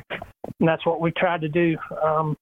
that's 0.59 0.85
what 0.85 1.01
we 1.01 1.11
tried 1.11 1.41
to 1.41 1.49
do. 1.49 1.77
Um, 2.03 2.37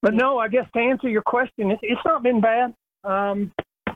but 0.00 0.14
no, 0.14 0.38
I 0.38 0.48
guess 0.48 0.66
to 0.74 0.80
answer 0.80 1.08
your 1.08 1.22
question, 1.22 1.70
it's, 1.70 1.80
it's 1.82 2.00
not 2.04 2.22
been 2.22 2.40
bad. 2.40 2.74
Um, 3.04 3.52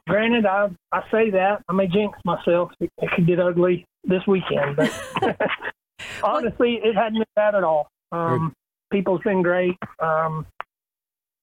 granted, 0.06 0.46
I 0.46 0.68
I 0.92 1.02
say 1.10 1.30
that 1.30 1.62
I 1.68 1.72
may 1.72 1.86
jinx 1.86 2.18
myself. 2.24 2.72
It, 2.80 2.90
it 2.98 3.10
could 3.14 3.26
get 3.26 3.40
ugly 3.40 3.86
this 4.04 4.26
weekend, 4.26 4.76
but 4.76 4.92
honestly, 6.22 6.80
it 6.82 6.94
hadn't 6.94 7.18
been 7.18 7.26
bad 7.34 7.54
at 7.54 7.64
all. 7.64 7.88
Um, 8.12 8.52
people's 8.90 9.20
been 9.22 9.42
great. 9.42 9.76
Um, 10.00 10.46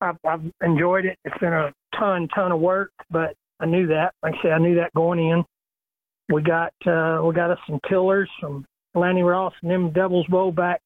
I've, 0.04 0.18
I've 0.26 0.52
enjoyed 0.64 1.06
it. 1.06 1.18
It's 1.26 1.38
been 1.40 1.54
a 1.54 1.74
ton, 1.98 2.28
ton 2.36 2.52
of 2.52 2.60
work, 2.60 2.92
but 3.10 3.36
I 3.60 3.66
knew 3.66 3.88
that. 3.88 4.14
Like 4.22 4.36
I 4.36 4.42
said, 4.42 4.52
I 4.52 4.58
knew 4.60 4.76
that 4.76 4.94
going 4.96 5.20
in. 5.20 5.44
We 6.34 6.42
got 6.42 6.74
uh, 6.86 7.22
we 7.24 7.34
got 7.34 7.52
us 7.52 7.60
some 7.68 7.80
tillers 7.90 8.30
from 8.40 8.66
Lanny 8.96 9.24
Ross 9.24 9.54
and 9.62 9.72
them 9.72 9.92
Devil's 9.92 10.28
Bowl 10.28 10.52
back 10.52 10.82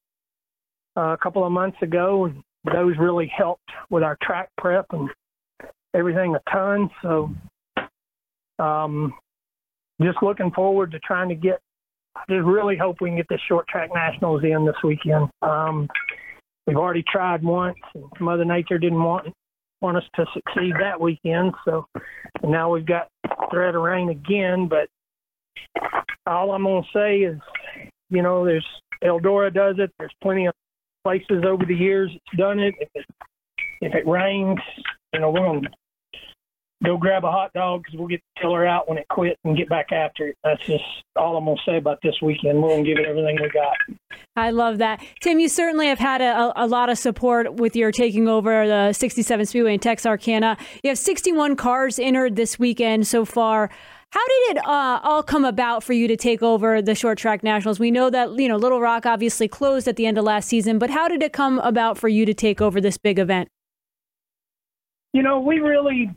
uh, 0.96 1.14
a 1.14 1.18
couple 1.18 1.46
of 1.46 1.52
months 1.52 1.78
ago, 1.82 2.26
and 2.26 2.42
those 2.74 2.96
really 3.00 3.32
helped 3.36 3.70
with 3.90 4.04
our 4.04 4.18
track 4.22 4.50
prep 4.58 4.88
and 4.92 5.10
everything 5.94 6.36
a 6.36 6.52
ton. 6.52 6.90
So, 7.02 7.30
um, 8.60 9.14
just 10.02 10.18
looking 10.22 10.52
forward 10.52 10.92
to 10.92 11.00
trying 11.00 11.30
to 11.30 11.36
get. 11.36 11.60
I 12.16 12.22
Just 12.30 12.46
really 12.46 12.76
hope 12.76 12.98
we 13.00 13.10
can 13.10 13.18
get 13.18 13.28
this 13.30 13.42
short 13.48 13.68
track 13.68 13.92
nationals 13.94 14.44
in 14.44 14.66
this 14.66 14.76
weekend. 14.84 15.30
Um, 15.44 15.88
we've 16.68 16.78
already 16.78 17.04
tried 17.10 17.44
once, 17.44 17.78
and 17.96 18.06
Mother 18.20 18.46
Nature 18.46 18.78
didn't 18.78 19.02
want 19.02 19.34
want 19.82 19.98
us 19.98 20.04
to 20.16 20.26
succeed 20.34 20.74
that 20.80 21.00
weekend. 21.00 21.54
So 21.64 21.86
now 22.44 22.72
we've 22.72 22.86
got 22.86 23.08
threat 23.52 23.76
of 23.76 23.82
rain 23.82 24.10
again. 24.10 24.68
But 24.68 24.90
all 26.26 26.52
I'm 26.52 26.64
going 26.64 26.84
to 26.84 26.90
say 26.94 27.18
is, 27.20 27.40
you 28.10 28.22
know, 28.22 28.44
there's 28.46 28.66
Eldora 29.04 29.54
does 29.54 29.76
it. 29.78 29.92
There's 29.98 30.14
plenty 30.22 30.48
of 30.48 30.54
places 31.04 31.44
over 31.48 31.64
the 31.66 31.76
years 31.76 32.12
it's 32.14 32.38
done 32.38 32.60
it. 32.60 32.76
If 32.80 32.90
it, 32.96 33.06
if 33.82 33.94
it 33.94 34.08
rains, 34.08 34.60
you 35.14 35.20
know, 35.20 35.32
we're 35.32 35.62
to 35.62 35.70
go 36.84 36.98
grab 36.98 37.24
a 37.24 37.32
hot 37.32 37.52
dog 37.54 37.84
because 37.84 37.98
we'll 37.98 38.08
get 38.08 38.22
the 38.36 38.42
tiller 38.42 38.66
out 38.66 38.88
when 38.88 38.98
it 38.98 39.08
quits 39.10 39.40
and 39.44 39.58
get 39.58 39.70
back 39.70 39.92
after 39.92 40.28
it. 40.28 40.38
That's 40.44 40.64
just 40.66 40.84
all 41.16 41.38
I'm 41.38 41.46
going 41.46 41.58
to 41.58 41.72
say 41.72 41.78
about 41.78 42.00
this 42.04 42.16
weekend. 42.22 42.62
We're 42.62 42.70
going 42.70 42.84
to 42.84 42.90
give 42.90 43.00
it 43.00 43.08
everything 43.08 43.38
we 43.42 43.50
got. 43.50 43.76
I 44.36 44.52
love 44.52 44.78
that. 44.78 45.04
Tim, 45.22 45.40
you 45.40 45.50
certainly 45.50 45.88
have 45.88 46.00
had 46.00 46.22
a, 46.22 46.54
a 46.56 46.68
lot 46.68 46.90
of 46.90 46.98
support 46.98 47.56
with 47.56 47.76
your 47.76 47.92
taking 47.92 48.28
over 48.28 48.68
the 48.68 48.94
67 48.94 49.46
Speedway 49.48 49.74
in 49.74 49.80
Texarkana. 49.80 50.58
You 50.84 50.90
have 50.90 51.00
61 51.00 51.56
cars 51.56 51.98
entered 51.98 52.36
this 52.36 52.60
weekend 52.60 53.08
so 53.08 53.26
far. 53.26 53.70
How 54.12 54.26
did 54.26 54.58
it 54.58 54.66
uh, 54.66 55.00
all 55.04 55.22
come 55.22 55.44
about 55.44 55.84
for 55.84 55.92
you 55.94 56.08
to 56.08 56.16
take 56.16 56.42
over 56.42 56.82
the 56.82 56.96
short 56.96 57.18
track 57.18 57.44
nationals? 57.44 57.78
We 57.78 57.92
know 57.92 58.10
that 58.10 58.40
you 58.40 58.48
know 58.48 58.56
Little 58.56 58.80
Rock 58.80 59.06
obviously 59.06 59.50
closed 59.50 59.88
at 59.88 59.98
the 59.98 60.06
end 60.06 60.18
of 60.18 60.24
last 60.24 60.48
season, 60.48 60.80
but 60.80 60.90
how 60.90 61.10
did 61.10 61.22
it 61.22 61.34
come 61.34 61.60
about 61.60 61.98
for 61.98 62.08
you 62.08 62.26
to 62.26 62.34
take 62.34 62.62
over 62.62 62.80
this 62.80 62.98
big 62.98 63.20
event? 63.20 63.50
You 65.12 65.24
know, 65.24 65.42
we 65.42 65.60
really 65.60 66.16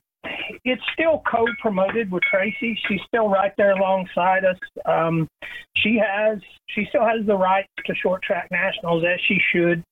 it's 0.64 0.82
still 0.92 1.22
co-promoted 1.30 2.10
with 2.10 2.22
Tracy. 2.30 2.78
She's 2.88 3.00
still 3.06 3.28
right 3.28 3.52
there 3.56 3.72
alongside 3.72 4.44
us. 4.44 4.58
Um, 4.84 5.28
she 5.76 5.98
has, 6.04 6.38
she 6.68 6.86
still 6.88 7.06
has 7.06 7.26
the 7.26 7.36
right 7.36 7.66
to 7.86 7.94
short 7.94 8.22
track 8.22 8.48
nationals 8.50 9.04
as 9.04 9.20
she 9.26 9.38
should. 9.52 9.82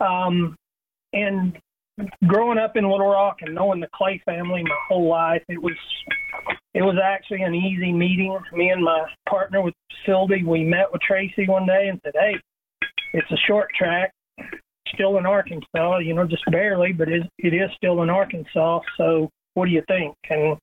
Um, 0.00 0.56
and 1.12 1.58
growing 2.26 2.58
up 2.58 2.76
in 2.76 2.84
Little 2.84 3.10
Rock 3.10 3.38
and 3.42 3.54
knowing 3.54 3.80
the 3.80 3.88
Clay 3.94 4.20
family 4.24 4.62
my 4.62 4.78
whole 4.88 5.08
life, 5.08 5.42
it 5.48 5.62
was, 5.62 5.76
it 6.74 6.82
was 6.82 6.96
actually 7.02 7.42
an 7.42 7.54
easy 7.54 7.92
meeting. 7.92 8.38
Me 8.52 8.70
and 8.70 8.84
my 8.84 9.04
partner 9.28 9.60
with 9.62 9.74
Sildy, 10.06 10.44
we 10.44 10.64
met 10.64 10.92
with 10.92 11.02
Tracy 11.02 11.46
one 11.46 11.66
day 11.66 11.88
and 11.88 12.00
said, 12.04 12.14
"Hey, 12.14 12.36
it's 13.12 13.30
a 13.30 13.36
short 13.46 13.68
track." 13.76 14.12
Still 14.94 15.18
in 15.18 15.26
Arkansas, 15.26 15.98
you 15.98 16.14
know, 16.14 16.26
just 16.26 16.44
barely, 16.50 16.92
but 16.92 17.08
it, 17.08 17.22
it 17.38 17.54
is 17.54 17.70
still 17.76 18.02
in 18.02 18.10
Arkansas. 18.10 18.80
So 18.96 19.30
what 19.54 19.66
do 19.66 19.72
you 19.72 19.82
think? 19.88 20.14
And 20.28 20.56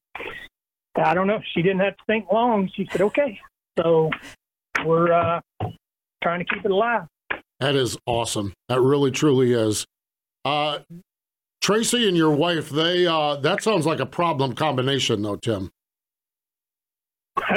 I 0.96 1.14
don't 1.14 1.28
know. 1.28 1.40
She 1.54 1.62
didn't 1.62 1.80
have 1.80 1.98
to 1.98 2.04
think 2.08 2.32
long. 2.32 2.70
She 2.76 2.88
said, 2.92 3.02
okay. 3.02 3.40
So 3.80 4.10
we're 4.86 5.12
uh, 5.12 5.42
trying 6.24 6.40
to 6.40 6.46
keep 6.46 6.66
it 6.66 6.72
alive. 6.72 7.04
That 7.60 7.76
is 7.76 7.98
awesome. 8.06 8.54
That 8.70 8.82
really, 8.82 9.12
truly 9.12 9.54
is. 9.54 9.86
Uh, 10.46 10.80
Tracy 11.62 12.08
and 12.08 12.16
your 12.16 12.32
wife, 12.32 12.70
they 12.70 13.06
uh, 13.08 13.36
that 13.38 13.62
sounds 13.62 13.86
like 13.86 14.00
a 14.00 14.06
problem 14.06 14.54
combination, 14.54 15.22
though, 15.22 15.36
Tim. 15.36 15.70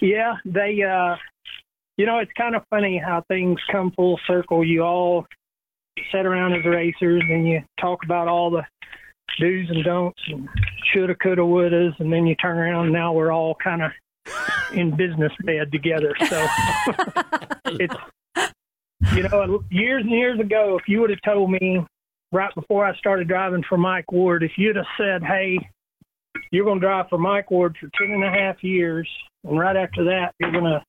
yeah, 0.00 0.36
they. 0.44 0.82
Uh, 0.82 1.16
you 1.96 2.06
know, 2.06 2.18
it's 2.18 2.32
kind 2.38 2.54
of 2.54 2.62
funny 2.70 2.96
how 2.96 3.24
things 3.28 3.58
come 3.72 3.90
full 3.90 4.20
circle. 4.26 4.64
You 4.64 4.82
all 4.82 5.26
sit 6.12 6.24
around 6.24 6.54
as 6.54 6.64
racers 6.64 7.22
and 7.28 7.46
you 7.46 7.60
talk 7.80 8.04
about 8.04 8.28
all 8.28 8.50
the 8.50 8.62
do's 9.38 9.68
and 9.70 9.84
don'ts 9.84 10.20
and 10.28 10.48
shoulda, 10.92 11.14
coulda, 11.14 11.42
wouldas, 11.42 11.98
and 12.00 12.12
then 12.12 12.26
you 12.26 12.34
turn 12.36 12.58
around 12.58 12.86
and 12.86 12.92
now 12.92 13.12
we're 13.12 13.32
all 13.32 13.54
kind 13.62 13.82
of 13.82 13.90
in 14.72 14.94
business 14.96 15.32
bed 15.44 15.72
together. 15.72 16.14
So 16.28 16.46
it's 17.66 17.94
you 19.14 19.22
know 19.22 19.64
years 19.70 20.02
and 20.02 20.12
years 20.12 20.40
ago, 20.40 20.76
if 20.78 20.88
you 20.88 21.00
would 21.00 21.10
have 21.10 21.22
told 21.22 21.50
me 21.50 21.84
right 22.32 22.54
before 22.54 22.84
I 22.84 22.96
started 22.96 23.28
driving 23.28 23.64
for 23.68 23.78
Mike 23.78 24.10
Ward, 24.12 24.42
if 24.42 24.52
you'd 24.56 24.76
have 24.76 24.84
said, 24.96 25.22
"Hey, 25.22 25.58
you're 26.50 26.64
going 26.64 26.80
to 26.80 26.86
drive 26.86 27.06
for 27.08 27.18
Mike 27.18 27.50
Ward 27.50 27.76
for 27.80 27.88
ten 27.98 28.14
and 28.14 28.24
a 28.24 28.30
half 28.30 28.62
years, 28.62 29.08
and 29.44 29.58
right 29.58 29.76
after 29.76 30.04
that, 30.04 30.34
you're 30.38 30.52
going 30.52 30.64
to 30.64 30.82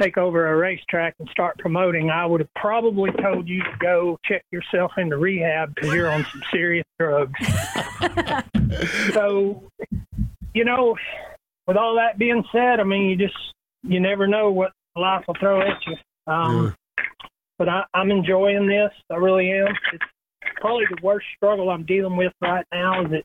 take 0.00 0.16
over 0.16 0.52
a 0.52 0.56
racetrack 0.56 1.14
and 1.18 1.28
start 1.30 1.58
promoting, 1.58 2.10
I 2.10 2.24
would 2.26 2.40
have 2.40 2.54
probably 2.56 3.10
told 3.22 3.48
you 3.48 3.62
to 3.62 3.76
go 3.80 4.18
check 4.24 4.44
yourself 4.50 4.92
into 4.96 5.16
rehab 5.16 5.74
because 5.74 5.92
you're 5.92 6.10
on 6.10 6.26
some 6.32 6.42
serious 6.50 6.86
drugs. 6.98 7.32
so, 9.12 9.62
you 10.54 10.64
know, 10.64 10.96
with 11.66 11.76
all 11.76 11.96
that 11.96 12.18
being 12.18 12.44
said, 12.52 12.80
I 12.80 12.84
mean, 12.84 13.10
you 13.10 13.16
just 13.16 13.36
you 13.82 14.00
never 14.00 14.26
know 14.26 14.50
what 14.50 14.72
life 14.96 15.24
will 15.26 15.36
throw 15.40 15.60
at 15.60 15.78
you. 15.86 15.96
Um, 16.32 16.64
yeah. 16.64 17.04
But 17.58 17.68
I, 17.68 17.84
I'm 17.94 18.10
enjoying 18.10 18.66
this. 18.66 18.90
I 19.10 19.16
really 19.16 19.50
am. 19.52 19.68
It's 19.92 20.04
probably 20.60 20.86
the 20.90 21.02
worst 21.02 21.26
struggle 21.36 21.70
I'm 21.70 21.84
dealing 21.84 22.16
with 22.16 22.32
right 22.40 22.64
now. 22.72 23.04
Is 23.04 23.10
that 23.10 23.24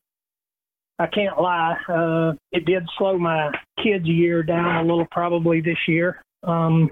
I 1.00 1.08
can't 1.08 1.40
lie. 1.40 1.78
Uh, 1.88 2.34
it 2.52 2.66
did 2.66 2.84
slow 2.98 3.18
my 3.18 3.52
kids' 3.84 4.06
year 4.06 4.44
down 4.44 4.78
a 4.78 4.88
little, 4.88 5.08
probably 5.12 5.62
this 5.62 5.78
year. 5.88 6.22
Um, 6.44 6.92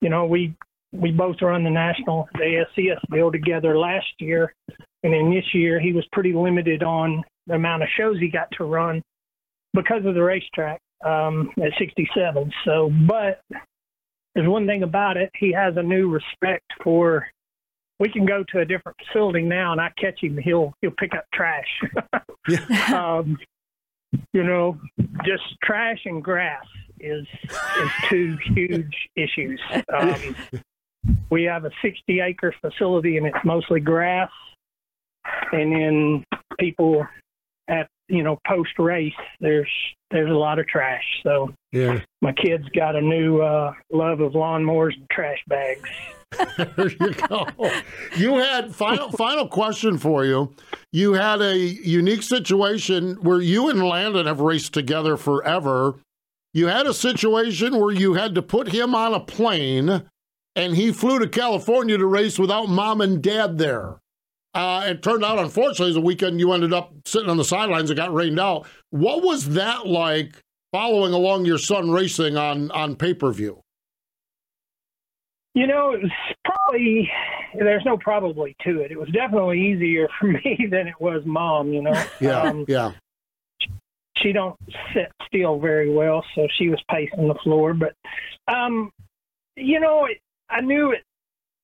you 0.00 0.10
know, 0.10 0.26
we 0.26 0.54
we 0.92 1.10
both 1.10 1.36
run 1.42 1.64
the 1.64 1.70
national 1.70 2.28
the 2.34 2.64
ASCS 2.78 2.98
deal 3.12 3.30
together 3.30 3.78
last 3.78 4.06
year, 4.18 4.54
and 5.02 5.12
then 5.12 5.30
this 5.30 5.54
year 5.54 5.80
he 5.80 5.92
was 5.92 6.04
pretty 6.12 6.32
limited 6.32 6.82
on 6.82 7.22
the 7.46 7.54
amount 7.54 7.82
of 7.82 7.88
shows 7.96 8.18
he 8.18 8.28
got 8.28 8.48
to 8.52 8.64
run 8.64 9.02
because 9.74 10.04
of 10.04 10.14
the 10.14 10.22
racetrack 10.22 10.80
um, 11.04 11.50
at 11.62 11.72
67. 11.78 12.52
So, 12.64 12.90
but 13.06 13.40
there's 14.34 14.48
one 14.48 14.66
thing 14.66 14.82
about 14.82 15.16
it: 15.16 15.30
he 15.38 15.52
has 15.52 15.74
a 15.76 15.82
new 15.82 16.08
respect 16.08 16.64
for. 16.82 17.26
We 17.98 18.10
can 18.10 18.26
go 18.26 18.44
to 18.52 18.60
a 18.60 18.64
different 18.66 18.98
facility 19.06 19.40
now, 19.40 19.72
and 19.72 19.80
I 19.80 19.90
catch 19.98 20.22
him. 20.22 20.36
He'll 20.36 20.74
he'll 20.82 20.90
pick 20.98 21.14
up 21.14 21.24
trash. 21.32 21.64
um, 22.92 23.38
you 24.32 24.44
know, 24.44 24.78
just 25.24 25.42
trash 25.64 25.98
and 26.04 26.22
grass 26.22 26.64
is 27.00 27.26
is 27.44 27.90
two 28.08 28.36
huge 28.54 29.08
issues. 29.16 29.60
Um, 29.96 30.36
we 31.30 31.44
have 31.44 31.64
a 31.64 31.70
60 31.82 32.20
acre 32.20 32.54
facility 32.60 33.16
and 33.16 33.26
it's 33.26 33.44
mostly 33.44 33.80
grass, 33.80 34.30
and 35.52 35.72
then 35.72 36.24
people 36.58 37.06
at 37.68 37.88
you 38.08 38.22
know, 38.22 38.38
post 38.46 38.70
race, 38.78 39.12
there's 39.40 39.70
there's 40.12 40.30
a 40.30 40.34
lot 40.34 40.58
of 40.60 40.66
trash. 40.68 41.02
So 41.24 41.52
Yeah. 41.72 42.00
my 42.22 42.32
kids 42.32 42.64
got 42.74 42.94
a 42.94 43.00
new 43.00 43.40
uh, 43.40 43.72
love 43.90 44.20
of 44.20 44.32
lawnmowers 44.32 44.94
and 44.94 45.10
trash 45.10 45.38
bags. 45.48 45.82
there 46.76 46.88
you 46.88 47.12
go. 47.28 47.48
You 48.16 48.36
had 48.36 48.74
final 48.74 49.10
final 49.10 49.48
question 49.48 49.98
for 49.98 50.24
you. 50.24 50.54
You 50.92 51.14
had 51.14 51.40
a 51.40 51.56
unique 51.58 52.22
situation 52.22 53.14
where 53.22 53.40
you 53.40 53.68
and 53.68 53.82
Landon 53.82 54.26
have 54.26 54.40
raced 54.40 54.72
together 54.72 55.16
forever. 55.16 55.96
You 56.56 56.68
had 56.68 56.86
a 56.86 56.94
situation 56.94 57.78
where 57.78 57.92
you 57.92 58.14
had 58.14 58.34
to 58.34 58.40
put 58.40 58.68
him 58.68 58.94
on 58.94 59.12
a 59.12 59.20
plane 59.20 60.08
and 60.54 60.74
he 60.74 60.90
flew 60.90 61.18
to 61.18 61.28
California 61.28 61.98
to 61.98 62.06
race 62.06 62.38
without 62.38 62.70
mom 62.70 63.02
and 63.02 63.22
dad 63.22 63.58
there. 63.58 64.00
Uh, 64.54 64.84
it 64.86 65.02
turned 65.02 65.22
out, 65.22 65.38
unfortunately, 65.38 65.94
a 65.94 66.00
weekend 66.00 66.40
you 66.40 66.52
ended 66.52 66.72
up 66.72 66.94
sitting 67.04 67.28
on 67.28 67.36
the 67.36 67.44
sidelines. 67.44 67.90
It 67.90 67.96
got 67.96 68.14
rained 68.14 68.40
out. 68.40 68.66
What 68.88 69.22
was 69.22 69.50
that 69.50 69.86
like 69.86 70.40
following 70.72 71.12
along 71.12 71.44
your 71.44 71.58
son 71.58 71.90
racing 71.90 72.38
on 72.38 72.70
on 72.70 72.96
pay 72.96 73.12
per 73.12 73.30
view? 73.32 73.60
You 75.52 75.66
know, 75.66 75.94
probably 76.42 77.10
there's 77.58 77.84
no 77.84 77.98
probably 77.98 78.56
to 78.64 78.80
it. 78.80 78.90
It 78.90 78.98
was 78.98 79.10
definitely 79.10 79.60
easier 79.60 80.08
for 80.18 80.28
me 80.28 80.68
than 80.70 80.88
it 80.88 80.98
was 81.00 81.20
mom. 81.26 81.74
You 81.74 81.82
know, 81.82 82.04
Yeah, 82.18 82.40
Um, 82.40 82.64
yeah. 82.66 82.92
She 84.22 84.32
don't 84.32 84.56
sit 84.94 85.12
still 85.26 85.58
very 85.58 85.90
well, 85.92 86.24
so 86.34 86.46
she 86.58 86.68
was 86.68 86.82
pacing 86.90 87.28
the 87.28 87.34
floor. 87.42 87.74
But 87.74 87.94
um, 88.52 88.90
you 89.56 89.80
know, 89.80 90.08
I 90.48 90.60
knew 90.60 90.92
it. 90.92 91.02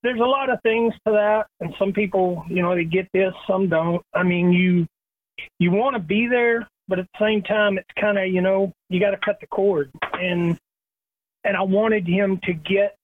There's 0.03 0.21
a 0.21 0.25
lot 0.25 0.51
of 0.51 0.61
things 0.63 0.93
to 1.07 1.13
that, 1.13 1.47
and 1.61 1.75
some 1.79 1.93
people, 1.93 2.45
you 2.49 2.63
know, 2.63 2.75
they 2.75 2.85
get 2.85 3.09
this, 3.13 3.33
some 3.47 3.69
don't. 3.69 4.03
I 4.13 4.23
mean, 4.23 4.53
you 4.53 4.87
you 5.59 5.71
want 5.71 5.95
to 5.95 6.01
be 6.01 6.27
there, 6.27 6.69
but 6.89 6.99
at 6.99 7.07
the 7.13 7.25
same 7.25 7.43
time, 7.43 7.79
it's 7.79 7.89
kind 8.01 8.19
of 8.19 8.27
you 8.29 8.41
know 8.41 8.73
you 8.89 9.01
got 9.01 9.13
to 9.13 9.19
cut 9.25 9.39
the 9.41 9.47
cord, 9.47 9.91
and 10.15 10.59
and 11.45 11.57
I 11.57 11.63
wanted 11.63 12.07
him 12.07 12.41
to 12.45 12.53
get, 12.53 12.97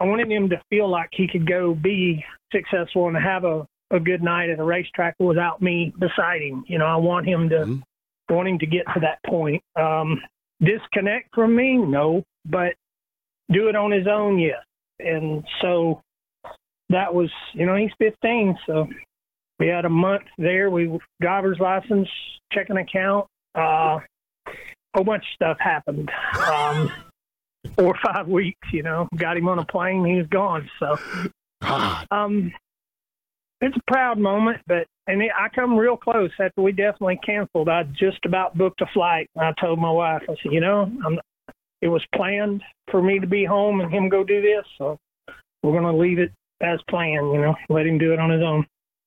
I 0.00 0.04
wanted 0.04 0.30
him 0.30 0.48
to 0.50 0.62
feel 0.70 0.88
like 0.88 1.10
he 1.12 1.28
could 1.28 1.46
go 1.46 1.74
be 1.74 2.24
successful 2.52 3.08
and 3.08 3.16
have 3.16 3.44
a 3.44 3.66
a 3.90 4.00
good 4.00 4.22
night 4.22 4.50
at 4.50 4.58
a 4.58 4.64
racetrack 4.64 5.14
without 5.18 5.62
me 5.62 5.92
beside 5.98 6.42
him. 6.42 6.64
You 6.66 6.78
know, 6.78 6.86
I 6.86 6.96
want 6.96 7.26
him 7.26 7.48
to 7.50 7.58
want 7.58 7.84
him 8.28 8.58
to 8.58 8.66
get 8.66 8.84
to 8.94 9.00
that 9.00 9.18
point. 9.26 9.62
Um, 9.76 10.20
disconnect 10.60 11.34
from 11.34 11.54
me, 11.54 11.76
no, 11.76 12.22
but 12.44 12.74
do 13.52 13.68
it 13.68 13.76
on 13.76 13.90
his 13.90 14.06
own, 14.06 14.38
yes. 14.38 14.62
And 14.98 15.44
so 15.60 16.02
that 16.88 17.12
was, 17.12 17.30
you 17.52 17.66
know, 17.66 17.76
he's 17.76 17.90
15, 17.98 18.58
so 18.66 18.88
we 19.58 19.68
had 19.68 19.84
a 19.84 19.90
month 19.90 20.24
there. 20.38 20.70
We 20.70 20.98
driver's 21.20 21.58
license, 21.58 22.08
checking 22.52 22.76
account, 22.76 23.26
uh, 23.54 23.98
whole 24.94 25.04
bunch 25.04 25.22
of 25.22 25.34
stuff 25.34 25.56
happened. 25.60 26.10
Um, 26.48 26.90
four 27.76 27.94
or 27.94 27.98
five 28.02 28.28
weeks, 28.28 28.68
you 28.72 28.82
know, 28.82 29.08
got 29.16 29.36
him 29.36 29.48
on 29.48 29.58
a 29.58 29.64
plane, 29.64 30.04
he 30.04 30.14
was 30.14 30.26
gone. 30.28 30.68
So, 30.78 30.96
um, 32.10 32.52
it's 33.60 33.76
a 33.76 33.90
proud 33.90 34.18
moment, 34.18 34.58
but 34.66 34.86
and 35.06 35.22
it, 35.22 35.30
I 35.38 35.48
come 35.54 35.76
real 35.76 35.96
close 35.96 36.30
after 36.40 36.62
we 36.62 36.72
definitely 36.72 37.18
canceled. 37.24 37.68
I 37.68 37.84
just 37.84 38.24
about 38.24 38.56
booked 38.58 38.80
a 38.80 38.86
flight. 38.92 39.30
I 39.38 39.52
told 39.60 39.78
my 39.78 39.90
wife, 39.90 40.22
I 40.22 40.34
said, 40.42 40.52
you 40.52 40.60
know, 40.60 40.90
I'm, 41.04 41.18
it 41.80 41.88
was 41.88 42.04
planned 42.14 42.62
for 42.90 43.02
me 43.02 43.18
to 43.18 43.26
be 43.26 43.44
home 43.44 43.80
and 43.80 43.92
him 43.92 44.08
go 44.08 44.24
do 44.24 44.42
this, 44.42 44.64
so 44.78 44.98
we're 45.62 45.72
to 45.84 45.92
leave 45.92 46.18
it 46.18 46.32
as 46.60 46.80
planned. 46.88 47.32
You 47.32 47.40
know, 47.40 47.54
let 47.68 47.86
him 47.86 47.98
do 47.98 48.12
it 48.12 48.18
on 48.18 48.30
his 48.30 48.42
own. 48.42 48.66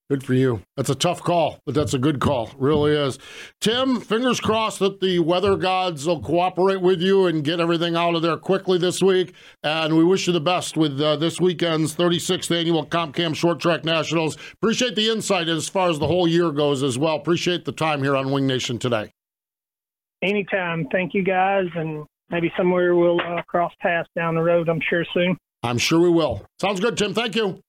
Good 0.09 0.23
for 0.23 0.33
you. 0.33 0.63
That's 0.75 0.89
a 0.89 0.95
tough 0.95 1.21
call, 1.21 1.59
but 1.67 1.75
that's 1.75 1.93
a 1.93 1.99
good 1.99 2.19
call. 2.19 2.49
Really 2.57 2.93
is. 2.93 3.19
Tim, 3.61 4.01
fingers 4.01 4.39
crossed 4.39 4.79
that 4.79 5.01
the 5.01 5.19
weather 5.19 5.55
gods 5.55 6.07
will 6.07 6.19
cooperate 6.19 6.81
with 6.81 6.99
you 6.99 7.27
and 7.27 7.43
get 7.43 7.59
everything 7.59 7.95
out 7.95 8.15
of 8.15 8.23
there 8.23 8.35
quickly 8.35 8.79
this 8.79 9.03
week. 9.03 9.35
And 9.61 9.95
we 9.95 10.03
wish 10.03 10.25
you 10.25 10.33
the 10.33 10.41
best 10.41 10.75
with 10.75 10.99
uh, 10.99 11.15
this 11.17 11.39
weekend's 11.39 11.95
36th 11.95 12.49
annual 12.49 12.85
Comp 12.85 13.15
Cam 13.15 13.35
Short 13.35 13.59
Track 13.59 13.85
Nationals. 13.85 14.35
Appreciate 14.53 14.95
the 14.95 15.09
insight 15.11 15.47
as 15.47 15.69
far 15.69 15.91
as 15.91 15.99
the 15.99 16.07
whole 16.07 16.27
year 16.27 16.51
goes 16.51 16.81
as 16.81 16.97
well. 16.97 17.15
Appreciate 17.15 17.65
the 17.65 17.71
time 17.71 18.01
here 18.01 18.15
on 18.15 18.31
Winged 18.31 18.47
Nation 18.47 18.79
today. 18.79 19.11
Anytime. 20.23 20.87
Thank 20.91 21.13
you 21.13 21.23
guys, 21.23 21.67
and 21.75 22.03
maybe 22.31 22.51
somewhere 22.57 22.95
we'll 22.95 23.21
uh, 23.21 23.43
cross 23.43 23.73
paths 23.79 24.09
down 24.15 24.33
the 24.33 24.41
road. 24.41 24.69
I'm 24.69 24.81
sure 24.89 25.05
soon. 25.13 25.37
I'm 25.61 25.77
sure 25.77 25.99
we 25.99 26.09
will. 26.09 26.43
Sounds 26.59 26.79
good, 26.79 26.97
Tim. 26.97 27.13
Thank 27.13 27.35
you. 27.35 27.59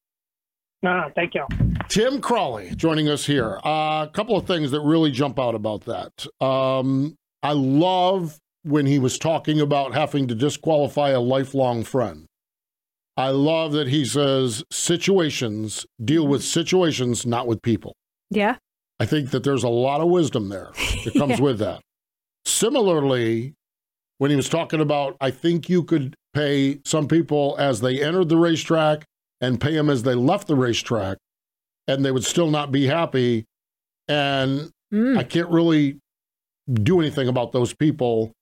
Nah, 0.82 1.10
thank 1.14 1.34
you. 1.34 1.44
Tim 1.88 2.20
Crawley 2.20 2.74
joining 2.76 3.08
us 3.08 3.26
here. 3.26 3.58
Uh, 3.64 4.06
a 4.08 4.10
couple 4.12 4.36
of 4.36 4.46
things 4.46 4.70
that 4.70 4.80
really 4.80 5.10
jump 5.10 5.38
out 5.38 5.54
about 5.54 5.84
that. 5.86 6.26
Um, 6.44 7.16
I 7.42 7.52
love 7.52 8.38
when 8.62 8.86
he 8.86 8.98
was 8.98 9.18
talking 9.18 9.60
about 9.60 9.94
having 9.94 10.28
to 10.28 10.34
disqualify 10.34 11.10
a 11.10 11.20
lifelong 11.20 11.82
friend. 11.82 12.26
I 13.16 13.30
love 13.30 13.72
that 13.72 13.88
he 13.88 14.04
says 14.04 14.62
situations 14.70 15.84
deal 16.02 16.26
with 16.26 16.42
situations, 16.44 17.26
not 17.26 17.46
with 17.46 17.60
people. 17.62 17.94
Yeah. 18.30 18.56
I 18.98 19.06
think 19.06 19.30
that 19.30 19.42
there's 19.44 19.64
a 19.64 19.68
lot 19.68 20.00
of 20.00 20.08
wisdom 20.08 20.48
there 20.48 20.70
that 21.04 21.14
comes 21.14 21.32
Yeah. 21.38 21.44
with 21.44 21.58
that. 21.58 21.80
Similarly, 22.44 23.54
when 24.18 24.30
he 24.30 24.36
was 24.36 24.48
talking 24.48 24.80
about, 24.80 25.16
I 25.20 25.30
think 25.30 25.68
you 25.68 25.82
could 25.82 26.14
pay 26.34 26.80
some 26.84 27.08
people 27.08 27.56
as 27.58 27.80
they 27.80 28.00
entered 28.02 28.28
the 28.28 28.36
racetrack 28.36 29.04
and 29.40 29.60
pay 29.60 29.74
them 29.74 29.90
as 29.90 30.02
they 30.02 30.14
left 30.14 30.46
the 30.46 30.54
racetrack, 30.54 31.16
and 31.90 32.04
they 32.04 32.10
would 32.10 32.24
still 32.24 32.50
not 32.50 32.72
be 32.72 32.86
happy. 32.86 33.46
And 34.08 34.70
hmm. 34.90 35.18
I 35.18 35.24
can't 35.24 35.50
really 35.50 35.98
do 36.72 37.00
anything 37.00 37.28
about 37.28 37.52
those 37.52 37.74
people. 37.74 38.32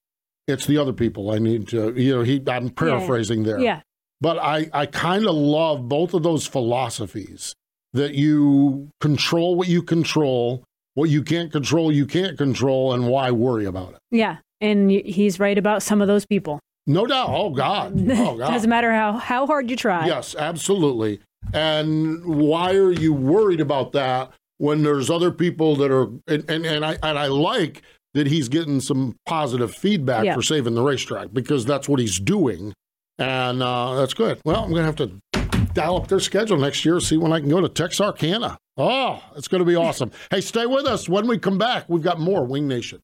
It's 0.46 0.66
the 0.66 0.78
other 0.78 0.92
people 0.92 1.30
I 1.30 1.38
need 1.38 1.68
to, 1.68 1.92
you 1.94 2.16
know, 2.16 2.22
he, 2.22 2.42
I'm 2.46 2.70
paraphrasing 2.70 3.42
there. 3.42 3.58
Yeah. 3.58 3.80
But 4.20 4.38
I, 4.38 4.68
I 4.72 4.86
kind 4.86 5.26
of 5.26 5.34
love 5.34 5.88
both 5.88 6.14
of 6.14 6.22
those 6.22 6.46
philosophies 6.46 7.54
that 7.92 8.14
you 8.14 8.90
control 9.00 9.56
what 9.56 9.68
you 9.68 9.82
control, 9.82 10.64
what 10.94 11.10
you 11.10 11.22
can't 11.22 11.52
control, 11.52 11.92
you 11.92 12.06
can't 12.06 12.36
control, 12.36 12.92
and 12.92 13.08
why 13.08 13.30
worry 13.30 13.64
about 13.64 13.94
it. 13.94 13.98
Yeah. 14.10 14.38
And 14.60 14.90
he's 14.90 15.38
right 15.38 15.56
about 15.56 15.82
some 15.82 16.00
of 16.02 16.08
those 16.08 16.26
people. 16.26 16.58
No 16.86 17.06
doubt. 17.06 17.28
Oh, 17.30 17.50
God. 17.50 17.94
Oh, 18.10 18.36
God. 18.36 18.52
Doesn't 18.52 18.70
matter 18.70 18.92
how, 18.92 19.12
how 19.12 19.46
hard 19.46 19.70
you 19.70 19.76
try. 19.76 20.06
Yes, 20.06 20.34
absolutely. 20.34 21.20
And 21.52 22.24
why 22.24 22.74
are 22.74 22.92
you 22.92 23.12
worried 23.12 23.60
about 23.60 23.92
that 23.92 24.30
when 24.58 24.82
there's 24.82 25.08
other 25.10 25.30
people 25.30 25.76
that 25.76 25.90
are 25.90 26.04
and 26.26 26.48
and, 26.50 26.66
and 26.66 26.84
I 26.84 26.98
and 27.02 27.18
I 27.18 27.26
like 27.26 27.82
that 28.14 28.26
he's 28.26 28.48
getting 28.48 28.80
some 28.80 29.16
positive 29.26 29.74
feedback 29.74 30.24
Yeah. 30.24 30.34
for 30.34 30.42
saving 30.42 30.74
the 30.74 30.82
racetrack 30.82 31.28
because 31.32 31.64
that's 31.64 31.88
what 31.88 32.00
he's 32.00 32.18
doing. 32.18 32.72
And 33.18 33.62
uh, 33.62 33.94
that's 33.96 34.14
good. 34.14 34.40
Well, 34.44 34.62
I'm 34.64 34.70
going 34.70 34.82
to 34.82 34.86
have 34.86 34.96
to 34.96 35.66
dial 35.74 35.96
up 35.96 36.08
their 36.08 36.20
schedule 36.20 36.56
next 36.56 36.84
year, 36.84 37.00
see 37.00 37.16
when 37.16 37.32
I 37.32 37.40
can 37.40 37.48
go 37.48 37.60
to 37.60 37.68
Texarkana. 37.68 38.56
Oh, 38.76 39.22
it's 39.36 39.48
going 39.48 39.58
to 39.60 39.64
be 39.64 39.74
awesome. 39.86 40.10
hey, 40.30 40.40
stay 40.40 40.66
with 40.66 40.86
us. 40.86 41.08
When 41.08 41.26
we 41.28 41.36
come 41.38 41.58
back, 41.58 41.84
we've 41.88 42.02
got 42.02 42.18
more 42.20 42.44
Winged 42.44 42.68
Nation. 42.68 43.00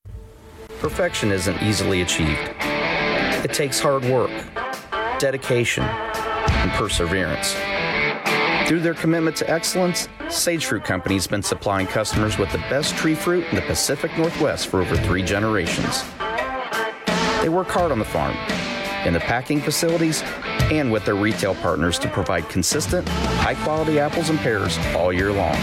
Perfection 0.81 1.31
isn't 1.33 1.63
easily 1.63 2.01
achieved. 2.03 2.39
It 3.45 3.53
takes 3.53 3.79
hard 3.81 4.05
work, 4.05 4.31
dedication, 5.19 5.83
and 5.85 6.71
perseverance. 6.73 7.55
Through 8.67 8.81
their 8.81 8.95
commitment 8.95 9.37
to 9.37 9.51
excellence, 9.51 10.09
Sage 10.31 10.65
Fruit 10.65 10.85
Company 10.85 11.17
has 11.17 11.27
been 11.27 11.43
supplying 11.43 11.87
customers 11.87 12.39
with 12.39 12.51
the 12.51 12.59
best 12.59 12.97
tree 12.97 13.15
fruit 13.15 13.45
in 13.51 13.57
the 13.57 13.63
Pacific 13.63 14.17
Northwest 14.17 14.69
for 14.69 14.81
over 14.81 14.97
three 14.97 15.23
generations. 15.23 16.03
They 17.43 17.51
work 17.51 17.69
hard 17.69 17.93
on 17.93 17.99
the 17.99 18.07
farm, 18.07 18.35
in 19.07 19.13
the 19.13 19.21
packing 19.21 19.61
facilities, 19.61 20.23
and 20.73 20.91
with 20.91 21.05
their 21.05 21.15
retail 21.15 21.55
partners 21.57 21.99
to 21.99 22.09
provide 22.09 22.49
consistent, 22.49 23.07
high 23.07 23.55
quality 23.55 23.99
apples 23.99 24.31
and 24.31 24.39
pears 24.39 24.79
all 24.97 25.13
year 25.13 25.31
long. 25.31 25.57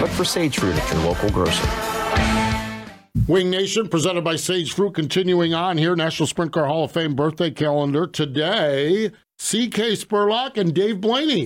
Look 0.00 0.10
for 0.10 0.24
Sage 0.24 0.58
Fruit 0.58 0.76
at 0.76 0.92
your 0.92 1.02
local 1.02 1.28
grocer. 1.30 1.68
Winged 3.26 3.50
Nation, 3.50 3.88
presented 3.88 4.22
by 4.22 4.36
Sage 4.36 4.74
Fruit, 4.74 4.94
continuing 4.94 5.54
on 5.54 5.76
here, 5.76 5.96
National 5.96 6.28
Sprint 6.28 6.52
Car 6.52 6.66
Hall 6.66 6.84
of 6.84 6.92
Fame 6.92 7.16
birthday 7.16 7.50
calendar. 7.50 8.06
Today, 8.06 9.10
CK 9.44 9.92
Spurlock 9.92 10.56
and 10.56 10.74
Dave 10.74 11.02
Blaney. 11.02 11.44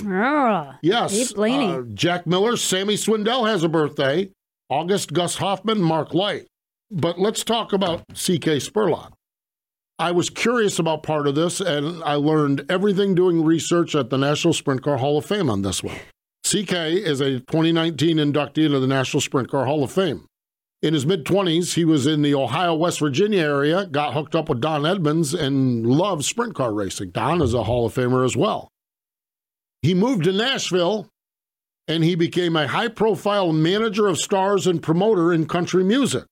Yes. 0.82 1.12
Dave 1.12 1.34
Blaney. 1.34 1.66
uh, 1.66 1.82
Jack 1.94 2.28
Miller, 2.28 2.57
Sammy 2.57 2.94
Swindell 2.94 3.49
has 3.49 3.64
a 3.64 3.68
birthday. 3.68 4.30
August, 4.70 5.12
Gus 5.12 5.38
Hoffman, 5.38 5.80
Mark 5.82 6.14
Light. 6.14 6.46
But 6.92 7.18
let's 7.18 7.42
talk 7.42 7.72
about 7.72 8.03
CK 8.11 8.61
Spurlock. 8.62 9.11
I 9.99 10.12
was 10.12 10.30
curious 10.30 10.78
about 10.78 11.03
part 11.03 11.26
of 11.26 11.34
this, 11.34 11.61
and 11.61 12.01
I 12.05 12.14
learned 12.14 12.64
everything 12.68 13.16
doing 13.16 13.44
research 13.44 13.96
at 13.96 14.11
the 14.11 14.18
National 14.18 14.55
Sprint 14.55 14.84
Car 14.84 14.99
Hall 14.99 15.18
of 15.18 15.26
Fame 15.26 15.51
on 15.51 15.62
this 15.62 15.82
one. 15.82 15.96
CK 16.46 16.72
is 16.72 17.20
a 17.20 17.40
2019 17.40 18.18
inductee 18.18 18.64
into 18.66 18.78
the 18.78 18.86
National 18.86 19.20
Sprint 19.20 19.51
Car 19.51 19.66
Hall 19.66 19.82
of 19.82 19.90
Fame. 19.90 20.24
In 20.81 20.95
his 20.95 21.05
mid 21.05 21.24
20s, 21.24 21.74
he 21.74 21.85
was 21.85 22.07
in 22.07 22.22
the 22.22 22.35
Ohio, 22.35 22.74
West 22.74 23.01
Virginia 23.01 23.43
area, 23.43 23.87
got 23.87 24.14
hooked 24.14 24.37
up 24.37 24.49
with 24.49 24.61
Don 24.61 24.87
Edmunds, 24.87 25.35
and 25.35 25.85
loved 25.85 26.24
sprint 26.24 26.55
car 26.55 26.72
racing. 26.72 27.11
Don 27.11 27.43
is 27.43 27.53
a 27.53 27.64
Hall 27.64 27.87
of 27.87 27.95
Famer 27.95 28.24
as 28.24 28.37
well. 28.37 28.68
He 29.83 29.95
moved 29.95 30.24
to 30.24 30.33
Nashville 30.33 31.09
and 31.89 32.05
he 32.05 32.14
became 32.14 32.55
a 32.55 32.68
high 32.68 32.89
profile 32.89 33.53
manager 33.53 34.07
of 34.07 34.18
stars 34.18 34.66
and 34.66 34.83
promoter 34.83 35.33
in 35.33 35.47
country 35.47 35.83
music. 35.83 36.24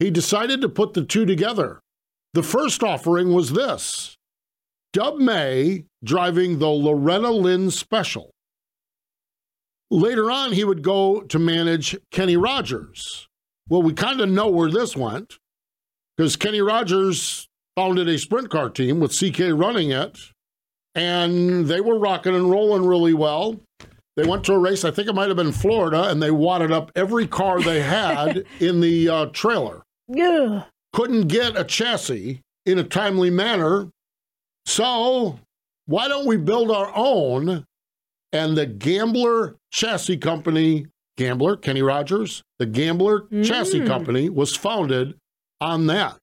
He 0.00 0.10
decided 0.10 0.60
to 0.60 0.68
put 0.68 0.92
the 0.92 1.04
two 1.04 1.24
together. 1.24 1.80
The 2.34 2.42
first 2.42 2.82
offering 2.82 3.32
was 3.32 3.52
this 3.52 4.16
Dub 4.92 5.18
May 5.18 5.84
driving 6.02 6.58
the 6.58 6.68
Loretta 6.68 7.30
Lynn 7.30 7.70
Special. 7.70 8.33
Later 9.94 10.28
on, 10.28 10.52
he 10.52 10.64
would 10.64 10.82
go 10.82 11.20
to 11.20 11.38
manage 11.38 11.96
Kenny 12.10 12.36
Rogers. 12.36 13.28
Well, 13.68 13.80
we 13.80 13.92
kind 13.92 14.20
of 14.20 14.28
know 14.28 14.48
where 14.48 14.68
this 14.68 14.96
went 14.96 15.38
because 16.16 16.34
Kenny 16.34 16.60
Rogers 16.60 17.46
founded 17.76 18.08
a 18.08 18.18
sprint 18.18 18.50
car 18.50 18.70
team 18.70 18.98
with 18.98 19.16
CK 19.16 19.52
running 19.52 19.92
it, 19.92 20.18
and 20.96 21.66
they 21.66 21.80
were 21.80 21.96
rocking 21.96 22.34
and 22.34 22.50
rolling 22.50 22.84
really 22.84 23.14
well. 23.14 23.60
They 24.16 24.24
went 24.24 24.42
to 24.46 24.54
a 24.54 24.58
race, 24.58 24.84
I 24.84 24.90
think 24.90 25.06
it 25.06 25.14
might 25.14 25.28
have 25.28 25.36
been 25.36 25.52
Florida, 25.52 26.10
and 26.10 26.20
they 26.20 26.32
wadded 26.32 26.72
up 26.72 26.90
every 26.96 27.28
car 27.28 27.62
they 27.62 27.80
had 27.80 28.44
in 28.58 28.80
the 28.80 29.08
uh, 29.08 29.26
trailer. 29.26 29.84
Yeah. 30.08 30.64
Couldn't 30.92 31.28
get 31.28 31.56
a 31.56 31.62
chassis 31.62 32.40
in 32.66 32.80
a 32.80 32.84
timely 32.84 33.30
manner. 33.30 33.90
So, 34.66 35.38
why 35.86 36.08
don't 36.08 36.26
we 36.26 36.36
build 36.36 36.72
our 36.72 36.90
own? 36.96 37.64
And 38.32 38.56
the 38.56 38.66
Gambler 38.66 39.54
Chassis 39.74 40.16
Company, 40.18 40.86
Gambler, 41.16 41.56
Kenny 41.56 41.82
Rogers, 41.82 42.42
the 42.60 42.66
Gambler 42.66 43.26
Chassis 43.42 43.80
Mm. 43.80 43.86
Company 43.88 44.30
was 44.30 44.54
founded 44.56 45.14
on 45.60 45.88
that. 45.88 46.16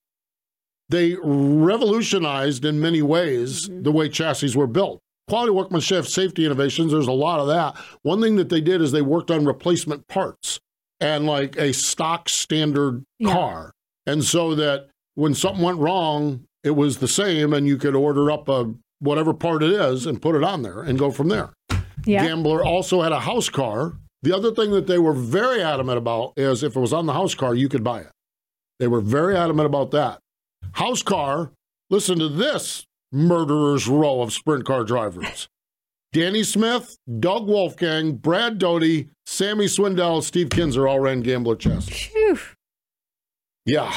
They 0.87 1.15
revolutionized 1.21 2.63
in 2.63 2.79
many 2.79 3.01
ways 3.01 3.69
the 3.69 3.91
way 3.91 4.07
chassis 4.07 4.55
were 4.57 4.67
built. 4.67 4.99
Quality 5.27 5.51
workmanship, 5.51 6.05
safety 6.07 6.45
innovations, 6.45 6.93
there's 6.93 7.07
a 7.07 7.11
lot 7.11 7.39
of 7.41 7.47
that. 7.47 7.75
One 8.03 8.21
thing 8.21 8.37
that 8.37 8.47
they 8.49 8.61
did 8.61 8.81
is 8.81 8.91
they 8.93 9.01
worked 9.01 9.29
on 9.31 9.43
replacement 9.45 10.07
parts 10.07 10.59
and 11.01 11.25
like 11.25 11.57
a 11.57 11.73
stock 11.73 12.29
standard 12.29 13.03
Yeah. 13.19 13.33
car. 13.33 13.71
And 14.05 14.23
so 14.23 14.55
that 14.55 14.87
when 15.15 15.33
something 15.33 15.63
went 15.63 15.77
wrong, 15.79 16.45
it 16.63 16.71
was 16.71 16.97
the 16.99 17.07
same 17.07 17.53
and 17.53 17.67
you 17.67 17.75
could 17.77 17.95
order 17.95 18.31
up 18.31 18.47
a 18.47 18.73
whatever 18.99 19.33
part 19.33 19.61
it 19.63 19.71
is 19.71 20.05
and 20.05 20.21
put 20.21 20.35
it 20.35 20.43
on 20.43 20.61
there 20.61 20.81
and 20.83 20.97
go 20.97 21.11
from 21.11 21.27
there. 21.27 21.51
Yeah. 22.05 22.25
Gambler 22.25 22.63
also 22.63 23.01
had 23.01 23.11
a 23.11 23.19
house 23.19 23.49
car. 23.49 23.93
The 24.23 24.35
other 24.35 24.53
thing 24.53 24.71
that 24.71 24.87
they 24.87 24.99
were 24.99 25.13
very 25.13 25.61
adamant 25.63 25.97
about 25.97 26.33
is 26.37 26.63
if 26.63 26.75
it 26.75 26.79
was 26.79 26.93
on 26.93 27.05
the 27.05 27.13
house 27.13 27.33
car, 27.33 27.55
you 27.55 27.69
could 27.69 27.83
buy 27.83 28.01
it. 28.01 28.11
They 28.79 28.87
were 28.87 29.01
very 29.01 29.35
adamant 29.35 29.65
about 29.65 29.91
that. 29.91 30.19
House 30.73 31.03
car, 31.03 31.51
listen 31.89 32.19
to 32.19 32.29
this 32.29 32.85
murderer's 33.11 33.87
row 33.87 34.21
of 34.21 34.33
sprint 34.33 34.65
car 34.65 34.83
drivers. 34.83 35.47
Danny 36.13 36.43
Smith, 36.43 36.97
Doug 37.19 37.47
Wolfgang, 37.47 38.13
Brad 38.15 38.57
Doty, 38.57 39.09
Sammy 39.25 39.65
Swindell, 39.65 40.21
Steve 40.21 40.49
Kinzer 40.49 40.87
all 40.87 40.99
ran 40.99 41.21
Gambler 41.21 41.55
Chassis. 41.55 41.93
Phew. 41.93 42.37
Yeah, 43.65 43.93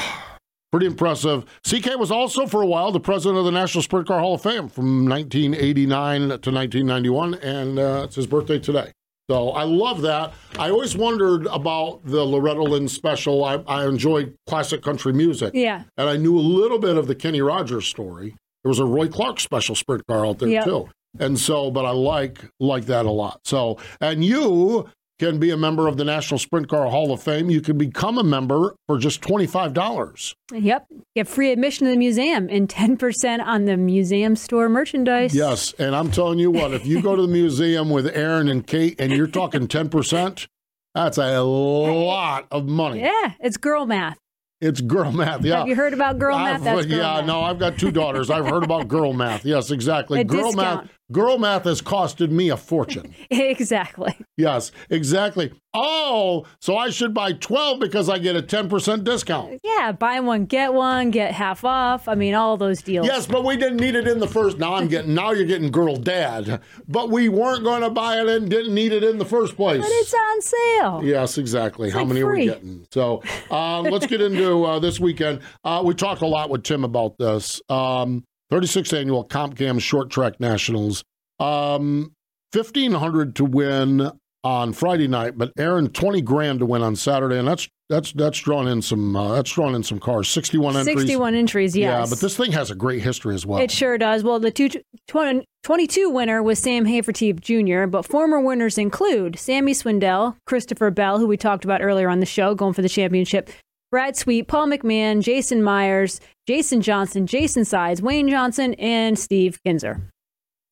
pretty 0.75 0.87
impressive. 0.87 1.45
CK 1.65 1.97
was 1.97 2.11
also 2.11 2.45
for 2.45 2.61
a 2.61 2.65
while 2.65 2.91
the 2.91 2.99
president 2.99 3.39
of 3.39 3.45
the 3.45 3.51
National 3.51 3.81
Sprint 3.81 4.05
Car 4.09 4.19
Hall 4.19 4.33
of 4.33 4.41
Fame 4.41 4.67
from 4.67 5.07
1989 5.07 6.19
to 6.19 6.51
1991, 6.51 7.35
and 7.35 7.79
uh, 7.79 8.01
it's 8.03 8.15
his 8.17 8.27
birthday 8.27 8.59
today. 8.59 8.91
So 9.29 9.51
I 9.51 9.63
love 9.63 10.01
that. 10.01 10.33
I 10.59 10.69
always 10.71 10.97
wondered 10.97 11.45
about 11.47 12.01
the 12.03 12.25
Loretta 12.25 12.61
Lynn 12.61 12.89
special. 12.89 13.45
I, 13.45 13.63
I 13.67 13.87
enjoyed 13.87 14.35
classic 14.47 14.81
country 14.81 15.13
music. 15.13 15.51
Yeah. 15.53 15.83
And 15.95 16.09
I 16.09 16.17
knew 16.17 16.37
a 16.37 16.41
little 16.43 16.77
bit 16.77 16.97
of 16.97 17.07
the 17.07 17.15
Kenny 17.15 17.39
Rogers 17.39 17.87
story. 17.87 18.35
There 18.65 18.69
was 18.69 18.79
a 18.79 18.85
Roy 18.85 19.07
Clark 19.07 19.39
special 19.39 19.75
sprint 19.75 20.05
car 20.07 20.25
out 20.25 20.39
there 20.39 20.49
Yep. 20.49 20.65
too. 20.65 20.89
And 21.19 21.39
so, 21.39 21.71
but 21.71 21.85
I 21.85 21.91
like 21.91 22.39
like 22.59 22.87
that 22.87 23.05
a 23.05 23.11
lot. 23.11 23.39
So, 23.45 23.77
and 24.01 24.25
you 24.25 24.89
can 25.19 25.39
be 25.39 25.49
a 25.51 25.57
member 25.57 25.87
of 25.87 25.97
the 25.97 26.03
National 26.03 26.37
Sprint 26.37 26.67
Car 26.67 26.87
Hall 26.87 27.11
of 27.11 27.23
Fame. 27.23 27.49
You 27.49 27.61
can 27.61 27.77
become 27.77 28.17
a 28.17 28.23
member 28.23 28.75
for 28.87 28.97
just 28.97 29.21
twenty 29.21 29.47
five 29.47 29.73
dollars. 29.73 30.35
Yep. 30.53 30.87
Get 31.15 31.27
free 31.27 31.51
admission 31.51 31.85
to 31.85 31.91
the 31.91 31.97
museum 31.97 32.47
and 32.49 32.67
10% 32.67 33.41
on 33.41 33.65
the 33.65 33.77
museum 33.77 34.35
store 34.35 34.67
merchandise. 34.67 35.33
Yes, 35.33 35.73
and 35.79 35.95
I'm 35.95 36.11
telling 36.11 36.39
you 36.39 36.51
what, 36.51 36.73
if 36.73 36.85
you 36.85 37.01
go 37.01 37.15
to 37.15 37.21
the 37.21 37.27
museum 37.27 37.89
with 37.89 38.07
Erin 38.15 38.49
and 38.49 38.65
Kate, 38.67 38.99
and 38.99 39.13
you're 39.13 39.27
talking 39.27 39.67
ten 39.67 39.89
percent, 39.89 40.47
that's 40.93 41.17
a 41.17 41.39
lot 41.41 42.47
of 42.51 42.67
money. 42.67 42.99
Yeah, 43.01 43.33
it's 43.39 43.57
girl 43.57 43.85
math. 43.85 44.17
It's 44.61 44.81
girl 44.81 45.11
math. 45.11 45.43
Yeah. 45.43 45.59
Have 45.59 45.67
you 45.67 45.75
heard 45.75 45.93
about 45.93 46.17
girl 46.17 46.37
math? 46.37 46.63
Girl 46.63 46.85
yeah, 46.85 46.97
math. 46.97 47.25
no, 47.25 47.41
I've 47.41 47.59
got 47.59 47.77
two 47.77 47.91
daughters. 47.91 48.29
I've 48.29 48.47
heard 48.47 48.63
about 48.63 48.87
girl 48.87 49.13
math. 49.13 49.45
Yes, 49.45 49.69
exactly. 49.69 50.19
A 50.21 50.23
girl 50.23 50.51
discount. 50.51 50.85
math. 50.85 50.94
Girl 51.11 51.37
math 51.37 51.65
has 51.65 51.83
costed 51.83 52.31
me 52.31 52.49
a 52.49 52.57
fortune. 52.57 53.13
exactly. 53.29 54.17
yes, 54.37 54.71
exactly. 54.89 55.53
Oh, 55.71 56.45
so 56.59 56.77
I 56.77 56.89
should 56.89 57.13
buy 57.13 57.33
12 57.33 57.79
because 57.79 58.09
I 58.09 58.17
get 58.17 58.35
a 58.35 58.41
10% 58.41 59.03
discount. 59.03 59.59
Yeah, 59.63 59.91
buy 59.91 60.19
one, 60.21 60.45
get 60.45 60.73
one, 60.73 61.11
get 61.11 61.33
half 61.33 61.63
off. 61.63 62.07
I 62.07 62.15
mean, 62.15 62.33
all 62.33 62.57
those 62.57 62.81
deals. 62.81 63.05
Yes, 63.05 63.27
but 63.27 63.43
we 63.43 63.55
didn't 63.55 63.77
need 63.77 63.95
it 63.95 64.07
in 64.07 64.19
the 64.19 64.27
first. 64.27 64.57
Now 64.57 64.75
I'm 64.75 64.87
getting. 64.87 65.13
Now 65.13 65.31
you're 65.31 65.45
getting 65.45 65.69
girl 65.69 65.95
dad. 65.95 66.61
But 66.87 67.11
we 67.11 67.29
weren't 67.29 67.63
going 67.63 67.81
to 67.81 67.89
buy 67.91 68.19
it 68.19 68.27
and 68.27 68.49
didn't 68.49 68.73
need 68.73 68.91
it 68.91 69.03
in 69.03 69.19
the 69.19 69.25
first 69.25 69.55
place. 69.55 69.81
But 69.81 69.91
it's 69.91 70.13
on 70.13 70.41
sale. 70.41 71.01
Yes, 71.03 71.37
exactly. 71.37 71.91
How 71.91 71.99
like 71.99 72.07
many 72.07 72.21
are 72.21 72.33
we 72.33 72.45
getting? 72.45 72.87
So 72.91 73.21
uh, 73.51 73.81
let's 73.81 74.07
get 74.07 74.21
into 74.21 74.63
uh, 74.63 74.79
this 74.79 74.99
weekend. 74.99 75.41
Uh, 75.63 75.83
we 75.85 75.93
talked 75.93 76.21
a 76.21 76.27
lot 76.27 76.49
with 76.49 76.63
Tim 76.63 76.83
about 76.83 77.17
this. 77.19 77.61
Um, 77.69 78.23
36th 78.51 78.97
annual 78.97 79.25
CompCam 79.25 79.81
Short 79.81 80.09
Track 80.09 80.39
Nationals. 80.39 81.03
Um, 81.39 82.13
1500 82.53 83.35
to 83.35 83.45
win 83.45 84.11
on 84.43 84.73
Friday 84.73 85.07
night, 85.07 85.37
but 85.37 85.51
Erin 85.57 85.89
20 85.89 86.21
grand 86.21 86.59
to 86.59 86.65
win 86.65 86.83
on 86.83 86.95
Saturday, 86.95 87.37
and 87.37 87.47
that's 87.47 87.67
that's 87.89 88.13
that's 88.13 88.39
drawn 88.39 88.67
in 88.67 88.81
some 88.81 89.15
uh, 89.15 89.35
that's 89.35 89.51
drawn 89.51 89.75
in 89.75 89.83
some 89.83 89.99
cars. 89.99 90.29
61 90.29 90.77
entries. 90.77 90.97
61 90.97 91.35
entries, 91.35 91.75
yes. 91.75 92.07
Yeah, 92.07 92.09
but 92.09 92.19
this 92.19 92.37
thing 92.37 92.51
has 92.51 92.71
a 92.71 92.75
great 92.75 93.01
history 93.01 93.35
as 93.35 93.45
well. 93.45 93.59
It 93.59 93.71
sure 93.71 93.97
does. 93.97 94.23
Well, 94.23 94.39
the 94.39 94.51
two, 94.51 94.69
20, 95.07 95.45
22 95.63 96.09
winner 96.09 96.41
was 96.41 96.59
Sam 96.59 96.85
Hafertepe 96.85 97.41
Jr., 97.41 97.87
but 97.87 98.05
former 98.05 98.39
winners 98.39 98.77
include 98.77 99.37
Sammy 99.37 99.73
Swindell, 99.73 100.35
Christopher 100.45 100.91
Bell, 100.91 101.19
who 101.19 101.27
we 101.27 101.37
talked 101.37 101.65
about 101.65 101.81
earlier 101.81 102.09
on 102.09 102.19
the 102.19 102.25
show, 102.25 102.55
going 102.55 102.73
for 102.73 102.81
the 102.81 102.89
championship, 102.89 103.49
Brad 103.91 104.15
Sweet, 104.17 104.47
Paul 104.47 104.67
McMahon, 104.67 105.21
Jason 105.21 105.63
Meyers, 105.63 106.19
Jason 106.47 106.81
Johnson, 106.81 107.27
Jason 107.27 107.63
Sides, 107.65 108.01
Wayne 108.01 108.27
Johnson, 108.29 108.73
and 108.75 109.17
Steve 109.17 109.59
Kinzer. 109.63 110.09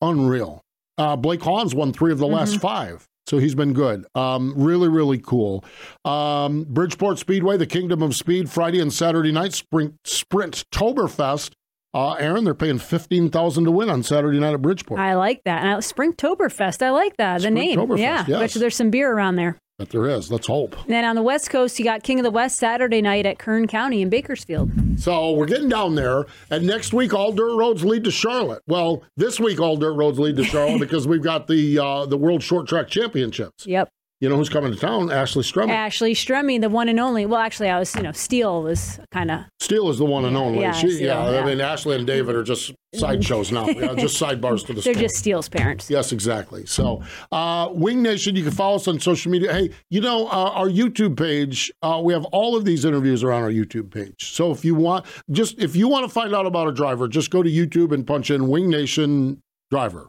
unreal. 0.02 0.60
Uh, 0.98 1.16
Blake 1.16 1.42
Hahn 1.42 1.68
won 1.74 1.92
three 1.92 2.12
of 2.12 2.18
the 2.18 2.26
last 2.26 2.60
five, 2.60 3.06
so 3.26 3.38
he's 3.38 3.54
been 3.54 3.72
good. 3.72 4.06
Um, 4.14 4.54
really, 4.56 4.88
really 4.88 5.18
cool. 5.18 5.64
Um, 6.04 6.64
Bridgeport 6.68 7.18
Speedway, 7.18 7.56
the 7.56 7.66
Kingdom 7.66 8.02
of 8.02 8.14
Speed, 8.14 8.48
Friday 8.50 8.80
and 8.80 8.92
Saturday 8.92 9.32
night 9.32 9.54
sprint 9.54 9.94
Sprint 10.04 10.64
Toberfest. 10.70 11.52
Uh, 11.94 12.12
Erin, 12.14 12.44
they're 12.44 12.54
paying 12.54 12.78
fifteen 12.78 13.30
thousand 13.30 13.64
to 13.64 13.70
win 13.70 13.88
on 13.88 14.02
Saturday 14.02 14.38
night 14.38 14.52
at 14.54 14.62
Bridgeport. 14.62 15.00
I 15.00 15.14
like 15.14 15.42
that. 15.44 15.62
And 15.62 15.68
I, 15.70 15.74
Springtoberfest, 15.78 16.82
I 16.82 16.90
like 16.90 17.16
that. 17.16 17.42
The 17.42 17.50
name. 17.50 17.78
Yeah. 17.96 18.24
yes. 18.28 18.40
Bet 18.40 18.54
you 18.54 18.60
there's 18.60 18.76
some 18.76 18.90
beer 18.90 19.12
around 19.12 19.36
there. 19.36 19.56
But 19.78 19.90
there 19.90 20.06
is. 20.06 20.30
Let's 20.30 20.46
hope. 20.46 20.76
And 20.82 20.90
then 20.90 21.04
on 21.04 21.16
the 21.16 21.22
West 21.22 21.50
Coast, 21.50 21.78
you 21.80 21.84
got 21.84 22.04
King 22.04 22.20
of 22.20 22.24
the 22.24 22.30
West 22.30 22.58
Saturday 22.58 23.02
night 23.02 23.26
at 23.26 23.40
Kern 23.40 23.66
County 23.66 24.02
in 24.02 24.08
Bakersfield. 24.08 24.70
So 25.00 25.32
we're 25.32 25.46
getting 25.46 25.68
down 25.68 25.96
there, 25.96 26.26
and 26.48 26.64
next 26.64 26.92
week 26.92 27.12
all 27.12 27.32
dirt 27.32 27.56
roads 27.56 27.84
lead 27.84 28.04
to 28.04 28.12
Charlotte. 28.12 28.62
Well, 28.68 29.02
this 29.16 29.40
week 29.40 29.58
all 29.58 29.76
dirt 29.76 29.94
roads 29.94 30.20
lead 30.20 30.36
to 30.36 30.44
Charlotte 30.44 30.78
because 30.80 31.08
we've 31.08 31.22
got 31.24 31.48
the 31.48 31.80
uh, 31.80 32.06
the 32.06 32.16
World 32.16 32.42
Short 32.44 32.68
Track 32.68 32.86
Championships. 32.88 33.66
Yep. 33.66 33.90
You 34.20 34.28
know 34.28 34.36
who's 34.36 34.48
coming 34.48 34.72
to 34.72 34.78
town? 34.78 35.10
Ashley 35.10 35.42
Stremme. 35.42 35.70
Ashley 35.70 36.14
Stremme, 36.14 36.60
the 36.60 36.68
one 36.68 36.88
and 36.88 37.00
only. 37.00 37.26
Well, 37.26 37.40
actually, 37.40 37.68
I 37.68 37.78
was, 37.78 37.94
you 37.94 38.02
know, 38.02 38.12
Steele 38.12 38.62
was 38.62 38.98
kind 39.10 39.30
of. 39.30 39.40
Steele 39.60 39.90
is 39.90 39.98
the 39.98 40.04
one 40.04 40.24
and 40.24 40.36
only. 40.36 40.60
yeah, 40.60 40.72
she, 40.72 40.88
Steele, 40.88 41.06
yeah, 41.08 41.30
yeah. 41.30 41.40
I 41.40 41.44
mean, 41.44 41.60
Ashley 41.60 41.96
and 41.96 42.06
David 42.06 42.34
are 42.36 42.44
just 42.44 42.72
sideshows 42.94 43.50
now. 43.50 43.66
Yeah, 43.66 43.94
just 43.94 44.18
sidebars 44.18 44.64
to 44.66 44.72
the 44.72 44.80
show. 44.80 44.84
They're 44.84 44.94
story. 44.94 45.04
just 45.04 45.16
Steele's 45.16 45.48
parents. 45.48 45.90
Yes, 45.90 46.12
exactly. 46.12 46.64
So, 46.64 47.02
uh, 47.32 47.68
Winged 47.72 48.02
Nation, 48.04 48.36
you 48.36 48.44
can 48.44 48.52
follow 48.52 48.76
us 48.76 48.86
on 48.88 49.00
social 49.00 49.32
media. 49.32 49.52
Hey, 49.52 49.70
you 49.90 50.00
know, 50.00 50.26
uh, 50.28 50.52
our 50.54 50.68
YouTube 50.68 51.18
page, 51.18 51.72
uh, 51.82 52.00
we 52.02 52.12
have 52.12 52.24
all 52.26 52.56
of 52.56 52.64
these 52.64 52.84
interviews 52.84 53.24
are 53.24 53.32
on 53.32 53.42
our 53.42 53.50
YouTube 53.50 53.92
page. 53.92 54.32
So 54.32 54.52
if 54.52 54.64
you 54.64 54.74
want, 54.76 55.06
just 55.32 55.58
if 55.58 55.74
you 55.74 55.88
want 55.88 56.06
to 56.06 56.08
find 56.08 56.34
out 56.34 56.46
about 56.46 56.68
a 56.68 56.72
driver, 56.72 57.08
just 57.08 57.30
go 57.30 57.42
to 57.42 57.50
YouTube 57.50 57.92
and 57.92 58.06
punch 58.06 58.30
in 58.30 58.48
Winged 58.48 58.70
Nation 58.70 59.42
driver, 59.70 60.06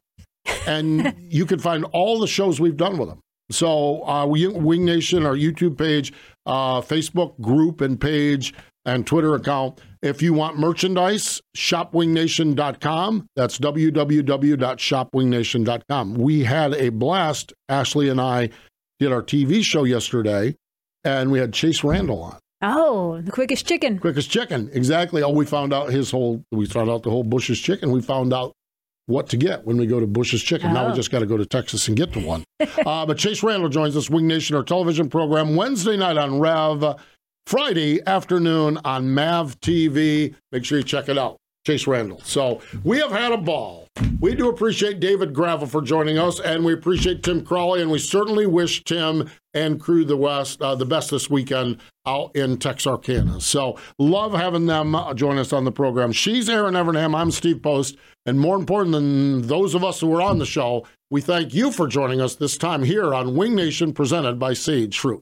and 0.67 1.15
you 1.29 1.45
can 1.45 1.59
find 1.59 1.85
all 1.91 2.19
the 2.19 2.27
shows 2.27 2.61
we've 2.61 2.77
done 2.77 2.97
with 2.97 3.09
them. 3.09 3.19
So, 3.51 4.07
uh, 4.07 4.25
we, 4.25 4.47
Winged 4.47 4.85
Nation, 4.85 5.25
our 5.25 5.35
YouTube 5.35 5.77
page, 5.77 6.13
uh, 6.45 6.79
Facebook 6.81 7.39
group 7.41 7.81
and 7.81 7.99
page, 7.99 8.53
and 8.85 9.05
Twitter 9.05 9.35
account. 9.35 9.81
If 10.01 10.21
you 10.21 10.33
want 10.33 10.57
merchandise, 10.57 11.41
shopwingnation.com. 11.57 13.27
That's 13.35 13.57
www.shopwingnation.com. 13.57 16.13
We 16.13 16.43
had 16.43 16.73
a 16.75 16.89
blast. 16.89 17.53
Ashley 17.67 18.09
and 18.09 18.21
I 18.21 18.49
did 18.99 19.11
our 19.11 19.23
TV 19.23 19.63
show 19.63 19.83
yesterday, 19.83 20.55
and 21.03 21.31
we 21.31 21.39
had 21.39 21.53
Chase 21.53 21.83
Randall 21.83 22.21
on. 22.21 22.37
Oh, 22.61 23.21
the 23.21 23.31
quickest 23.31 23.67
chicken. 23.67 23.99
Quickest 23.99 24.29
chicken, 24.29 24.69
exactly. 24.73 25.21
Oh, 25.21 25.29
we 25.29 25.45
found 25.45 25.73
out 25.73 25.89
his 25.89 26.11
whole. 26.11 26.43
We 26.51 26.65
found 26.65 26.89
out 26.89 27.03
the 27.03 27.09
whole 27.09 27.23
Bush's 27.23 27.59
chicken. 27.59 27.91
We 27.91 28.01
found 28.01 28.33
out 28.33 28.53
what 29.07 29.29
to 29.29 29.37
get 29.37 29.65
when 29.65 29.77
we 29.77 29.85
go 29.85 29.99
to 29.99 30.07
Bush's 30.07 30.41
Chicken. 30.41 30.73
Now 30.73 30.85
we 30.87 30.91
Oh. 30.93 30.95
just 30.95 31.11
got 31.11 31.19
to 31.19 31.25
go 31.25 31.37
to 31.37 31.45
Texas 31.45 31.87
and 31.87 31.95
get 31.95 32.11
to 32.13 32.19
one. 32.19 32.43
uh, 32.85 33.05
but 33.05 33.17
Chase 33.17 33.43
Randall 33.43 33.69
joins 33.69 33.95
us, 33.95 34.09
Winged 34.09 34.27
Nation, 34.27 34.55
our 34.55 34.63
television 34.63 35.09
program, 35.09 35.55
Wednesday 35.55 35.95
night 35.97 36.17
on 36.17 36.39
Rev, 36.39 36.95
Friday 37.47 38.01
afternoon 38.07 38.79
on 38.83 39.13
Mav 39.13 39.59
TV. 39.61 40.33
Make 40.51 40.65
sure 40.65 40.77
you 40.79 40.83
check 40.83 41.09
it 41.09 41.17
out. 41.17 41.37
Chase 41.67 41.85
Randall. 41.87 42.21
So 42.23 42.61
we 42.83 42.97
have 42.99 43.11
had 43.11 43.31
a 43.31 43.37
ball. 43.37 43.84
We 44.19 44.35
do 44.35 44.49
appreciate 44.49 44.99
David 44.99 45.33
Gravel 45.33 45.67
for 45.67 45.81
joining 45.81 46.17
us, 46.17 46.39
and 46.39 46.65
we 46.65 46.73
appreciate 46.73 47.23
Tim 47.23 47.45
Crawley, 47.45 47.81
and 47.81 47.89
we 47.89 47.99
certainly 47.99 48.45
wish 48.45 48.83
Tim 48.83 49.29
and 49.53 49.79
Crew 49.79 50.03
the 50.03 50.17
West 50.17 50.61
uh, 50.61 50.75
the 50.75 50.85
best 50.85 51.11
this 51.11 51.29
weekend 51.29 51.77
out 52.05 52.35
in 52.35 52.57
Texarkana. 52.57 53.39
So 53.39 53.77
love 53.97 54.33
having 54.33 54.65
them 54.65 54.95
uh, 54.95 55.13
join 55.13 55.37
us 55.37 55.53
on 55.53 55.63
the 55.63 55.71
program. 55.71 56.11
She's 56.11 56.49
Erin 56.49 56.73
Evernham. 56.73 57.15
I'm 57.15 57.31
Steve 57.31 57.61
Post, 57.61 57.97
and 58.25 58.39
more 58.39 58.57
important 58.57 58.93
than 58.93 59.47
those 59.47 59.75
of 59.75 59.83
us 59.83 60.01
who 60.01 60.07
were 60.07 60.21
on 60.21 60.39
the 60.39 60.45
show, 60.45 60.85
we 61.09 61.21
thank 61.21 61.53
you 61.53 61.71
for 61.71 61.87
joining 61.87 62.19
us 62.19 62.35
this 62.35 62.57
time 62.57 62.83
here 62.83 63.13
on 63.13 63.35
Winged 63.35 63.55
Nation, 63.55 63.93
presented 63.93 64.39
by 64.39 64.53
Sage 64.53 64.97
Fruit. 64.99 65.21